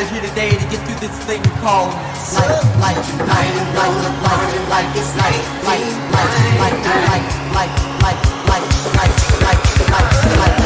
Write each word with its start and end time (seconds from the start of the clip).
gathered 0.00 0.14
here 0.14 0.24
today 0.30 0.50
to 0.50 0.64
get 0.70 0.80
through 0.86 1.00
this 1.00 1.12
thing 1.24 1.42
called 1.60 1.92
life, 1.92 2.64
life, 2.80 2.96
life, 3.20 3.28
life, 3.28 3.96
life, 4.00 4.16
life, 4.22 4.68
life, 4.70 4.96
it's 4.96 5.12
life, 5.16 5.64
life, 5.64 5.84
life, 6.12 6.56
life, 6.58 6.86
life, 6.88 7.28
life, 7.52 7.74
life, 8.00 8.64
life, 8.96 9.16
life, 9.44 9.60
life, 9.90 10.08
life, 10.30 10.40
life. 10.40 10.60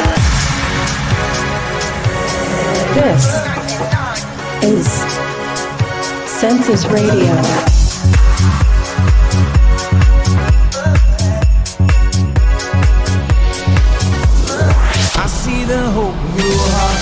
This 2.95 3.23
is 4.63 4.87
Census 6.29 6.85
Radio. 6.85 7.33
I 15.17 15.27
see 15.27 15.65
the 15.65 15.81
hope 15.91 16.15
in 16.39 16.45
your 16.45 16.94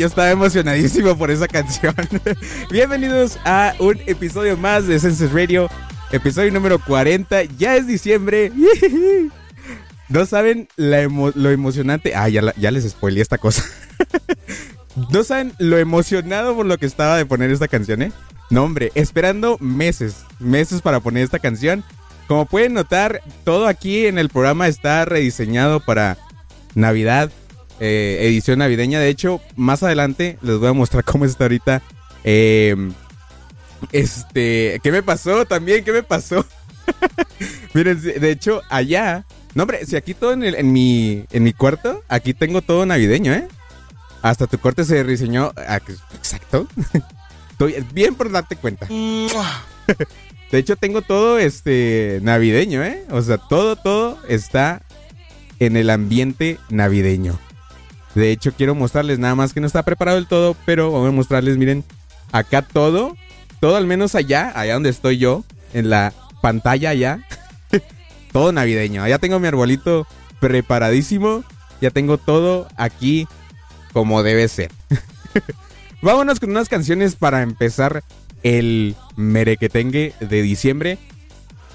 yo 0.00 0.06
estaba 0.06 0.30
emocionadísimo 0.30 1.14
por 1.14 1.30
esa 1.30 1.46
canción. 1.46 1.94
Bienvenidos 2.70 3.38
a 3.44 3.74
un 3.78 3.98
episodio 4.06 4.56
más 4.56 4.86
de 4.86 4.98
Census 4.98 5.30
Radio, 5.30 5.68
episodio 6.10 6.50
número 6.50 6.78
40. 6.78 7.44
Ya 7.58 7.76
es 7.76 7.86
diciembre. 7.86 8.50
No 10.08 10.26
saben 10.26 10.66
lo 10.76 11.50
emocionante. 11.50 12.16
Ah, 12.16 12.28
ya, 12.28 12.52
ya 12.56 12.72
les 12.72 12.82
spoileé 12.90 13.22
esta 13.22 13.38
cosa. 13.38 13.62
No 15.12 15.22
saben 15.22 15.52
lo 15.58 15.78
emocionado 15.78 16.56
por 16.56 16.66
lo 16.66 16.76
que 16.78 16.86
estaba 16.86 17.16
de 17.16 17.26
poner 17.26 17.52
esta 17.52 17.68
canción, 17.68 18.02
¿eh? 18.02 18.10
No, 18.50 18.64
hombre, 18.64 18.90
esperando 18.96 19.56
meses, 19.60 20.24
meses 20.40 20.82
para 20.82 20.98
poner 20.98 21.22
esta 21.22 21.38
canción. 21.38 21.84
Como 22.26 22.46
pueden 22.46 22.74
notar, 22.74 23.22
todo 23.44 23.68
aquí 23.68 24.06
en 24.06 24.18
el 24.18 24.30
programa 24.30 24.66
está 24.66 25.04
rediseñado 25.04 25.78
para 25.78 26.18
Navidad, 26.74 27.30
eh, 27.80 28.18
edición 28.22 28.58
navideña. 28.60 29.00
De 29.00 29.08
hecho, 29.08 29.40
más 29.56 29.82
adelante 29.82 30.38
les 30.42 30.58
voy 30.58 30.68
a 30.68 30.72
mostrar 30.72 31.02
cómo 31.04 31.24
está 31.24 31.44
ahorita. 31.44 31.82
eh, 32.24 32.76
este, 33.92 34.78
¿qué 34.82 34.92
me 34.92 35.02
pasó 35.02 35.44
también? 35.46 35.82
¿Qué 35.84 35.92
me 35.92 36.02
pasó? 36.02 36.44
Miren, 37.74 38.00
de 38.02 38.30
hecho, 38.30 38.60
allá. 38.68 39.24
No, 39.54 39.62
hombre, 39.64 39.84
si 39.86 39.96
aquí 39.96 40.14
todo 40.14 40.32
en, 40.32 40.42
el- 40.44 40.54
en 40.54 40.72
mi, 40.72 41.24
en 41.32 41.42
mi 41.42 41.52
cuarto, 41.52 42.02
aquí 42.08 42.34
tengo 42.34 42.62
todo 42.62 42.84
navideño, 42.86 43.32
¿eh? 43.32 43.48
Hasta 44.22 44.46
tu 44.46 44.58
corte 44.58 44.84
se 44.84 45.02
rediseñó. 45.02 45.52
ah, 45.56 45.80
Exacto. 46.14 46.68
Estoy 47.52 47.84
bien 47.92 48.14
por 48.14 48.30
darte 48.30 48.56
cuenta. 48.56 48.86
De 48.86 50.58
hecho, 50.58 50.76
tengo 50.76 51.02
todo 51.02 51.38
este 51.38 52.18
navideño, 52.22 52.82
¿eh? 52.84 53.04
O 53.10 53.22
sea, 53.22 53.38
todo, 53.38 53.76
todo 53.76 54.18
está 54.28 54.82
en 55.58 55.76
el 55.76 55.90
ambiente 55.90 56.58
navideño. 56.70 57.38
De 58.14 58.30
hecho, 58.32 58.52
quiero 58.52 58.74
mostrarles 58.74 59.18
nada 59.18 59.34
más 59.34 59.52
que 59.52 59.60
no 59.60 59.66
está 59.66 59.82
preparado 59.82 60.16
del 60.16 60.26
todo, 60.26 60.56
pero 60.64 60.90
voy 60.90 61.08
a 61.08 61.12
mostrarles, 61.12 61.56
miren, 61.56 61.84
acá 62.32 62.62
todo, 62.62 63.16
todo 63.60 63.76
al 63.76 63.86
menos 63.86 64.14
allá, 64.14 64.52
allá 64.54 64.74
donde 64.74 64.90
estoy 64.90 65.18
yo, 65.18 65.44
en 65.72 65.90
la 65.90 66.12
pantalla 66.42 66.90
allá, 66.90 67.26
todo 68.32 68.52
navideño. 68.52 69.02
Allá 69.02 69.18
tengo 69.18 69.38
mi 69.38 69.46
arbolito 69.46 70.06
preparadísimo, 70.40 71.44
ya 71.80 71.90
tengo 71.90 72.18
todo 72.18 72.68
aquí 72.76 73.28
como 73.92 74.22
debe 74.22 74.48
ser. 74.48 74.70
Vámonos 76.02 76.40
con 76.40 76.50
unas 76.50 76.68
canciones 76.68 77.14
para 77.14 77.42
empezar 77.42 78.02
el 78.42 78.96
merequetengue 79.16 80.14
de 80.20 80.42
diciembre. 80.42 80.98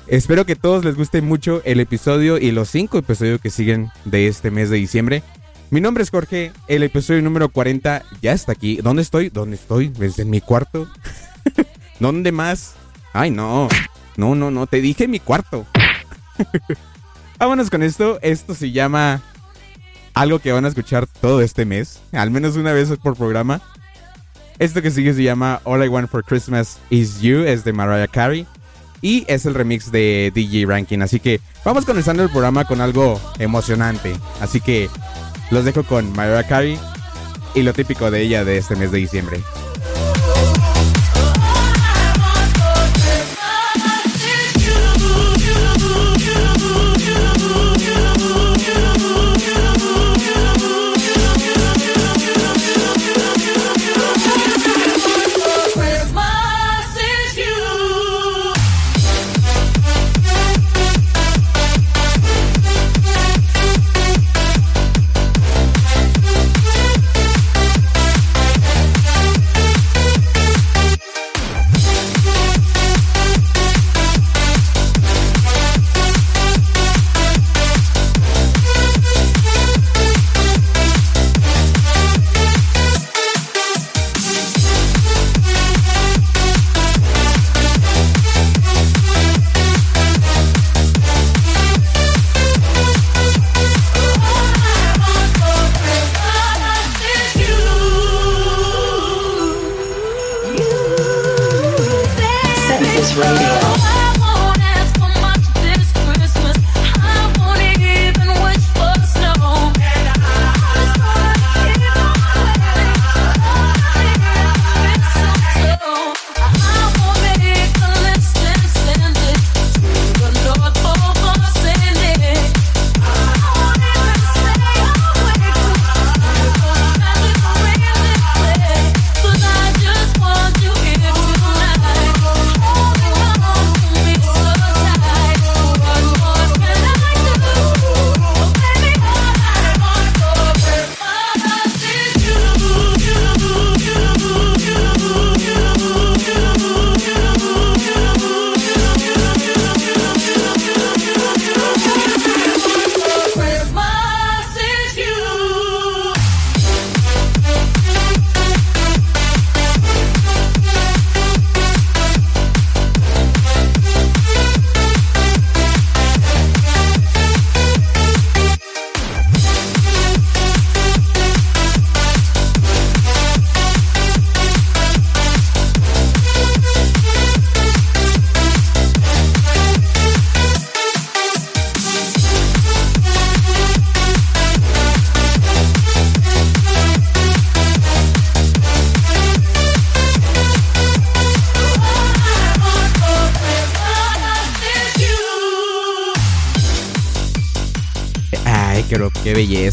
Espero 0.07 0.45
que 0.45 0.56
todos 0.56 0.85
les 0.85 0.95
guste 0.95 1.22
mucho 1.22 1.62
el 1.66 1.79
episodio 1.79 2.38
y 2.38 2.51
los 2.51 2.69
cinco 2.69 2.97
episodios 2.97 3.41
que 3.41 3.50
siguen 3.50 3.90
de 4.03 4.28
este 4.28 4.51
mes 4.51 4.69
de 4.69 4.78
diciembre. 4.78 5.24
Mi 5.71 5.81
nombre 5.81 6.03
es 6.03 6.11
Jorge, 6.11 6.51
el 6.67 6.83
episodio 6.83 7.21
número 7.21 7.49
40 7.49 8.03
ya 8.21 8.33
está 8.33 8.51
aquí. 8.51 8.77
¿Dónde 8.77 9.01
estoy? 9.01 9.29
¿Dónde 9.29 9.55
estoy? 9.55 9.89
¿Desde 9.89 10.23
mi 10.23 10.39
cuarto? 10.39 10.87
¿Dónde 11.99 12.31
más? 12.31 12.75
Ay, 13.13 13.31
no. 13.31 13.67
No, 14.15 14.35
no, 14.35 14.51
no, 14.51 14.67
te 14.67 14.79
dije 14.79 15.07
mi 15.07 15.19
cuarto. 15.19 15.65
Vámonos 17.39 17.69
con 17.69 17.81
esto. 17.81 18.19
Esto 18.21 18.53
se 18.53 18.71
llama 18.71 19.21
algo 20.13 20.39
que 20.39 20.51
van 20.51 20.65
a 20.65 20.69
escuchar 20.69 21.07
todo 21.07 21.41
este 21.41 21.65
mes, 21.65 21.99
al 22.11 22.31
menos 22.31 22.55
una 22.55 22.71
vez 22.71 22.89
por 23.01 23.17
programa. 23.17 23.61
Esto 24.59 24.81
que 24.81 24.91
sigue 24.91 25.13
se 25.13 25.23
llama 25.23 25.61
All 25.65 25.83
I 25.83 25.89
Want 25.89 26.09
for 26.09 26.23
Christmas 26.23 26.79
Is 26.89 27.21
You, 27.21 27.39
es 27.39 27.63
de 27.65 27.73
Mariah 27.73 28.07
Carey. 28.07 28.45
Y 29.01 29.25
es 29.27 29.45
el 29.45 29.53
remix 29.53 29.91
de 29.91 30.31
DJ 30.33 30.65
Ranking. 30.65 31.01
Así 31.01 31.19
que 31.19 31.41
vamos 31.65 31.85
comenzando 31.85 32.23
el 32.23 32.29
programa 32.29 32.65
con 32.65 32.81
algo 32.81 33.19
emocionante. 33.39 34.15
Así 34.39 34.61
que 34.61 34.89
los 35.51 35.65
dejo 35.65 35.83
con 35.83 36.12
Mariah 36.13 36.47
Carey 36.47 36.80
y 37.53 37.62
lo 37.63 37.74
típico 37.74 38.12
de 38.12 38.21
ella 38.21 38.44
de 38.44 38.57
este 38.57 38.75
mes 38.75 38.92
de 38.92 38.97
diciembre. 39.00 39.42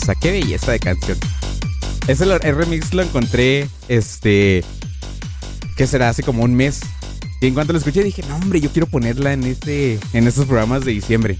Belleza, 0.03 0.15
qué 0.21 0.33
belleza 0.33 0.73
de 0.73 0.81
canción. 0.81 1.19
Ese 2.09 2.25
remix 2.25 2.93
lo 2.93 3.03
encontré, 3.03 3.69
este, 3.89 4.65
que 5.77 5.87
será 5.87 6.09
hace 6.09 6.23
como 6.23 6.43
un 6.43 6.55
mes. 6.55 6.81
Y 7.41 7.47
en 7.47 7.55
cuanto 7.55 7.73
lo 7.73 7.79
escuché 7.79 8.03
dije, 8.03 8.23
no 8.29 8.37
hombre, 8.37 8.61
yo 8.61 8.71
quiero 8.71 8.87
ponerla 8.87 9.33
en 9.33 9.45
este, 9.45 9.99
en 10.13 10.27
estos 10.27 10.47
programas 10.47 10.85
de 10.85 10.93
diciembre. 10.93 11.39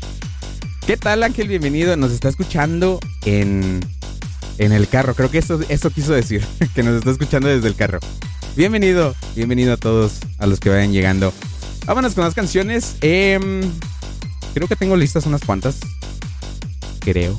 ¿Qué 0.87 0.97
tal 0.97 1.23
Ángel? 1.23 1.49
Bienvenido. 1.49 1.97
Nos 1.97 2.13
está 2.13 2.29
escuchando 2.29 3.01
en, 3.25 3.81
en 4.59 4.73
el 4.73 4.89
carro. 4.89 5.15
Creo 5.15 5.31
que 5.31 5.39
eso, 5.39 5.61
eso 5.69 5.91
quiso 5.91 6.13
decir, 6.13 6.45
que 6.75 6.83
nos 6.83 6.97
está 6.97 7.11
escuchando 7.11 7.49
desde 7.49 7.69
el 7.69 7.75
carro. 7.75 7.99
Bienvenido, 8.57 9.15
bienvenido 9.35 9.73
a 9.73 9.77
todos, 9.77 10.19
a 10.39 10.47
los 10.47 10.61
que 10.61 10.71
vayan 10.71 10.93
llegando. 10.93 11.33
Vámonos 11.87 12.15
con 12.15 12.25
las 12.25 12.35
canciones. 12.35 12.97
Em, 13.01 13.63
creo 14.55 14.69
que 14.69 14.77
tengo 14.77 14.97
listas 14.97 15.27
unas 15.27 15.43
cuantas. 15.43 15.79
Creo. 17.01 17.39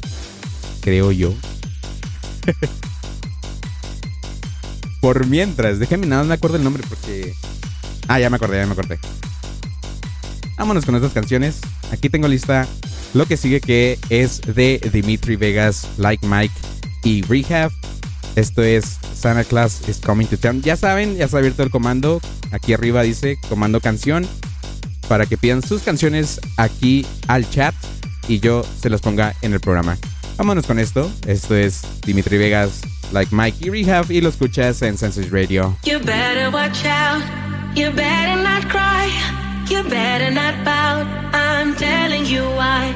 Creo 0.83 1.11
yo. 1.11 1.33
Por 5.01 5.27
mientras, 5.27 5.79
déjenme 5.79 6.07
nada 6.07 6.21
más 6.21 6.27
me 6.29 6.33
acuerdo 6.35 6.57
el 6.57 6.63
nombre 6.63 6.83
porque. 6.87 7.33
Ah, 8.07 8.19
ya 8.19 8.29
me 8.29 8.35
acordé, 8.35 8.57
ya 8.57 8.65
me 8.65 8.73
acordé. 8.73 8.99
Vámonos 10.57 10.85
con 10.85 10.95
estas 10.95 11.13
canciones. 11.13 11.59
Aquí 11.91 12.09
tengo 12.09 12.27
lista 12.27 12.67
lo 13.13 13.25
que 13.25 13.37
sigue 13.37 13.61
que 13.61 13.99
es 14.09 14.41
de 14.41 14.79
Dimitri 14.91 15.35
Vegas, 15.35 15.87
Like 15.97 16.27
Mike 16.27 16.53
y 17.03 17.21
Rehab. 17.23 17.71
Esto 18.35 18.63
es 18.63 18.97
Santa 19.13 19.43
Claus 19.43 19.87
is 19.87 19.99
Coming 19.99 20.27
to 20.27 20.37
Town. 20.37 20.61
Ya 20.61 20.75
saben, 20.75 21.15
ya 21.15 21.25
está 21.25 21.37
abierto 21.37 21.63
el 21.63 21.69
comando. 21.69 22.19
Aquí 22.51 22.73
arriba 22.73 23.03
dice 23.03 23.37
comando 23.47 23.79
canción. 23.79 24.27
Para 25.07 25.25
que 25.25 25.37
pidan 25.37 25.61
sus 25.61 25.81
canciones 25.81 26.39
aquí 26.57 27.05
al 27.27 27.49
chat 27.49 27.75
y 28.27 28.39
yo 28.39 28.65
se 28.81 28.89
los 28.89 29.01
ponga 29.01 29.35
en 29.41 29.53
el 29.53 29.59
programa. 29.59 29.97
Vámonos 30.37 30.65
con 30.65 30.79
esto. 30.79 31.11
Esto 31.27 31.55
es 31.55 31.81
Dimitri 32.05 32.37
Vegas, 32.37 32.81
Like 33.11 33.33
Mike 33.35 33.57
y 33.61 33.69
Rehab 33.69 34.11
y 34.11 34.21
lo 34.21 34.29
escuchas 34.29 34.81
en 34.81 34.97
Census 34.97 35.29
Radio. 35.29 35.77
You 35.83 35.99
better 35.99 36.49
watch 36.51 36.85
out. 36.85 37.23
You 37.75 37.91
better 37.91 38.35
not 38.35 38.67
cry. 38.69 39.09
You 39.69 39.83
better 39.83 40.31
not 40.31 40.55
pout. 40.63 41.07
I'm 41.33 41.75
telling 41.75 42.25
you 42.25 42.43
why. 42.55 42.93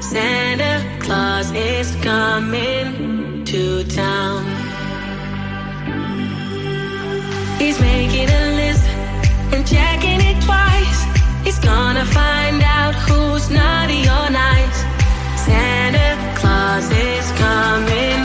Santa 0.00 0.82
Claus 1.00 1.50
is 1.52 1.94
coming 2.02 3.44
to 3.44 3.84
town. 3.84 4.44
He's 7.58 7.78
making 7.80 8.28
a 8.28 8.56
list 8.56 8.84
and 9.52 9.66
checking 9.66 10.20
it 10.20 10.42
twice. 10.42 11.04
He's 11.44 11.58
gonna 11.60 12.04
find 12.06 12.62
out 12.62 12.94
who's 12.94 13.48
naughty 13.50 14.02
or 14.02 14.30
nice. 14.30 14.84
Santa 15.46 16.40
Claus 16.72 16.90
is 16.90 17.32
coming 17.32 18.21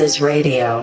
Census 0.00 0.18
Radio. 0.22 0.82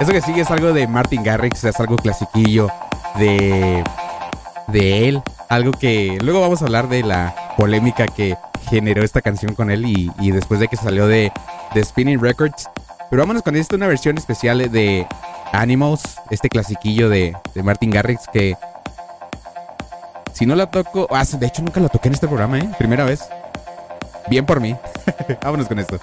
Esto 0.00 0.12
que 0.12 0.20
sigue 0.20 0.40
es 0.42 0.50
algo 0.50 0.72
de 0.72 0.86
Martin 0.88 1.22
Garrix, 1.22 1.64
es 1.64 1.78
algo 1.78 1.96
clasiquillo 1.96 2.68
de. 3.18 3.84
de 4.68 5.08
él. 5.08 5.22
Algo 5.48 5.72
que. 5.72 6.18
Luego 6.22 6.40
vamos 6.40 6.62
a 6.62 6.64
hablar 6.64 6.88
de 6.88 7.02
la 7.02 7.34
polémica 7.56 8.06
que 8.06 8.36
generó 8.68 9.04
esta 9.04 9.20
canción 9.20 9.54
con 9.54 9.70
él 9.70 9.84
y, 9.86 10.30
después 10.30 10.60
de 10.60 10.68
que 10.68 10.76
salió 10.76 11.06
de, 11.06 11.32
de 11.74 11.84
Spinning 11.84 12.20
Records. 12.20 12.68
Pero 13.10 13.22
vámonos 13.22 13.42
con 13.42 13.56
esto, 13.56 13.76
una 13.76 13.86
versión 13.86 14.16
especial 14.16 14.70
de 14.70 15.06
Animals, 15.52 16.16
este 16.30 16.48
clasiquillo 16.48 17.08
de, 17.08 17.36
de 17.54 17.62
Martin 17.62 17.90
Garrix 17.90 18.26
que. 18.32 18.56
Si 20.32 20.46
no 20.46 20.56
la 20.56 20.70
toco. 20.70 21.06
Ah, 21.10 21.24
de 21.24 21.46
hecho, 21.46 21.62
nunca 21.62 21.80
la 21.80 21.88
toqué 21.88 22.08
en 22.08 22.14
este 22.14 22.26
programa, 22.26 22.58
¿eh? 22.58 22.68
Primera 22.78 23.04
vez. 23.04 23.28
Bien 24.28 24.46
por 24.46 24.60
mí. 24.60 24.74
Vámonos 25.42 25.68
con 25.68 25.78
esto. 25.78 25.98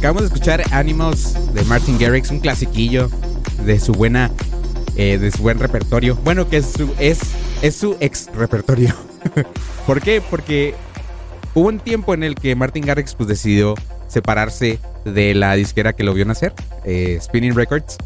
Acabamos 0.00 0.22
de 0.22 0.28
escuchar 0.28 0.62
Animals 0.72 1.52
de 1.52 1.62
Martin 1.64 1.98
Garrix, 1.98 2.30
un 2.30 2.40
clasiquillo 2.40 3.10
de 3.66 3.78
su 3.78 3.92
buena, 3.92 4.30
eh, 4.96 5.18
de 5.18 5.30
su 5.30 5.42
buen 5.42 5.58
repertorio. 5.58 6.16
Bueno, 6.24 6.48
que 6.48 6.56
es 6.56 6.64
su, 7.76 7.96
ex 8.00 8.30
repertorio. 8.34 8.94
¿Por 9.86 10.00
qué? 10.00 10.22
Porque 10.22 10.74
hubo 11.54 11.68
un 11.68 11.80
tiempo 11.80 12.14
en 12.14 12.22
el 12.22 12.34
que 12.34 12.56
Martin 12.56 12.86
Garrix 12.86 13.14
pues 13.14 13.28
decidió 13.28 13.74
separarse 14.08 14.78
de 15.04 15.34
la 15.34 15.54
disquera 15.54 15.92
que 15.92 16.02
lo 16.02 16.14
vio 16.14 16.24
nacer, 16.24 16.54
eh, 16.86 17.18
Spinning 17.20 17.54
Records. 17.54 17.98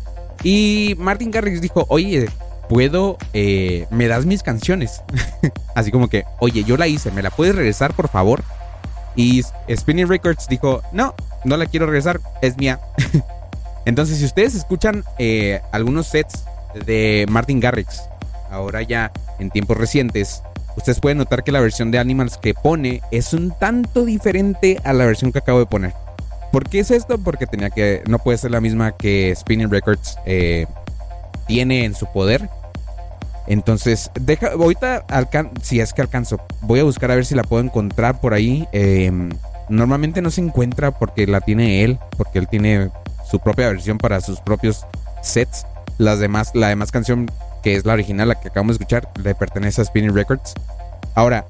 Y 0.42 0.96
Martin 0.98 1.30
Garrix 1.30 1.60
dijo, 1.60 1.86
oye, 1.90 2.28
puedo, 2.68 3.18
eh, 3.34 3.86
me 3.92 4.08
das 4.08 4.26
mis 4.26 4.42
canciones. 4.42 5.00
Así 5.76 5.92
como 5.92 6.08
que, 6.08 6.24
oye, 6.40 6.64
yo 6.64 6.76
la 6.76 6.88
hice, 6.88 7.12
¿me 7.12 7.22
la 7.22 7.30
puedes 7.30 7.54
regresar 7.54 7.94
por 7.94 8.08
favor? 8.08 8.42
Y 9.14 9.42
Spinning 9.72 10.08
Records 10.08 10.48
dijo, 10.48 10.82
no, 10.92 11.14
no 11.44 11.56
la 11.56 11.66
quiero 11.66 11.86
regresar, 11.86 12.20
es 12.42 12.56
mía. 12.56 12.80
Entonces, 13.84 14.18
si 14.18 14.24
ustedes 14.24 14.54
escuchan 14.54 15.04
eh, 15.18 15.60
algunos 15.72 16.06
sets 16.06 16.44
de 16.86 17.26
Martin 17.28 17.60
Garrix, 17.60 18.02
ahora 18.50 18.82
ya 18.82 19.12
en 19.38 19.50
tiempos 19.50 19.76
recientes, 19.76 20.42
ustedes 20.76 21.00
pueden 21.00 21.18
notar 21.18 21.44
que 21.44 21.52
la 21.52 21.60
versión 21.60 21.90
de 21.90 21.98
Animals 21.98 22.38
que 22.38 22.54
pone 22.54 23.02
es 23.10 23.32
un 23.32 23.50
tanto 23.58 24.04
diferente 24.04 24.80
a 24.84 24.92
la 24.92 25.04
versión 25.04 25.32
que 25.32 25.38
acabo 25.38 25.58
de 25.58 25.66
poner. 25.66 25.92
¿Por 26.50 26.68
qué 26.68 26.80
es 26.80 26.90
esto? 26.90 27.18
Porque 27.18 27.46
tenía 27.46 27.70
que, 27.70 28.02
no 28.06 28.18
puede 28.18 28.38
ser 28.38 28.52
la 28.52 28.60
misma 28.60 28.96
que 28.96 29.34
Spinning 29.36 29.70
Records 29.70 30.16
eh, 30.24 30.66
tiene 31.46 31.84
en 31.84 31.94
su 31.94 32.06
poder. 32.06 32.48
Entonces, 33.46 34.10
deja, 34.18 34.52
ahorita 34.52 35.04
si 35.60 35.80
es 35.80 35.92
que 35.92 36.00
alcanzo, 36.00 36.40
voy 36.62 36.80
a 36.80 36.84
buscar 36.84 37.10
a 37.10 37.16
ver 37.16 37.26
si 37.26 37.34
la 37.34 37.42
puedo 37.42 37.62
encontrar 37.62 38.20
por 38.20 38.32
ahí. 38.32 38.66
Eh, 38.72 39.12
normalmente 39.68 40.22
no 40.22 40.30
se 40.30 40.40
encuentra 40.40 40.90
porque 40.90 41.26
la 41.26 41.40
tiene 41.40 41.84
él, 41.84 41.98
porque 42.16 42.38
él 42.38 42.48
tiene 42.48 42.90
su 43.28 43.40
propia 43.40 43.68
versión 43.68 43.98
para 43.98 44.20
sus 44.20 44.40
propios 44.40 44.86
sets. 45.22 45.66
Las 45.98 46.18
demás, 46.18 46.50
la 46.54 46.68
demás 46.68 46.90
canción 46.90 47.30
que 47.62 47.76
es 47.76 47.86
la 47.86 47.94
original, 47.94 48.28
la 48.28 48.34
que 48.34 48.48
acabamos 48.48 48.78
de 48.78 48.84
escuchar, 48.84 49.08
le 49.22 49.34
pertenece 49.34 49.80
a 49.80 49.84
Spinning 49.84 50.14
Records. 50.14 50.54
Ahora, 51.14 51.46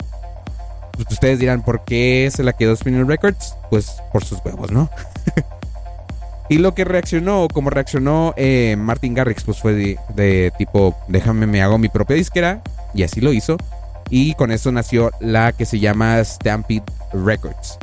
pues 0.93 1.09
ustedes 1.11 1.41
dirán, 1.41 1.63
¿por 1.63 1.85
qué 1.85 2.31
se 2.33 2.45
la 2.45 2.53
quedó 2.53 2.77
Spinning 2.77 3.09
Records? 3.09 3.57
Pues 3.69 3.97
por 4.13 4.25
sus 4.25 4.39
huevos, 4.45 4.71
¿no? 4.71 4.89
y 6.49 6.59
lo 6.59 6.75
que 6.75 6.85
reaccionó, 6.85 7.49
como 7.53 7.71
reaccionó 7.71 8.33
eh, 8.37 8.77
Martin 8.79 9.15
Garrix, 9.15 9.43
pues 9.43 9.59
fue 9.59 9.73
de, 9.73 9.99
de, 10.15 10.53
tipo, 10.57 10.95
déjame, 11.09 11.47
me 11.47 11.63
hago 11.63 11.79
mi 11.79 11.89
propia 11.89 12.17
disquera. 12.17 12.63
Y 12.95 13.03
así 13.03 13.21
lo 13.21 13.33
hizo. 13.33 13.57
Y 14.09 14.35
con 14.35 14.53
eso 14.53 14.71
nació 14.71 15.11
la 15.19 15.53
que 15.53 15.67
se 15.67 15.81
llama 15.81 16.23
Stampede 16.23 16.85
Records. 17.13 17.79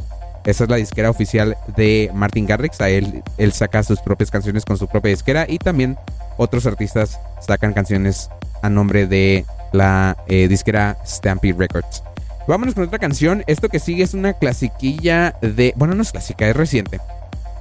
Esa 0.45 0.63
es 0.63 0.69
la 0.69 0.77
disquera 0.77 1.09
oficial 1.09 1.57
de 1.75 2.09
Martin 2.13 2.47
Garrix. 2.47 2.79
Él, 2.81 3.23
saca 3.53 3.83
sus 3.83 3.99
propias 3.99 4.31
canciones 4.31 4.65
con 4.65 4.77
su 4.77 4.87
propia 4.87 5.11
disquera. 5.11 5.45
Y 5.47 5.59
también 5.59 5.97
otros 6.37 6.65
artistas 6.65 7.19
sacan 7.39 7.73
canciones 7.73 8.29
a 8.61 8.69
nombre 8.69 9.07
de 9.07 9.45
la 9.71 10.17
eh, 10.27 10.47
disquera 10.47 10.97
Stampede 11.05 11.53
Records. 11.57 12.03
Vámonos 12.47 12.73
con 12.73 12.83
otra 12.85 12.99
canción. 12.99 13.43
Esto 13.47 13.69
que 13.69 13.79
sigue 13.79 14.03
es 14.03 14.13
una 14.13 14.33
clasiquilla 14.33 15.35
de. 15.41 15.73
Bueno, 15.75 15.93
no 15.93 16.01
es 16.01 16.11
clásica, 16.11 16.47
es 16.49 16.55
reciente. 16.55 16.99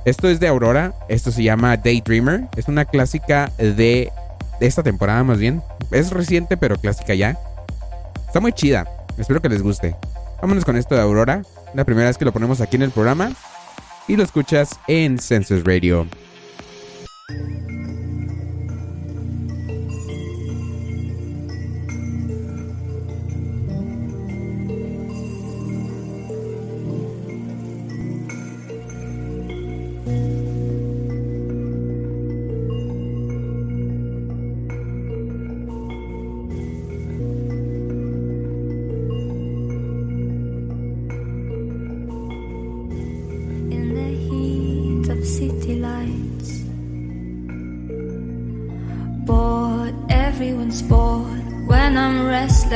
Esto 0.06 0.28
es 0.28 0.40
de 0.40 0.48
Aurora. 0.48 0.94
Esto 1.08 1.30
se 1.30 1.42
llama 1.42 1.76
Daydreamer. 1.76 2.48
Es 2.56 2.68
una 2.68 2.86
clásica 2.86 3.52
de 3.58 4.10
esta 4.60 4.82
temporada, 4.82 5.22
más 5.22 5.38
bien. 5.38 5.62
Es 5.90 6.10
reciente, 6.10 6.56
pero 6.56 6.76
clásica 6.76 7.14
ya. 7.14 7.38
Está 8.26 8.40
muy 8.40 8.52
chida. 8.52 8.86
Espero 9.18 9.42
que 9.42 9.50
les 9.50 9.62
guste. 9.62 9.94
Vámonos 10.40 10.64
con 10.64 10.76
esto 10.76 10.94
de 10.94 11.02
Aurora. 11.02 11.42
La 11.74 11.84
primera 11.84 12.08
vez 12.08 12.18
que 12.18 12.24
lo 12.24 12.32
ponemos 12.32 12.60
aquí 12.60 12.76
en 12.76 12.82
el 12.82 12.90
programa. 12.90 13.32
Y 14.08 14.16
lo 14.16 14.24
escuchas 14.24 14.80
en 14.88 15.18
Census 15.18 15.62
Radio. 15.62 16.06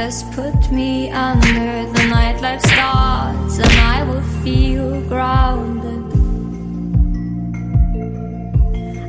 Restless, 0.04 0.34
put 0.34 0.72
me 0.72 1.10
under 1.10 1.90
the 1.92 2.00
nightlife 2.12 2.60
stars, 2.60 3.58
and 3.58 3.72
I 3.72 4.02
will 4.04 4.22
feel 4.42 5.00
grounded. 5.08 6.04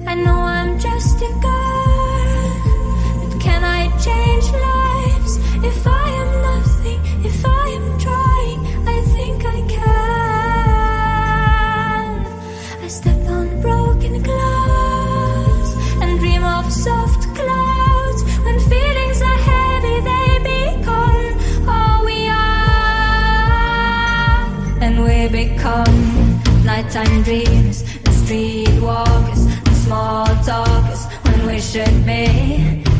I 0.08 0.16
know 0.16 0.40
I'm 0.58 0.80
just 0.80 1.18
a 1.18 1.32
girl, 1.42 2.50
but 3.20 3.42
can 3.42 3.64
I 3.64 3.88
change 4.08 4.46
lives 4.52 5.38
if 5.64 5.88
I 5.88 6.10
am 6.10 6.42
nothing? 6.42 6.55
Nighttime 26.96 27.24
dreams 27.24 27.82
and 27.82 28.16
streetwalkers 28.24 29.44
and 29.68 29.76
small 29.84 30.26
talkers 30.46 31.06
when 31.26 31.46
we 31.46 31.60
should 31.60 32.06
be 32.06 32.24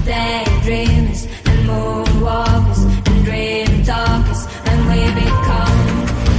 daydreamers 0.04 1.22
and 1.48 1.60
moonwalkers 1.70 2.82
and 3.08 3.18
dream 3.24 3.84
talkers, 3.86 4.42
we 4.90 5.00
become 5.16 5.80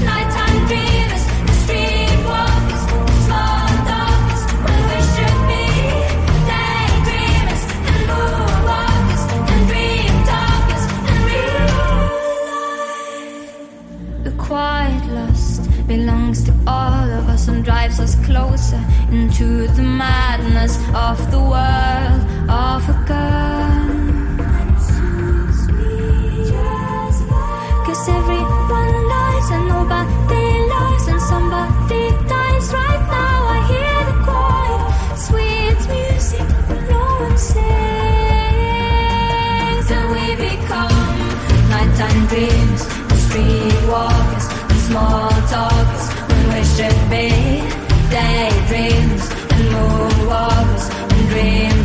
nighttime 0.05 0.59
dreamers 0.69 1.25
and 1.40 1.55
streetwalkers 1.62 2.83
and 2.92 3.09
small 3.25 3.69
talkers 3.88 4.42
when 4.66 4.81
we 4.90 4.99
should 5.12 5.40
be 5.49 5.64
daydreamers 6.53 7.62
and 7.88 8.01
moonwalkers 8.11 9.23
and 9.53 9.62
dream 9.71 10.14
talkers 10.33 10.85
and 11.09 11.19
realize 11.33 11.85
the 14.25 14.33
quiet 14.45 15.05
lust 15.07 15.62
belongs 15.87 16.38
to 16.45 16.53
all 16.66 17.06
and 17.48 17.64
drives 17.64 18.00
us 18.00 18.14
closer 18.24 18.80
into 19.11 19.66
the 19.68 19.82
madness 19.82 20.78
of 20.94 21.30
the 21.30 21.38
world 21.38 22.22
of 22.50 22.88
a 22.88 22.94
girl. 23.06 23.96
Cause 27.87 28.09
everyone 28.09 29.09
lies 29.14 29.50
and 29.50 29.68
nobody 29.68 30.48
lies 30.74 31.06
and 31.09 31.20
somebody 31.20 32.11
dies 32.26 32.72
right 32.72 33.04
now. 33.18 33.46
I 33.56 33.59
hear 33.70 33.98
the 34.11 34.16
quiet, 34.26 34.82
sweet 35.26 35.80
music, 35.94 36.46
but 36.68 36.80
no 36.90 37.04
one 37.26 37.38
sings. 37.38 37.66
And 39.96 40.06
we 40.14 40.24
become 40.48 41.18
nighttime 41.70 42.22
dreams, 42.26 42.82
and 43.11 43.20
streetwalkers, 43.26 44.46
and 44.70 44.80
small 44.88 45.30
talkers 45.52 46.15
should 46.76 47.08
be 47.08 47.30
daydreams 48.10 49.24
and 49.52 49.64
moonwalkers 49.72 50.90
and 50.92 51.28
dream 51.30 51.75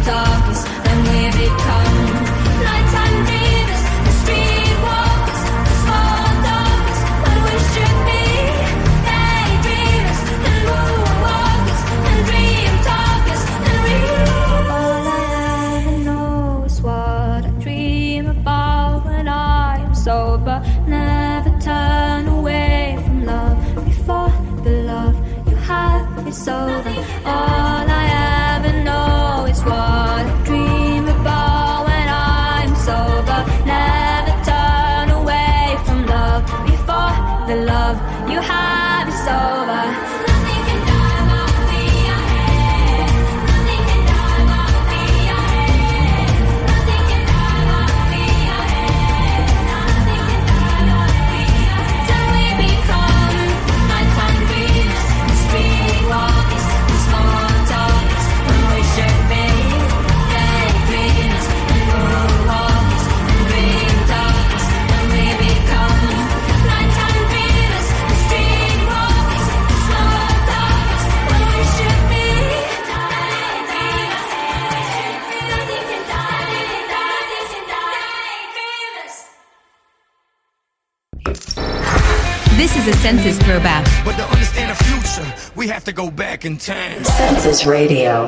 is 82.82 82.96
a 82.96 82.98
census 83.00 83.38
throwback. 83.39 83.86
But 84.06 84.15
to 84.17 84.24
understand 84.24 84.72
the 84.72 84.84
future, 84.84 85.52
we 85.56 85.67
have 85.67 85.84
to 85.84 85.91
go 85.91 86.10
back 86.10 86.46
in 86.46 86.58
time. 86.58 87.04
Census 87.04 87.65
Radio. 87.65 88.28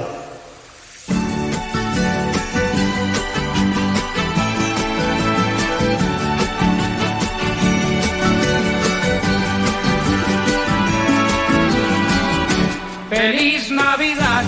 Feliz 13.10 13.72
Navidad, 13.72 14.46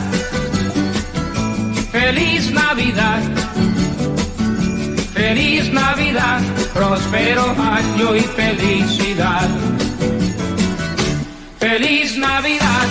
feliz 1.91 2.52
Navidad, 2.52 3.22
feliz 5.13 5.72
Navidad, 5.72 6.41
próspero 6.74 7.56
año 7.58 8.15
y 8.15 8.22
felicidad. 8.22 9.85
Feliz 11.76 12.16
Navidad, 12.16 12.85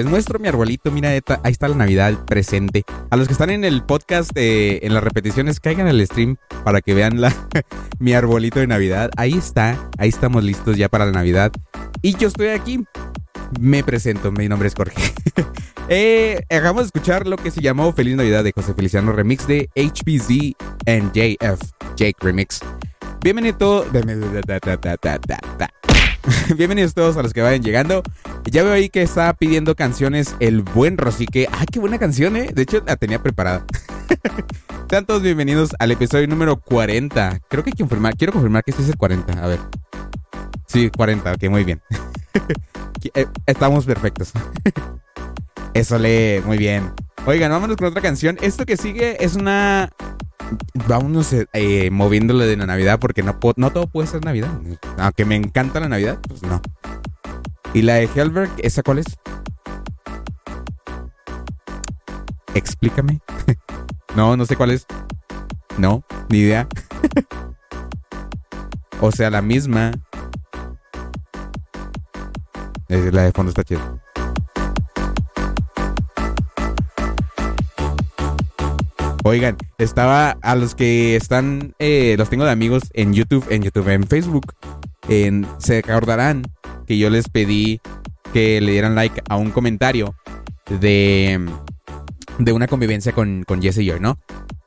Les 0.00 0.08
muestro 0.08 0.38
mi 0.38 0.48
arbolito. 0.48 0.90
Mira, 0.90 1.10
ahí 1.10 1.52
está 1.52 1.68
la 1.68 1.76
Navidad 1.76 2.24
presente. 2.24 2.86
A 3.10 3.18
los 3.18 3.26
que 3.26 3.34
están 3.34 3.50
en 3.50 3.64
el 3.64 3.82
podcast, 3.82 4.30
eh, 4.34 4.80
en 4.82 4.94
las 4.94 5.04
repeticiones, 5.04 5.60
caigan 5.60 5.88
al 5.88 6.00
stream 6.06 6.38
para 6.64 6.80
que 6.80 6.94
vean 6.94 7.20
la, 7.20 7.36
mi 7.98 8.14
arbolito 8.14 8.60
de 8.60 8.66
Navidad. 8.66 9.10
Ahí 9.18 9.34
está. 9.34 9.90
Ahí 9.98 10.08
estamos 10.08 10.42
listos 10.42 10.78
ya 10.78 10.88
para 10.88 11.04
la 11.04 11.12
Navidad. 11.12 11.52
Y 12.00 12.16
yo 12.16 12.28
estoy 12.28 12.48
aquí. 12.48 12.82
Me 13.60 13.84
presento. 13.84 14.32
Mi 14.32 14.48
nombre 14.48 14.68
es 14.68 14.74
Jorge. 14.74 15.02
eh, 15.90 16.44
acabamos 16.48 16.84
de 16.84 16.86
escuchar 16.86 17.26
lo 17.26 17.36
que 17.36 17.50
se 17.50 17.60
llamó 17.60 17.92
Feliz 17.92 18.16
Navidad 18.16 18.42
de 18.42 18.52
José 18.52 18.72
Feliciano 18.72 19.12
Remix 19.12 19.46
de 19.46 19.68
HPZ 19.76 20.56
and 20.86 21.12
JF. 21.12 21.60
Jake 21.96 22.16
Remix. 22.22 22.60
Bienvenido. 23.20 23.84
Bienvenidos 26.56 26.94
todos 26.94 27.16
a 27.16 27.22
los 27.22 27.32
que 27.32 27.40
vayan 27.42 27.62
llegando. 27.62 28.02
Ya 28.44 28.62
veo 28.62 28.72
ahí 28.72 28.88
que 28.88 29.02
está 29.02 29.32
pidiendo 29.34 29.74
canciones 29.74 30.34
el 30.40 30.62
buen 30.62 30.98
Rosique. 30.98 31.48
¡Ay, 31.50 31.66
qué 31.70 31.80
buena 31.80 31.98
canción, 31.98 32.36
eh! 32.36 32.50
De 32.52 32.62
hecho, 32.62 32.82
la 32.86 32.96
tenía 32.96 33.22
preparada. 33.22 33.64
Sean 34.90 35.06
todos 35.06 35.22
bienvenidos 35.22 35.70
al 35.78 35.92
episodio 35.92 36.26
número 36.26 36.60
40. 36.60 37.40
Creo 37.48 37.62
que 37.62 37.70
hay 37.70 37.74
que 37.74 37.82
confirmar. 37.82 38.16
Quiero 38.16 38.32
confirmar 38.32 38.64
que 38.64 38.72
este 38.72 38.82
es 38.82 38.88
el 38.88 38.96
40. 38.96 39.32
A 39.32 39.46
ver. 39.46 39.60
Sí, 40.66 40.90
40. 40.90 41.32
Ok, 41.32 41.44
muy 41.48 41.64
bien. 41.64 41.80
Eh, 43.14 43.26
Estamos 43.46 43.86
perfectos. 43.86 44.30
Eso 45.72 45.98
lee, 45.98 46.42
muy 46.44 46.58
bien. 46.58 46.92
Oigan, 47.26 47.50
vámonos 47.50 47.76
con 47.76 47.86
otra 47.86 48.00
canción. 48.00 48.38
Esto 48.40 48.64
que 48.64 48.76
sigue 48.76 49.22
es 49.22 49.36
una. 49.36 49.90
Vámonos 50.88 51.34
eh, 51.52 51.90
moviéndole 51.90 52.46
de 52.46 52.56
la 52.56 52.66
Navidad 52.66 52.98
porque 52.98 53.22
no, 53.22 53.34
todo 53.38 53.86
puede 53.86 54.08
ser 54.08 54.24
Navidad. 54.24 54.48
Aunque 54.98 55.24
me 55.24 55.36
encanta 55.36 55.80
la 55.80 55.88
Navidad, 55.88 56.18
pues 56.26 56.42
no. 56.42 56.60
Y 57.74 57.82
la 57.82 57.94
de 57.94 58.08
Helberg, 58.14 58.50
¿esa 58.58 58.82
cuál 58.82 58.98
es? 58.98 59.06
Explícame. 62.54 63.20
no, 64.16 64.36
no 64.36 64.46
sé 64.46 64.56
cuál 64.56 64.70
es. 64.70 64.86
No, 65.76 66.02
ni 66.30 66.38
idea. 66.38 66.66
o 69.00 69.12
sea, 69.12 69.30
la 69.30 69.42
misma. 69.42 69.92
La 72.88 73.22
de 73.22 73.32
fondo 73.32 73.50
está 73.50 73.62
chida. 73.62 73.99
Oigan, 79.22 79.56
estaba 79.78 80.30
a 80.42 80.54
los 80.54 80.74
que 80.74 81.14
están, 81.14 81.74
eh, 81.78 82.14
los 82.16 82.30
tengo 82.30 82.44
de 82.44 82.50
amigos 82.50 82.84
en 82.94 83.12
YouTube, 83.12 83.46
en 83.50 83.62
YouTube, 83.62 83.88
en 83.88 84.04
Facebook. 84.06 84.54
Se 85.58 85.78
acordarán 85.78 86.42
que 86.86 86.96
yo 86.96 87.10
les 87.10 87.28
pedí 87.28 87.80
que 88.32 88.60
le 88.60 88.72
dieran 88.72 88.94
like 88.94 89.22
a 89.28 89.36
un 89.36 89.50
comentario 89.50 90.14
de, 90.80 91.46
de 92.38 92.52
una 92.52 92.66
convivencia 92.66 93.12
con, 93.12 93.44
Jesse 93.60 93.78
y 93.78 93.86
yo, 93.86 93.98
¿no? 93.98 94.18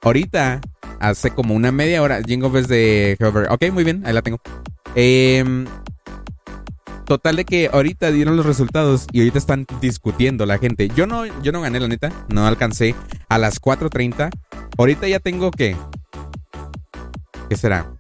Ahorita, 0.02 0.62
hace 1.00 1.32
como 1.32 1.56
una 1.56 1.72
media 1.72 2.02
hora, 2.02 2.22
Jingle 2.22 2.50
Bells 2.50 2.68
de 2.68 3.18
Hover. 3.22 3.52
Ok, 3.52 3.72
muy 3.72 3.84
bien, 3.84 4.04
ahí 4.06 4.14
la 4.14 4.22
tengo. 4.22 4.40
Em, 4.96 5.66
total 7.14 7.36
de 7.36 7.46
que 7.46 7.70
ahorita 7.72 8.10
dieron 8.12 8.36
los 8.36 8.44
resultados 8.44 9.06
y 9.12 9.20
ahorita 9.20 9.38
están 9.38 9.68
discutiendo 9.80 10.48
la 10.48 10.58
gente. 10.58 10.90
Yo 10.96 11.06
no, 11.06 11.28
yo 11.44 11.52
no 11.52 11.62
gané, 11.62 11.80
la 11.80 11.88
neta. 11.88 12.12
No 12.28 12.48
alcancé 12.48 12.96
a 13.30 13.38
las 13.38 13.62
4.30. 13.62 14.32
Ahorita 14.80 15.08
ya 15.08 15.20
tengo 15.20 15.52
que... 15.52 15.76
¿Qué 17.50 17.56
será? 17.56 17.94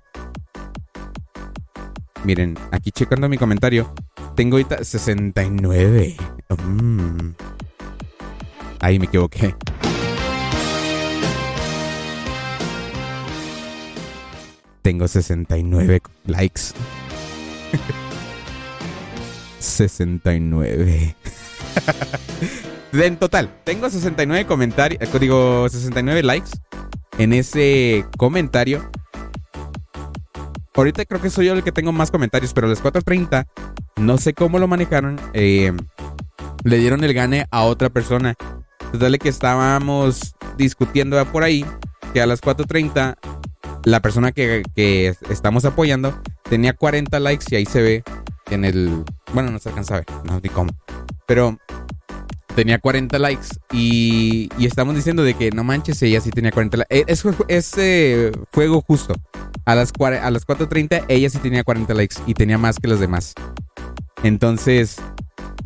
Miren, 2.23 2.57
aquí 2.71 2.89
checando 2.89 3.29
mi 3.29 3.37
comentario. 3.37 3.93
Tengo 4.35 4.55
ahorita 4.55 4.83
69. 4.83 6.17
Mm. 6.65 7.33
Ahí 8.79 8.97
me 8.97 9.05
equivoqué. 9.05 9.55
Tengo 14.81 15.07
69 15.07 16.01
likes. 16.25 16.73
69. 19.63 21.15
en 22.93 23.17
total, 23.17 23.49
tengo 23.63 23.89
69 23.89 24.45
comentarios, 24.45 25.01
eh, 25.01 25.19
digo 25.19 25.67
69 25.69 26.23
likes 26.23 26.51
en 27.17 27.33
ese 27.33 28.05
comentario. 28.17 28.89
Ahorita 30.75 31.05
creo 31.05 31.21
que 31.21 31.29
soy 31.29 31.47
yo 31.47 31.53
el 31.53 31.63
que 31.63 31.71
tengo 31.71 31.91
más 31.91 32.11
comentarios, 32.11 32.53
pero 32.53 32.67
a 32.67 32.69
las 32.69 32.83
4.30 32.83 33.47
no 33.97 34.17
sé 34.17 34.33
cómo 34.33 34.59
lo 34.59 34.67
manejaron. 34.67 35.19
eh, 35.33 35.71
le 36.63 36.77
dieron 36.77 37.03
el 37.03 37.13
gane 37.13 37.45
a 37.51 37.63
otra 37.63 37.89
persona. 37.89 38.35
Total 38.91 39.17
que 39.19 39.29
estábamos 39.29 40.35
discutiendo 40.57 41.23
por 41.25 41.43
ahí 41.43 41.65
que 42.13 42.21
a 42.21 42.25
las 42.25 42.41
4.30 42.41 43.17
la 43.85 44.01
persona 44.01 44.31
que, 44.31 44.63
que 44.75 45.15
estamos 45.29 45.65
apoyando 45.65 46.17
tenía 46.49 46.73
40 46.73 47.19
likes 47.19 47.45
y 47.49 47.55
ahí 47.55 47.65
se 47.65 47.81
ve 47.81 48.03
en 48.49 48.65
el... 48.65 49.03
Bueno, 49.33 49.51
no 49.51 49.59
se 49.59 49.69
alcanza 49.69 49.95
a 49.95 49.97
ver, 49.99 50.05
no 50.25 50.39
ni 50.39 50.49
cómo. 50.49 50.71
Pero 51.25 51.57
tenía 52.55 52.79
40 52.79 53.17
likes 53.19 53.47
y, 53.71 54.49
y 54.57 54.65
estamos 54.65 54.95
diciendo 54.95 55.23
de 55.23 55.33
que 55.33 55.49
no 55.51 55.63
manches, 55.63 56.01
ella 56.03 56.21
sí 56.21 56.29
tenía 56.29 56.51
40 56.51 56.77
likes. 56.77 57.05
Es, 57.07 57.23
es 57.47 57.73
eh, 57.77 58.31
fuego 58.51 58.81
justo. 58.81 59.15
A 59.65 59.75
las, 59.75 59.91
a 59.99 60.31
las 60.31 60.45
4.30 60.45 61.05
ella 61.07 61.29
sí 61.29 61.39
tenía 61.39 61.63
40 61.63 61.93
likes 61.93 62.17
y 62.27 62.33
tenía 62.33 62.57
más 62.57 62.79
que 62.79 62.87
los 62.87 62.99
demás. 62.99 63.33
Entonces, 64.23 64.97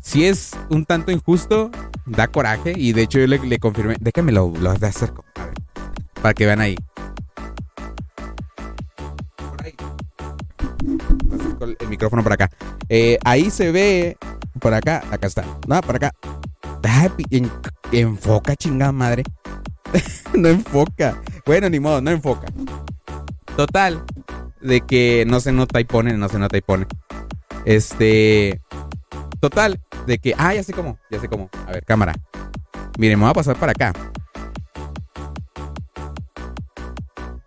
si 0.02 0.26
es 0.26 0.52
un 0.70 0.86
tanto 0.86 1.12
injusto, 1.12 1.72
da 2.06 2.28
coraje 2.28 2.74
y 2.76 2.94
de 2.94 3.04
hecho 3.04 3.20
yo 3.20 3.28
le, 3.28 3.40
le 3.40 3.60
confirmé, 3.60 3.96
déjame 4.00 4.32
lo, 4.32 4.54
lo 4.60 4.72
acerco, 4.72 5.26
a 5.36 5.46
ver, 5.46 5.54
para 6.22 6.34
que 6.34 6.46
vean 6.46 6.62
ahí. 6.62 6.76
Acerco 11.58 11.66
el, 11.66 11.90
micrófono 11.90 12.24
para 12.24 12.36
acá. 12.36 12.50
Eh, 12.90 13.18
ahí 13.24 13.50
se 13.50 13.72
ve, 13.72 14.18
por 14.60 14.74
acá, 14.74 15.04
acá 15.12 15.28
está, 15.28 15.44
no, 15.68 15.82
por 15.82 15.96
acá. 15.96 16.14
Enfoca, 17.92 18.56
chingada 18.56 18.92
madre. 18.92 19.24
no 20.34 20.50
enfoca. 20.50 21.22
Bueno, 21.46 21.70
ni 21.70 21.80
modo, 21.80 22.02
no 22.02 22.12
enfoca. 22.12 22.48
Total, 23.56 24.04
de 24.62 24.82
que 24.82 25.26
no 25.28 25.40
se 25.40 25.52
nota 25.52 25.80
y 25.80 25.86
pone, 25.86 26.14
no 26.18 26.30
se 26.30 26.40
nota 26.40 26.58
y 26.58 26.62
pone. 26.62 26.86
Este. 27.66 28.62
Total, 29.40 29.80
de 30.06 30.18
que. 30.20 30.34
Ah, 30.38 30.54
ya 30.54 30.64
sé 30.64 30.74
cómo, 30.74 31.00
ya 31.10 31.20
sé 31.20 31.28
cómo. 31.28 31.50
A 31.68 31.72
ver, 31.72 31.86
cámara. 31.86 32.14
Miren, 32.98 33.20
me 33.20 33.26
voy 33.26 33.32
a 33.32 33.36
pasar 33.36 33.56
para 33.56 33.72
acá. 33.72 33.94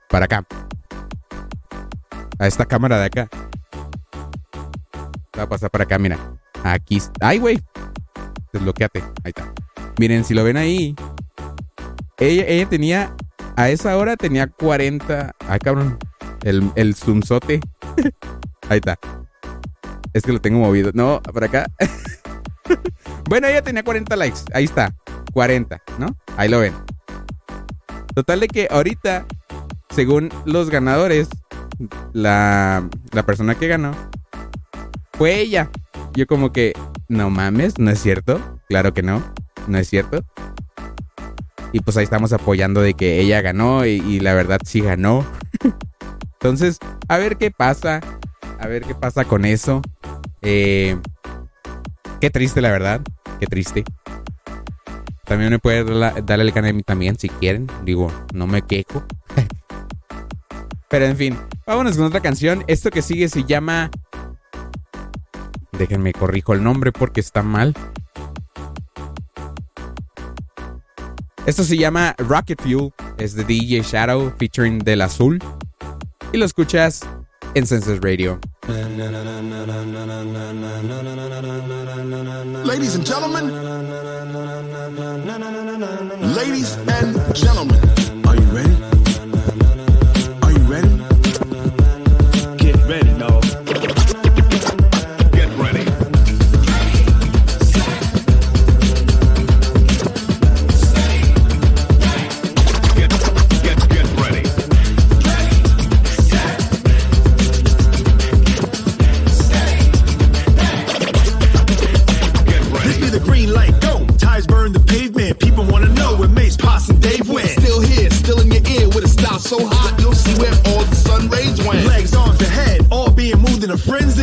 Para 0.09 0.25
acá. 0.25 0.47
A 2.39 2.47
esta 2.47 2.65
cámara 2.65 2.99
de 2.99 3.07
acá. 3.07 3.29
Voy 5.41 5.47
a 5.47 5.49
pasar 5.49 5.71
para 5.71 5.85
acá, 5.85 5.99
mira. 5.99 6.19
Aquí. 6.65 7.01
¡Ay, 7.19 7.39
güey! 7.39 7.59
Desbloqueate. 8.53 9.03
Ahí 9.25 9.33
está. 9.35 9.51
Miren, 9.99 10.23
si 10.23 10.35
lo 10.35 10.45
ven 10.45 10.59
ahí. 10.59 10.95
Ella, 12.19 12.45
ella 12.47 12.69
tenía. 12.69 13.17
A 13.57 13.71
esa 13.71 13.97
hora 13.97 14.19
tenía 14.19 14.49
40. 14.49 15.35
Ay, 15.49 15.59
cabrón. 15.61 15.99
El, 16.43 16.71
el 16.75 16.95
zoomzote. 16.95 17.61
Ahí 18.69 18.81
está. 18.81 18.99
Es 20.13 20.25
que 20.25 20.33
lo 20.33 20.43
tengo 20.43 20.59
movido. 20.59 20.91
No, 20.93 21.23
para 21.23 21.47
acá. 21.47 21.67
bueno, 23.31 23.49
ella 23.49 23.63
tenía 23.63 23.83
40 23.83 24.15
likes. 24.17 24.41
Ahí 24.53 24.65
está. 24.65 24.95
40, 25.33 25.81
¿no? 25.97 26.15
Ahí 26.37 26.51
lo 26.51 26.61
ven. 26.61 26.75
Total 28.15 28.41
de 28.41 28.49
que 28.49 28.69
ahorita, 28.71 29.25
según 29.89 30.29
los 30.45 30.69
ganadores, 30.69 31.31
la, 32.13 32.87
la 33.13 33.23
persona 33.25 33.55
que 33.55 33.69
ganó 33.69 33.95
fue 35.21 35.39
ella. 35.39 35.71
Yo 36.15 36.27
como 36.27 36.51
que, 36.51 36.73
no 37.09 37.29
mames, 37.29 37.79
no 37.79 37.91
es 37.91 38.01
cierto. 38.01 38.41
Claro 38.71 38.95
que 38.95 39.03
no, 39.03 39.23
no 39.67 39.77
es 39.77 39.87
cierto. 39.87 40.25
Y 41.75 41.81
pues 41.81 41.99
ahí 41.99 42.05
estamos 42.05 42.33
apoyando 42.33 42.81
de 42.81 42.95
que 42.95 43.21
ella 43.21 43.43
ganó 43.43 43.85
y, 43.85 44.19
la 44.21 44.33
verdad 44.33 44.61
sí 44.65 44.81
ganó. 44.81 45.27
Entonces, 46.41 46.79
a 47.07 47.19
ver 47.19 47.37
qué 47.37 47.51
pasa. 47.51 48.01
A 48.59 48.67
ver 48.67 48.83
qué 48.83 48.95
pasa 48.95 49.27
con 49.27 49.45
eso. 49.45 49.83
Eh, 50.41 50.97
qué 52.23 52.31
triste, 52.31 52.63
la 52.63 52.71
verdad. 52.71 53.03
Qué 53.41 53.47
triste. 53.47 53.85
También 55.27 55.51
me 55.51 55.59
puede 55.59 55.85
darle, 56.23 56.45
el 56.45 56.53
canal 56.55 56.83
también, 56.83 57.19
si 57.19 57.29
quieren. 57.29 57.67
Digo, 57.85 58.11
no 58.33 58.47
me 58.47 58.63
quejo. 58.63 59.05
Pero 60.89 61.05
en 61.05 61.17
fin, 61.19 61.39
vámonos 61.67 61.99
con 61.99 62.07
otra 62.07 62.21
canción. 62.21 62.65
Esto 62.69 62.91
que 62.91 63.03
sigue 63.03 63.29
se 63.29 63.45
llama... 63.45 63.91
Déjenme 65.81 66.13
corrijo 66.13 66.53
el 66.53 66.63
nombre 66.63 66.93
porque 66.93 67.21
está 67.21 67.43
mal. 67.43 67.75
Esto 71.47 71.65
se 71.65 71.79
llama 71.79 72.15
Rocket 72.19 72.61
Fuel. 72.61 72.93
Es 73.17 73.35
de 73.35 73.45
DJ 73.45 73.81
Shadow 73.81 74.31
featuring 74.39 74.81
Del 74.81 75.01
Azul. 75.01 75.39
Y 76.35 76.37
lo 76.37 76.45
escuchas 76.45 77.01
en 77.55 77.67
Senses 77.67 77.99
Radio. 78.03 78.39
Ladies 82.67 82.95
and 82.95 83.07
gentlemen, 83.07 83.51
ladies 86.35 86.77
and 86.89 87.35
gentlemen, 87.35 87.80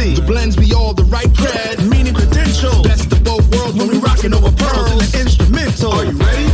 in 0.07 0.13
a. 0.13 0.15
The 0.15 0.21
blends 0.21 0.55
be 0.55 0.73
all 0.73 0.93
the 0.93 1.03
right 1.03 1.27
cred, 1.27 1.87
meaning 1.89 2.13
credentials. 2.13 2.81
Best 2.87 3.11
of 3.11 3.23
both 3.23 3.47
worlds 3.55 3.77
when 3.77 3.87
we 3.87 3.97
rocking 3.97 4.33
over 4.33 4.51
pearls 4.51 4.91
in 4.91 4.97
the 4.97 5.19
instrumental. 5.21 5.91
Are 5.91 6.05
you 6.05 6.11
ready? 6.11 6.47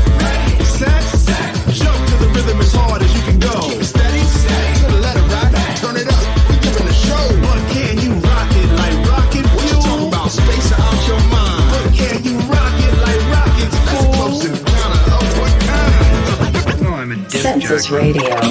Set, 0.63 1.01
set. 1.01 1.55
Jump 1.73 1.97
to 2.09 2.15
the 2.17 2.27
rhythm 2.35 2.59
as 2.59 2.73
hard 2.73 3.01
as 3.01 3.13
you 3.15 3.21
can 3.23 3.39
go. 3.39 3.53
Keep 3.69 3.81
it 3.81 3.85
steady, 3.85 4.23
steady. 4.23 4.79
To 4.79 4.85
the 4.91 4.99
letter 5.01 5.21
right, 5.21 5.77
turn 5.77 5.95
it 5.97 6.07
up. 6.07 6.23
We're 6.49 6.61
giving 6.61 6.87
a 6.87 6.93
show. 6.93 7.25
But 7.41 7.61
can 7.73 7.97
you 8.01 8.13
rock 8.21 8.51
it 8.57 8.69
like 8.77 8.95
rocket 9.09 9.45
fuel? 9.45 9.53
What 9.55 9.65
you 9.65 9.77
talking 9.81 10.07
about? 10.07 10.31
Space 10.31 10.71
out 10.73 10.99
your 11.07 11.21
mind. 11.29 11.65
But 11.71 11.85
can 11.93 12.23
you 12.23 12.35
rock 12.49 12.75
it 12.81 12.95
like 13.05 13.21
rockets, 13.31 13.77
fool? 13.89 14.13
That's 14.13 14.45
a 14.45 14.49
close 14.49 14.49
encounter 14.49 15.01
of 15.13 15.29
what 15.39 15.53
kind? 15.65 17.31
Census 17.31 17.89
Radio. 17.89 18.23
A 18.23 18.25
disc 18.25 18.33
jockey? 18.33 18.42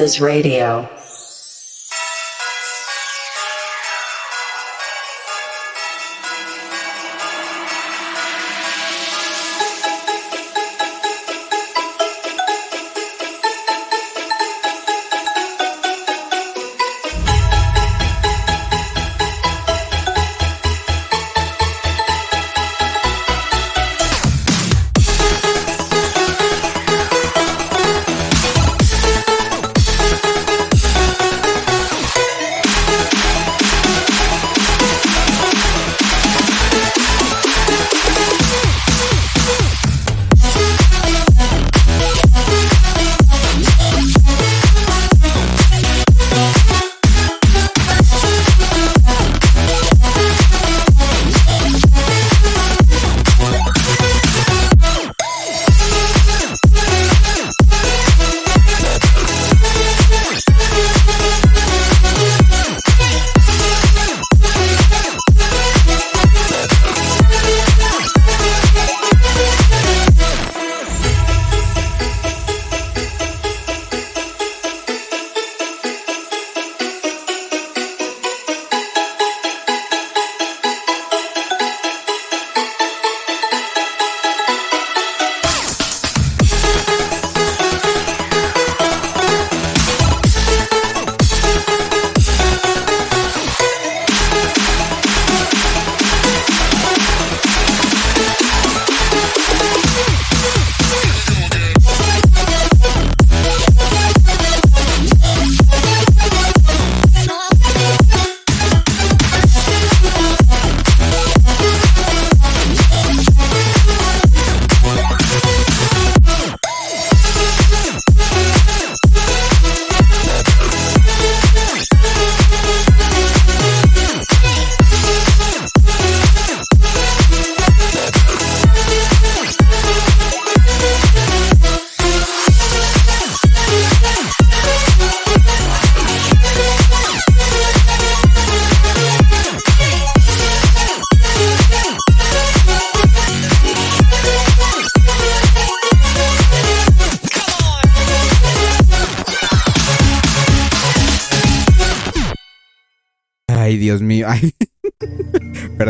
Voices 0.00 0.18
Radio. 0.18 0.99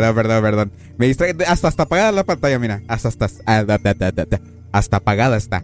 Perdón, 0.01 0.15
perdón, 0.15 0.41
perdón. 0.41 0.71
Me 0.97 1.07
distrae. 1.07 1.35
Hasta, 1.47 1.67
hasta 1.67 1.83
apagada 1.83 2.11
la 2.11 2.23
pantalla, 2.23 2.57
mira. 2.57 2.81
Hasta, 2.87 3.09
hasta, 3.09 3.29
ah, 3.45 3.63
hasta 4.71 4.97
apagada 4.97 5.37
está. 5.37 5.63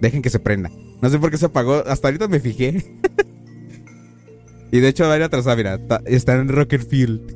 Dejen 0.00 0.22
que 0.22 0.30
se 0.30 0.38
prenda. 0.38 0.70
No 1.02 1.10
sé 1.10 1.18
por 1.18 1.30
qué 1.30 1.38
se 1.38 1.46
apagó. 1.46 1.82
Hasta 1.86 2.08
ahorita 2.08 2.28
me 2.28 2.38
fijé. 2.38 2.84
y 4.72 4.78
de 4.78 4.88
hecho, 4.88 5.08
va 5.08 5.14
a 5.14 5.16
ir 5.16 5.24
atrasada, 5.24 5.54
ah, 5.54 5.56
mira. 5.56 6.00
Está 6.04 6.34
en 6.34 6.48
Rockerfield. 6.48 7.34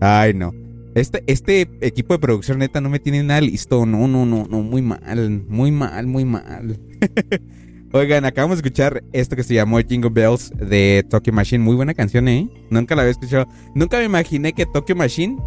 Ay, 0.00 0.34
no. 0.34 0.54
Este, 0.94 1.24
este 1.26 1.68
equipo 1.80 2.14
de 2.14 2.20
producción, 2.20 2.58
neta, 2.58 2.80
no 2.80 2.88
me 2.88 3.00
tiene 3.00 3.24
nada 3.24 3.40
listo. 3.40 3.84
No, 3.84 4.06
no, 4.06 4.26
no, 4.26 4.46
no. 4.48 4.62
Muy 4.62 4.82
mal. 4.82 5.44
Muy 5.48 5.72
mal, 5.72 6.06
muy 6.06 6.24
mal. 6.24 6.78
Oigan, 7.92 8.26
acabamos 8.26 8.58
de 8.58 8.66
escuchar 8.66 9.02
esto 9.12 9.34
que 9.34 9.42
se 9.42 9.54
llamó 9.54 9.78
Jingle 9.80 10.10
Bells 10.10 10.52
de 10.56 11.06
Tokyo 11.08 11.32
Machine. 11.32 11.64
Muy 11.64 11.74
buena 11.74 11.94
canción, 11.94 12.28
¿eh? 12.28 12.46
Nunca 12.68 12.94
la 12.94 13.02
había 13.02 13.12
escuchado. 13.12 13.46
Nunca 13.74 13.98
me 13.98 14.04
imaginé 14.04 14.52
que 14.52 14.66
Tokyo 14.66 14.94
Machine 14.94 15.38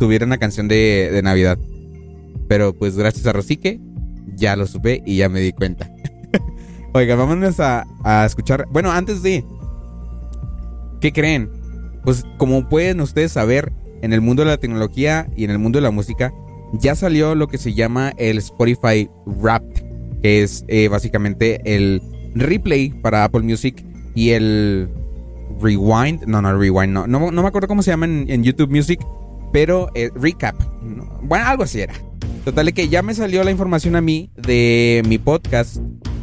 tuviera 0.00 0.26
una 0.26 0.38
canción 0.38 0.66
de, 0.66 1.10
de 1.12 1.22
Navidad. 1.22 1.58
Pero 2.48 2.74
pues 2.74 2.96
gracias 2.96 3.26
a 3.26 3.32
Rosique 3.32 3.80
ya 4.34 4.56
lo 4.56 4.66
supe 4.66 5.02
y 5.06 5.18
ya 5.18 5.28
me 5.28 5.40
di 5.40 5.52
cuenta. 5.52 5.88
Oigan, 6.94 7.18
vámonos 7.18 7.60
a, 7.60 7.86
a 8.02 8.26
escuchar. 8.26 8.66
Bueno, 8.70 8.90
antes 8.90 9.22
de... 9.22 9.44
¿Qué 11.00 11.12
creen? 11.12 11.48
Pues 12.04 12.24
como 12.38 12.68
pueden 12.68 13.00
ustedes 13.00 13.32
saber, 13.32 13.72
en 14.02 14.12
el 14.12 14.20
mundo 14.20 14.42
de 14.42 14.50
la 14.50 14.58
tecnología 14.58 15.28
y 15.36 15.44
en 15.44 15.50
el 15.50 15.58
mundo 15.58 15.78
de 15.78 15.84
la 15.84 15.90
música, 15.92 16.32
ya 16.72 16.96
salió 16.96 17.34
lo 17.36 17.46
que 17.46 17.58
se 17.58 17.72
llama 17.72 18.12
el 18.16 18.38
Spotify 18.38 19.08
Wrapped, 19.26 19.91
que 20.22 20.42
es 20.42 20.64
eh, 20.68 20.88
básicamente 20.88 21.60
el 21.64 22.00
replay 22.34 22.90
para 22.90 23.24
Apple 23.24 23.42
Music 23.42 23.84
y 24.14 24.30
el 24.30 24.88
rewind, 25.60 26.24
no, 26.26 26.40
no, 26.40 26.56
rewind, 26.56 26.92
no, 26.92 27.06
no, 27.06 27.30
no 27.30 27.42
me 27.42 27.48
acuerdo 27.48 27.68
cómo 27.68 27.82
se 27.82 27.90
llama 27.90 28.06
en, 28.06 28.26
en 28.28 28.42
YouTube 28.42 28.70
Music, 28.70 29.00
pero 29.52 29.90
eh, 29.94 30.10
recap, 30.14 30.58
No, 30.82 31.20
bueno, 31.22 31.46
algo 31.46 31.64
así 31.64 31.80
era. 31.80 31.94
Total 32.44 32.72
que 32.72 32.88
ya 32.88 33.02
me 33.02 33.14
salió 33.14 33.44
la 33.44 33.50
información 33.50 33.94
a 33.94 34.00
mí 34.00 34.30
de 34.36 35.02
mi 35.06 35.18
podcast 35.18 35.76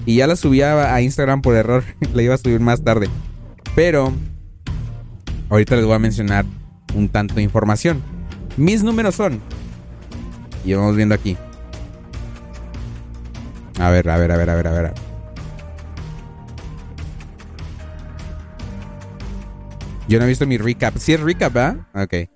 y 0.06 0.16
ya 0.16 0.28
la 0.28 0.36
subí 0.36 0.62
a, 0.62 0.94
a 0.94 1.02
Instagram 1.02 1.42
por 1.42 1.56
error, 1.56 1.84
la 2.14 2.22
iba 2.22 2.36
a 2.36 2.38
subir 2.38 2.60
más 2.60 2.84
tarde, 2.84 3.08
pero 3.76 4.14
ahorita 5.50 5.76
les 5.76 5.86
voy 5.86 5.96
a 5.96 6.00
mencionar 6.00 6.46
un 6.96 7.10
tanto 7.10 7.36
de 7.36 7.44
información. 7.44 8.02
Mis 8.58 8.84
números 8.84 9.16
son 9.16 9.40
y 10.66 10.74
vamos 10.74 10.96
viendo 10.96 11.16
aquí. 11.16 11.38
A 13.80 13.90
ver, 13.90 14.10
a 14.10 14.18
ver, 14.18 14.32
a 14.32 14.38
ver, 14.38 14.50
a 14.50 14.56
ver, 14.56 14.68
a 14.68 14.72
ver. 14.72 14.94
Yo 20.08 20.18
no 20.18 20.26
he 20.26 20.28
visto 20.28 20.48
mi 20.48 20.58
recap. 20.58 20.98
Sí 20.98 21.14
es 21.14 21.20
recap, 21.20 21.54
¿verdad? 21.54 21.78
Ok. 21.94 22.30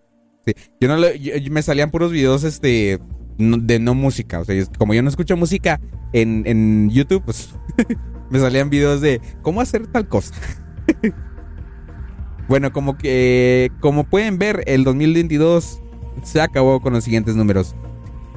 Sí. 0.46 0.54
Yo 0.80 0.88
no 0.88 0.98
lo- 0.98 1.08
me 1.52 1.62
salían 1.62 1.90
puros 1.92 2.12
videos 2.12 2.44
este 2.44 3.00
de 3.38 3.80
no 3.80 3.94
música. 3.96 4.40
O 4.40 4.46
sea, 4.46 4.64
como 4.78 4.94
yo 4.94 5.02
no 5.02 5.10
escucho 5.10 5.36
música 5.36 5.80
en, 6.14 6.44
en 6.46 6.90
YouTube, 6.92 7.24
pues 7.26 7.50
me 8.30 8.40
salían 8.40 8.70
videos 8.70 9.02
de 9.02 9.22
cómo 9.42 9.62
hacer 9.62 9.88
tal 9.88 10.08
cosa. 10.08 10.36
bueno, 12.48 12.72
como 12.72 12.98
que 12.98 13.72
como 13.80 14.04
pueden 14.04 14.38
ver, 14.38 14.64
el 14.68 14.84
2022 14.84 15.82
se 16.24 16.42
acabó 16.42 16.80
con 16.80 16.94
los 16.94 17.04
siguientes 17.04 17.36
números. 17.36 17.76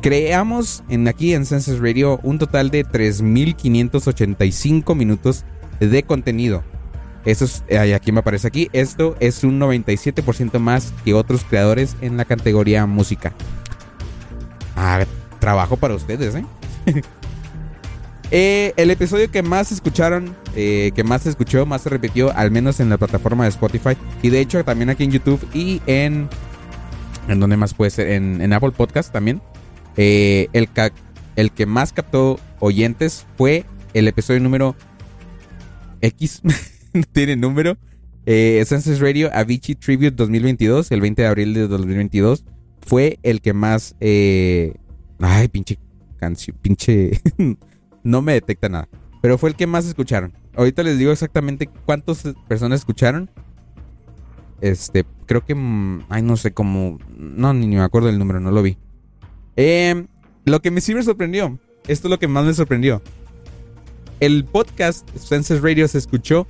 Creamos 0.07 0.85
en 0.89 1.09
aquí 1.09 1.35
en 1.35 1.45
Census 1.45 1.81
Radio 1.81 2.21
un 2.23 2.39
total 2.39 2.71
de 2.71 2.87
3.585 2.87 4.95
minutos 4.95 5.45
de 5.81 6.05
contenido. 6.05 6.63
Eso 7.25 7.45
es, 7.45 7.65
ay, 7.77 7.93
aquí 7.93 8.13
me 8.13 8.21
aparece 8.21 8.47
aquí. 8.47 8.69
Esto 8.73 9.17
es 9.19 9.43
un 9.43 9.59
97% 9.59 10.61
más 10.61 10.95
que 11.05 11.13
otros 11.13 11.43
creadores 11.43 11.97
en 12.03 12.17
la 12.17 12.25
categoría 12.25 12.87
música. 12.87 13.33
Ah, 14.77 15.05
trabajo 15.41 15.77
para 15.77 15.97
ustedes, 15.97 16.37
¿eh? 16.37 16.45
Eh, 18.31 18.75
el 18.77 18.93
episodio 18.93 19.29
que 19.31 19.43
más 19.43 19.73
escucharon, 19.73 20.37
eh, 20.55 20.93
que 20.95 21.03
más 21.03 21.23
se 21.23 21.31
escuchó, 21.31 21.67
más 21.67 21.83
se 21.83 21.91
repitió, 21.91 22.33
al 22.37 22.53
menos 22.53 22.79
en 22.79 22.91
la 22.91 22.97
plataforma 22.97 23.43
de 23.43 23.51
Spotify. 23.51 23.97
Y 24.23 24.31
de 24.31 24.39
hecho 24.39 24.65
también 24.65 24.89
aquí 24.89 25.03
en 25.03 25.11
YouTube 25.11 25.45
y 25.53 25.83
en... 25.87 26.29
¿En 27.27 27.41
dónde 27.41 27.57
más 27.57 27.75
puede 27.75 27.91
ser? 27.91 28.09
En 28.09 28.53
Apple 28.53 28.71
Podcast 28.71 29.13
también. 29.13 29.43
Eh, 29.97 30.49
el, 30.53 31.51
que 31.51 31.67
más 31.67 31.93
captó 31.93 32.39
oyentes 32.61 33.27
fue 33.37 33.65
el 33.95 34.09
episodio 34.09 34.41
número 34.41 34.77
X. 36.01 36.43
tiene 37.13 37.37
número. 37.37 37.77
Eh, 38.27 38.65
Radio 38.99 39.31
Avicii 39.33 39.77
Tribute 39.77 40.11
2022, 40.11 40.91
el 40.91 41.01
20 41.01 41.23
de 41.23 41.29
abril 41.29 41.55
de 41.55 41.69
2022. 41.69 42.45
Fue 42.83 43.19
el 43.23 43.41
que 43.41 43.53
más... 43.53 43.97
eh, 44.01 44.75
ay, 45.21 45.49
pinche 45.49 45.79
canción. 46.19 46.57
Pinche... 46.61 47.21
no 48.03 48.23
me 48.23 48.35
detecta 48.35 48.69
nada. 48.69 48.89
Pero 49.23 49.39
fue 49.39 49.51
el 49.51 49.57
que 49.57 49.67
más 49.67 49.87
escucharon. 49.87 50.33
Ahorita 50.55 50.83
les 50.83 50.99
digo 50.99 51.13
exactamente 51.13 51.69
cuántas 51.85 52.23
personas 52.49 52.81
escucharon. 52.81 53.31
Este, 54.61 55.05
creo 55.27 55.45
que... 55.45 55.55
mm, 55.55 56.07
Ay, 56.09 56.23
no 56.23 56.37
sé 56.37 56.53
cómo... 56.53 56.99
No, 57.17 57.53
ni 57.55 57.67
me 57.67 57.81
acuerdo 57.81 58.09
del 58.09 58.19
número, 58.19 58.41
no 58.41 58.51
lo 58.51 58.63
vi. 58.63 58.79
Eh, 59.57 60.07
lo 60.45 60.61
que 60.61 60.71
me 60.71 60.81
sí 60.81 60.95
me 60.95 61.03
sorprendió, 61.03 61.59
esto 61.87 62.09
es 62.09 62.11
lo 62.11 62.19
que 62.19 62.29
más 62.29 62.45
me 62.45 62.55
sorprendió. 62.55 63.03
El 64.21 64.45
podcast 64.45 65.09
Census 65.17 65.61
Radio 65.61 65.89
se 65.89 65.99
escuchó 65.99 66.47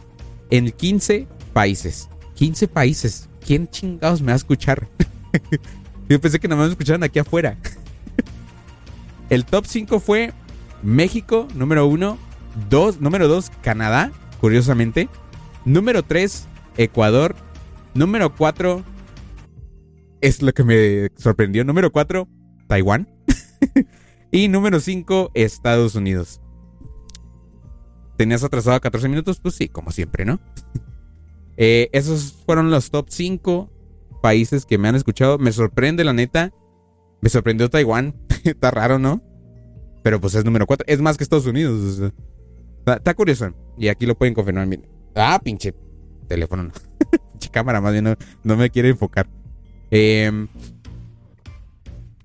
en 0.51 0.71
15 0.71 1.27
países. 1.53 2.09
15 2.35 2.69
países. 2.69 3.29
¿Quién 3.45 3.69
chingados 3.69 4.21
me 4.21 4.29
va 4.29 4.33
a 4.35 4.37
escuchar? 4.37 4.89
Yo 6.09 6.21
pensé 6.21 6.39
que 6.39 6.49
nada 6.49 6.61
más 6.61 6.69
me 6.69 6.73
escuchaban 6.73 7.03
aquí 7.03 7.19
afuera. 7.19 7.57
El 9.31 9.45
top 9.45 9.67
5 9.67 9.99
fue 9.99 10.33
México, 10.83 11.49
número 11.55 11.87
1. 11.87 12.19
Dos, 12.71 13.01
número 13.01 13.29
2, 13.29 13.51
Canadá, 13.63 14.13
curiosamente. 14.41 15.09
Número 15.65 16.03
3, 16.03 16.47
Ecuador. 16.77 17.35
Número 17.95 18.35
4, 18.35 18.85
es 20.21 20.43
lo 20.43 20.53
que 20.53 20.65
me 20.65 21.11
sorprendió. 21.17 21.65
Número 21.65 21.91
4, 21.91 22.29
Taiwán. 22.67 23.09
y 24.31 24.49
número 24.49 24.81
5, 24.81 25.31
Estados 25.35 25.95
Unidos. 25.95 26.41
¿Tenías 28.17 28.43
atrasado 28.43 28.81
14 28.81 29.09
minutos? 29.09 29.41
Pues 29.41 29.55
sí, 29.55 29.69
como 29.69 29.91
siempre, 29.91 30.25
¿no? 30.25 30.41
Eh, 31.59 31.89
esos 31.93 32.35
fueron 32.45 32.71
los 32.71 32.91
top 32.91 33.07
5 33.09 33.71
países 34.21 34.67
que 34.67 34.77
me 34.77 34.89
han 34.89 34.95
escuchado. 34.95 35.39
Me 35.39 35.53
sorprende, 35.53 36.05
la 36.05 36.13
neta. 36.13 36.53
Me 37.23 37.31
sorprendió 37.31 37.71
Taiwán. 37.71 38.15
Está 38.45 38.71
raro, 38.71 38.99
¿no? 38.99 39.23
Pero 40.03 40.21
pues 40.21 40.35
es 40.35 40.45
número 40.45 40.67
4. 40.67 40.85
Es 40.87 41.01
más 41.01 41.17
que 41.17 41.25
Estados 41.25 41.47
Unidos. 41.47 42.13
Está, 42.87 43.15
curioso. 43.15 43.55
Y 43.79 43.89
aquí 43.89 44.05
lo 44.05 44.19
pueden 44.19 44.35
confirmar. 44.35 44.67
miren. 44.67 44.87
Ah, 45.15 45.41
pinche 45.43 45.75
teléfono. 46.29 46.65
No. 46.65 46.73
pinche 47.33 47.49
cámara, 47.51 47.81
más 47.81 47.93
bien 47.93 48.05
no, 48.05 48.17
no 48.45 48.57
me 48.57 48.69
quiere 48.69 48.91
enfocar. 48.91 49.27
Em, 49.91 50.49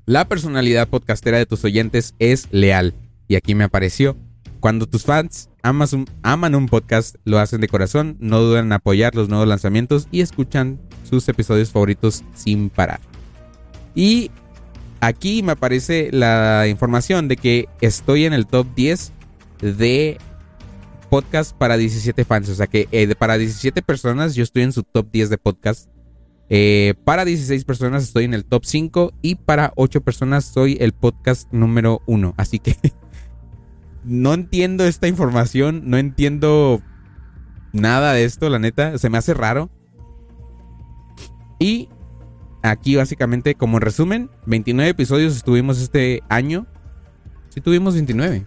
la 0.05 0.27
personalidad 0.27 0.89
podcastera 0.89 1.37
de 1.37 1.45
tus 1.45 1.63
oyentes 1.63 2.15
es 2.19 2.47
leal. 2.51 2.93
Y 3.27 3.35
aquí 3.35 3.55
me 3.55 3.63
apareció. 3.63 4.17
Cuando 4.59 4.87
tus 4.87 5.03
fans 5.03 5.49
aman 5.63 6.55
un 6.55 6.67
podcast, 6.67 7.15
lo 7.23 7.39
hacen 7.39 7.61
de 7.61 7.67
corazón, 7.67 8.17
no 8.19 8.39
dudan 8.41 8.65
en 8.65 8.73
apoyar 8.73 9.15
los 9.15 9.29
nuevos 9.29 9.47
lanzamientos 9.47 10.07
y 10.11 10.21
escuchan 10.21 10.79
sus 11.09 11.27
episodios 11.29 11.71
favoritos 11.71 12.23
sin 12.35 12.69
parar. 12.69 12.99
Y 13.95 14.29
aquí 14.99 15.43
me 15.43 15.53
aparece 15.53 16.09
la 16.11 16.67
información 16.67 17.27
de 17.27 17.37
que 17.37 17.67
estoy 17.81 18.25
en 18.25 18.33
el 18.33 18.45
top 18.45 18.67
10 18.75 19.13
de 19.61 20.17
podcast 21.09 21.55
para 21.55 21.77
17 21.77 22.23
fans. 22.23 22.49
O 22.49 22.55
sea 22.55 22.67
que 22.67 22.87
eh, 22.91 23.13
para 23.15 23.37
17 23.37 23.81
personas 23.81 24.35
yo 24.35 24.43
estoy 24.43 24.63
en 24.63 24.73
su 24.73 24.83
top 24.83 25.11
10 25.11 25.29
de 25.29 25.37
podcast. 25.37 25.89
Eh, 26.53 26.95
para 27.05 27.23
16 27.23 27.63
personas 27.63 28.03
estoy 28.03 28.25
en 28.25 28.33
el 28.33 28.43
top 28.43 28.65
5 28.65 29.13
y 29.21 29.35
para 29.35 29.71
8 29.77 30.01
personas 30.01 30.43
soy 30.43 30.75
el 30.81 30.91
podcast 30.91 31.47
número 31.53 32.01
1. 32.07 32.33
Así 32.35 32.59
que 32.59 32.75
no 34.03 34.33
entiendo 34.33 34.83
esta 34.83 35.07
información, 35.07 35.83
no 35.85 35.97
entiendo 35.97 36.81
nada 37.71 38.11
de 38.11 38.25
esto, 38.25 38.49
la 38.49 38.59
neta, 38.59 38.97
se 38.97 39.09
me 39.09 39.17
hace 39.17 39.33
raro. 39.33 39.69
Y 41.57 41.87
aquí 42.63 42.97
básicamente, 42.97 43.55
como 43.55 43.79
resumen, 43.79 44.29
29 44.45 44.89
episodios 44.89 45.37
estuvimos 45.37 45.79
este 45.79 46.21
año. 46.27 46.67
Sí 47.47 47.61
tuvimos 47.61 47.93
29. 47.93 48.45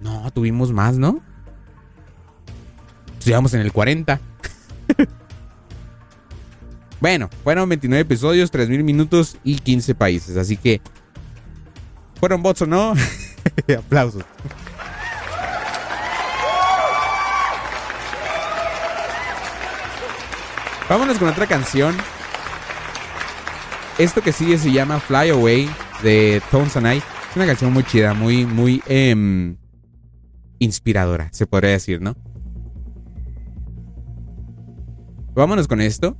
No, 0.00 0.30
tuvimos 0.30 0.72
más, 0.72 0.96
¿no? 0.96 1.20
Estuvimos 3.18 3.52
en 3.52 3.60
el 3.60 3.74
40. 3.74 4.22
Bueno, 7.00 7.28
fueron 7.44 7.68
29 7.68 8.02
episodios, 8.02 8.50
3000 8.50 8.84
minutos 8.84 9.36
y 9.44 9.56
15 9.56 9.94
países, 9.94 10.36
así 10.36 10.56
que 10.56 10.80
¿Fueron 12.18 12.42
bots 12.42 12.62
o 12.62 12.66
no? 12.66 12.94
Aplausos. 13.78 14.24
Vámonos 20.88 21.18
con 21.18 21.28
otra 21.28 21.46
canción. 21.46 21.94
Esto 23.98 24.20
que 24.22 24.32
sigue 24.32 24.58
se 24.58 24.72
llama 24.72 24.98
Fly 25.00 25.30
Away 25.30 25.70
de 26.02 26.42
Tones 26.50 26.76
and 26.76 26.94
I. 26.94 26.96
Es 26.98 27.36
una 27.36 27.46
canción 27.46 27.72
muy 27.72 27.84
chida, 27.84 28.14
muy, 28.14 28.46
muy 28.46 28.82
em, 28.86 29.56
inspiradora, 30.58 31.28
se 31.32 31.46
podría 31.46 31.70
decir, 31.70 32.00
¿no? 32.00 32.16
Vámonos 35.34 35.68
con 35.68 35.80
esto. 35.80 36.16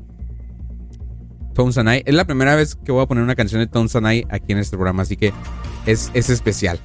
Tones 1.59 1.77
and 1.77 1.93
I. 1.93 2.05
Es 2.07 2.15
la 2.15 2.25
primera 2.25 2.55
vez 2.55 2.77
que 2.77 2.93
voy 2.93 3.03
a 3.03 3.07
poner 3.07 3.25
una 3.25 3.35
canción 3.35 3.61
de 3.61 3.67
Tones 3.67 3.97
and 3.97 4.07
I 4.07 4.25
aquí 4.31 4.53
en 4.53 4.59
este 4.59 4.77
programa, 4.77 5.03
así 5.03 5.17
que 5.17 5.33
es, 5.87 6.09
es 6.15 6.31
especial. 6.31 6.79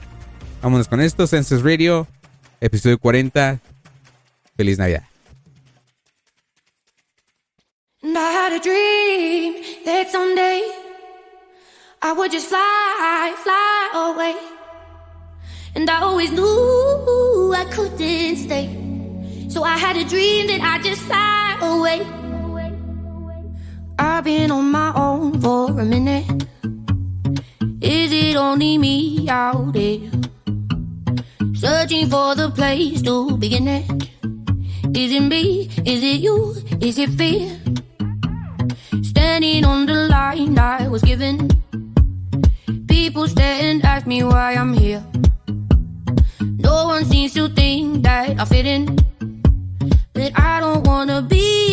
Vámonos 0.64 0.88
con 0.88 1.00
esto, 1.00 1.28
Census 1.28 1.62
Radio, 1.62 2.08
episodio 2.60 2.98
40. 2.98 3.60
Feliz 4.58 4.80
Navidad. 4.80 5.04
And 8.02 8.18
I 8.18 8.32
had 8.32 8.54
a 8.54 8.60
dream 8.60 9.62
that 9.86 10.12
someday 10.12 10.64
I 12.02 12.14
would 12.14 12.32
just 12.32 12.48
fly, 12.48 13.36
fly 13.44 13.92
away. 13.94 14.34
And 15.76 15.88
I 15.88 16.02
always 16.02 16.32
knew 16.32 17.54
I 17.54 17.66
couldn't 17.66 18.38
stay. 18.38 18.70
So 19.50 19.64
I 19.64 19.78
had 19.78 19.98
a 19.98 20.04
dream 20.04 20.48
that 20.48 20.62
I'd 20.62 20.84
just 20.84 21.04
fly 21.04 21.58
away. 21.62 22.23
I've 24.06 24.26
been 24.26 24.51
on 24.51 24.70
my 24.70 24.91
own 24.95 25.39
for 25.39 25.80
a 25.80 25.86
minute. 25.86 26.26
Is 27.82 28.12
it 28.12 28.36
only 28.36 28.78
me 28.78 29.30
out 29.30 29.72
there? 29.72 29.99
Searching 31.56 32.10
for 32.10 32.36
the 32.36 32.51
place 32.54 33.01
to 33.04 33.38
begin 33.38 33.70
it. 33.70 33.86
Is 34.93 35.14
it 35.14 35.22
me? 35.22 35.70
Is 35.86 36.04
it 36.04 36.20
you? 36.20 36.54
Is 36.82 36.97
it 36.97 37.12
fear? 37.12 37.58
Standing 39.04 39.64
on 39.64 39.86
the 39.86 40.10
line 40.12 40.60
I 40.60 40.89
was 40.89 41.01
given. 41.01 41.47
People 42.88 43.30
stare 43.30 43.70
and 43.70 43.86
ask 43.86 44.06
me 44.06 44.22
why 44.22 44.56
I'm 44.56 44.74
here. 44.74 45.01
No 46.41 46.88
one 46.88 47.06
seems 47.06 47.34
to 47.36 47.47
think 47.47 48.04
that 48.04 48.38
I 48.38 48.43
fit 48.43 48.66
in. 48.66 48.97
But 50.12 50.38
I 50.38 50.60
don't 50.60 50.86
wanna 50.86 51.22
be 51.22 51.73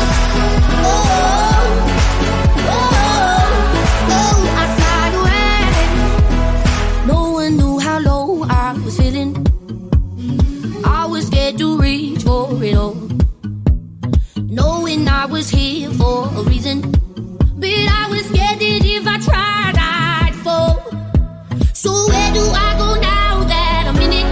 I 15.21 15.25
was 15.27 15.51
here 15.51 15.87
for 15.91 16.27
a 16.35 16.41
reason. 16.49 16.81
But 16.81 17.69
I 17.69 18.07
was 18.09 18.25
scared 18.25 18.57
that 18.57 18.81
if 18.83 19.05
I 19.05 19.17
tried, 19.19 19.77
I'd 19.77 20.33
fall. 20.43 20.81
So 21.73 21.91
where 22.09 22.33
do 22.33 22.41
I 22.41 22.69
go 22.81 22.89
now 22.99 23.43
that 23.43 23.83
I'm 23.85 24.01
in 24.01 24.13
it? 24.21 24.29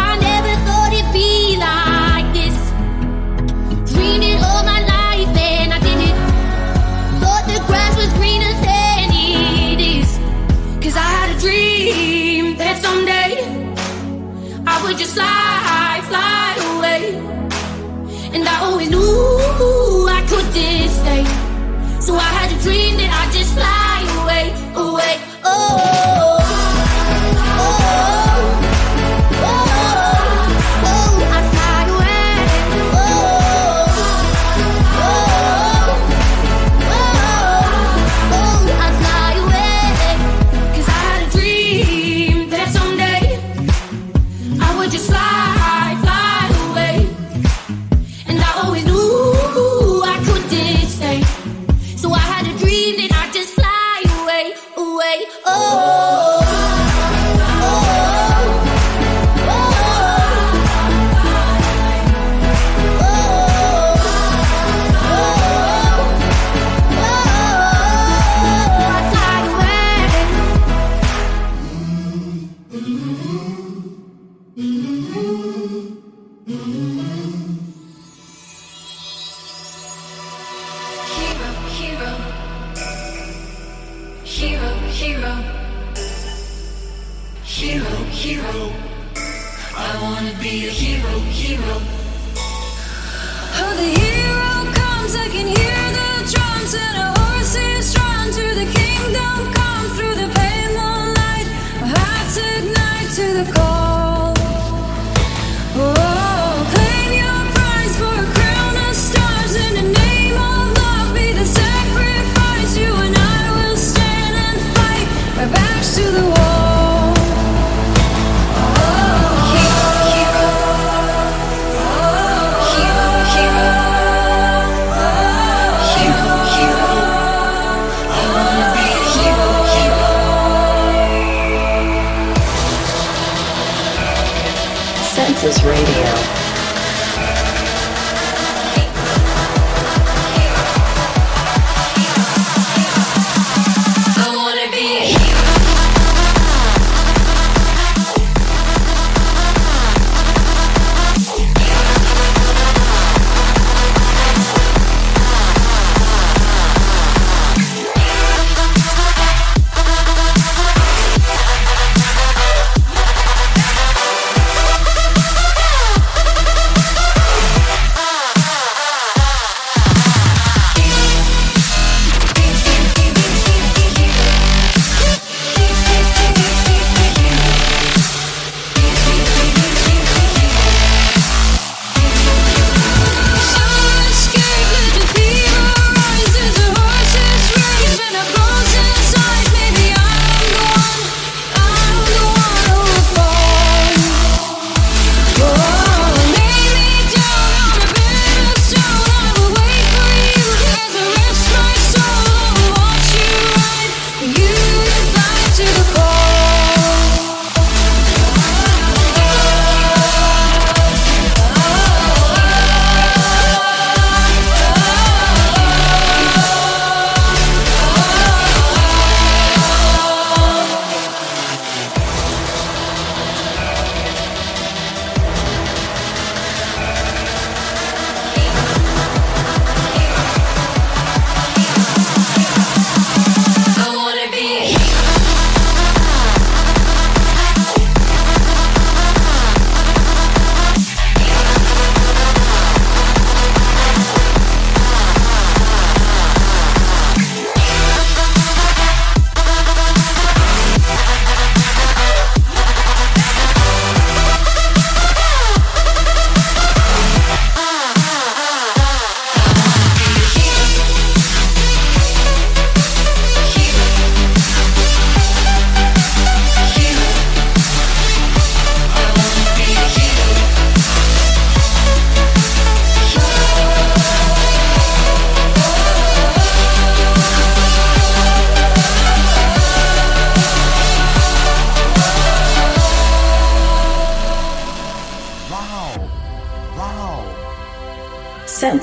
I 0.00 0.16
never 0.16 0.54
thought 0.64 0.92
it'd 0.96 1.12
be 1.12 1.60
like 1.60 2.28
this. 2.32 2.56
Dreamed 3.92 4.24
it 4.24 4.40
all 4.40 4.64
my 4.64 4.80
life 4.80 5.28
and 5.36 5.74
I 5.74 5.78
did 5.88 6.00
it. 6.08 6.16
Thought 7.20 7.44
the 7.52 7.60
grass 7.68 7.94
was 8.00 8.10
greener 8.16 8.54
than 8.64 9.12
it 9.12 9.78
is. 9.78 10.08
Cause 10.82 10.96
I 10.96 11.08
had 11.18 11.36
a 11.36 11.38
dream 11.38 12.56
that 12.56 12.80
someday 12.80 13.44
I 14.66 14.82
would 14.84 14.96
just 14.96 15.12
fly, 15.12 15.49
I 20.50 20.52
couldn't 20.52 20.88
stay. 20.88 22.00
So 22.00 22.16
I 22.16 22.22
had 22.22 22.50
a 22.50 22.62
dream 22.62 22.96
that 22.96 23.10
I'd 23.12 23.32
just 23.32 23.54
fly 23.54 24.02
away, 24.22 24.50
away. 24.74 25.20
Oh, 25.44 26.39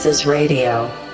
Census 0.07 0.25
Radio. 0.25 1.06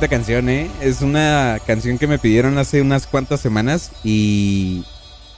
Canción, 0.00 0.48
¿eh? 0.48 0.68
Es 0.80 1.02
una 1.02 1.58
canción 1.66 1.98
que 1.98 2.06
me 2.06 2.18
pidieron 2.18 2.58
hace 2.58 2.80
unas 2.82 3.06
cuantas 3.06 3.40
semanas 3.40 3.92
y... 4.04 4.84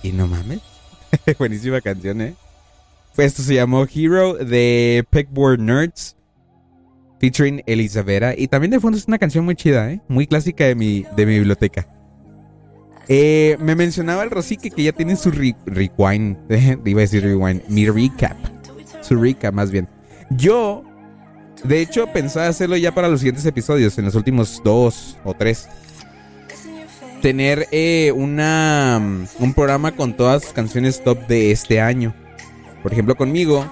Y 0.02 0.12
no 0.12 0.26
mames. 0.26 0.60
Buenísima 1.38 1.80
canción, 1.80 2.20
¿eh? 2.20 2.34
Pues 3.14 3.28
esto 3.28 3.42
se 3.42 3.54
llamó 3.54 3.86
Hero 3.92 4.34
de 4.34 5.04
Pegboard 5.10 5.60
Nerds. 5.60 6.16
Featuring 7.20 7.62
Elisabera. 7.66 8.34
Y 8.36 8.46
también 8.46 8.70
de 8.70 8.78
fondo 8.80 8.96
es 8.98 9.08
una 9.08 9.18
canción 9.18 9.44
muy 9.44 9.56
chida, 9.56 9.90
¿eh? 9.90 10.00
Muy 10.08 10.26
clásica 10.26 10.64
de 10.64 10.74
mi, 10.74 11.04
de 11.16 11.26
mi 11.26 11.34
biblioteca. 11.34 11.88
Eh, 13.08 13.56
me 13.60 13.74
mencionaba 13.74 14.22
el 14.22 14.30
Rosique 14.30 14.70
que 14.70 14.82
ya 14.84 14.92
tiene 14.92 15.16
su 15.16 15.30
re- 15.30 15.56
rewind. 15.66 16.36
Iba 16.86 17.00
a 17.00 17.02
decir 17.02 17.22
rewind. 17.24 17.62
Mi 17.68 17.88
recap. 17.88 18.36
Su 19.00 19.16
recap, 19.16 19.54
más 19.54 19.70
bien. 19.70 19.88
Yo 20.30 20.84
de 21.64 21.80
hecho, 21.80 22.06
pensaba 22.12 22.46
hacerlo 22.48 22.76
ya 22.76 22.92
para 22.94 23.08
los 23.08 23.20
siguientes 23.20 23.44
episodios, 23.46 23.98
en 23.98 24.04
los 24.06 24.14
últimos 24.14 24.60
dos 24.64 25.16
o 25.24 25.34
tres. 25.34 25.68
Tener 27.22 27.66
eh, 27.72 28.12
una, 28.14 28.98
mm, 29.00 29.26
un 29.40 29.54
programa 29.54 29.92
con 29.92 30.16
todas 30.16 30.44
las 30.44 30.52
canciones 30.52 31.02
top 31.02 31.26
de 31.26 31.50
este 31.50 31.80
año. 31.80 32.14
Por 32.82 32.92
ejemplo, 32.92 33.16
conmigo, 33.16 33.66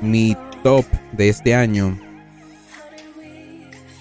mi 0.00 0.36
top 0.62 0.84
de 1.12 1.28
este 1.28 1.54
año. 1.56 1.98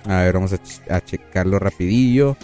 A 0.06 0.22
ver, 0.22 0.34
vamos 0.34 0.54
a, 0.54 0.58
ch- 0.58 0.92
a 0.92 1.02
checarlo 1.04 1.58
rapidillo. 1.60 2.38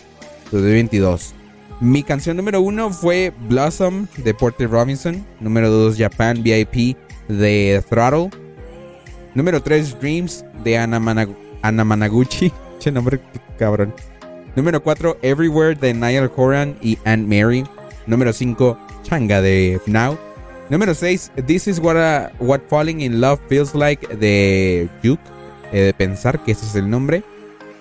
2022. 0.52 1.34
Mi 1.82 2.02
canción 2.02 2.36
número 2.38 2.62
uno 2.62 2.90
fue 2.92 3.32
Blossom 3.48 4.08
de 4.18 4.34
Porter 4.34 4.70
Robinson. 4.70 5.24
Número 5.40 5.70
dos, 5.70 5.98
Japan 5.98 6.42
VIP 6.42 6.98
de 7.28 7.84
Throttle. 7.90 8.30
Número 9.38 9.62
3, 9.62 10.00
Dreams 10.02 10.44
de 10.64 10.80
Ana, 10.80 10.98
Ana 11.62 11.84
Managuchi. 11.84 12.52
Che 12.80 12.92
nombre 12.92 13.20
cabrón. 13.60 13.94
Número 14.56 14.82
4, 14.82 15.20
Everywhere 15.22 15.76
de 15.76 15.94
Niall 15.94 16.32
Horan 16.36 16.76
y 16.82 16.98
Aunt 17.06 17.28
Mary. 17.28 17.64
Número 18.08 18.34
5, 18.34 18.76
Changa 19.04 19.40
de 19.40 19.80
Now. 19.86 20.18
Número 20.72 20.96
6, 20.96 21.34
This 21.46 21.68
is 21.68 21.80
what, 21.80 21.98
a- 21.98 22.32
what 22.40 22.62
Falling 22.68 23.02
in 23.02 23.22
Love 23.22 23.40
Feels 23.48 23.76
Like 23.76 24.08
de 24.16 24.90
Juke. 25.04 25.22
eh, 25.72 25.82
de 25.82 25.94
pensar 25.94 26.44
que 26.44 26.54
ese 26.54 26.66
es 26.66 26.74
el 26.74 26.90
nombre. 26.90 27.24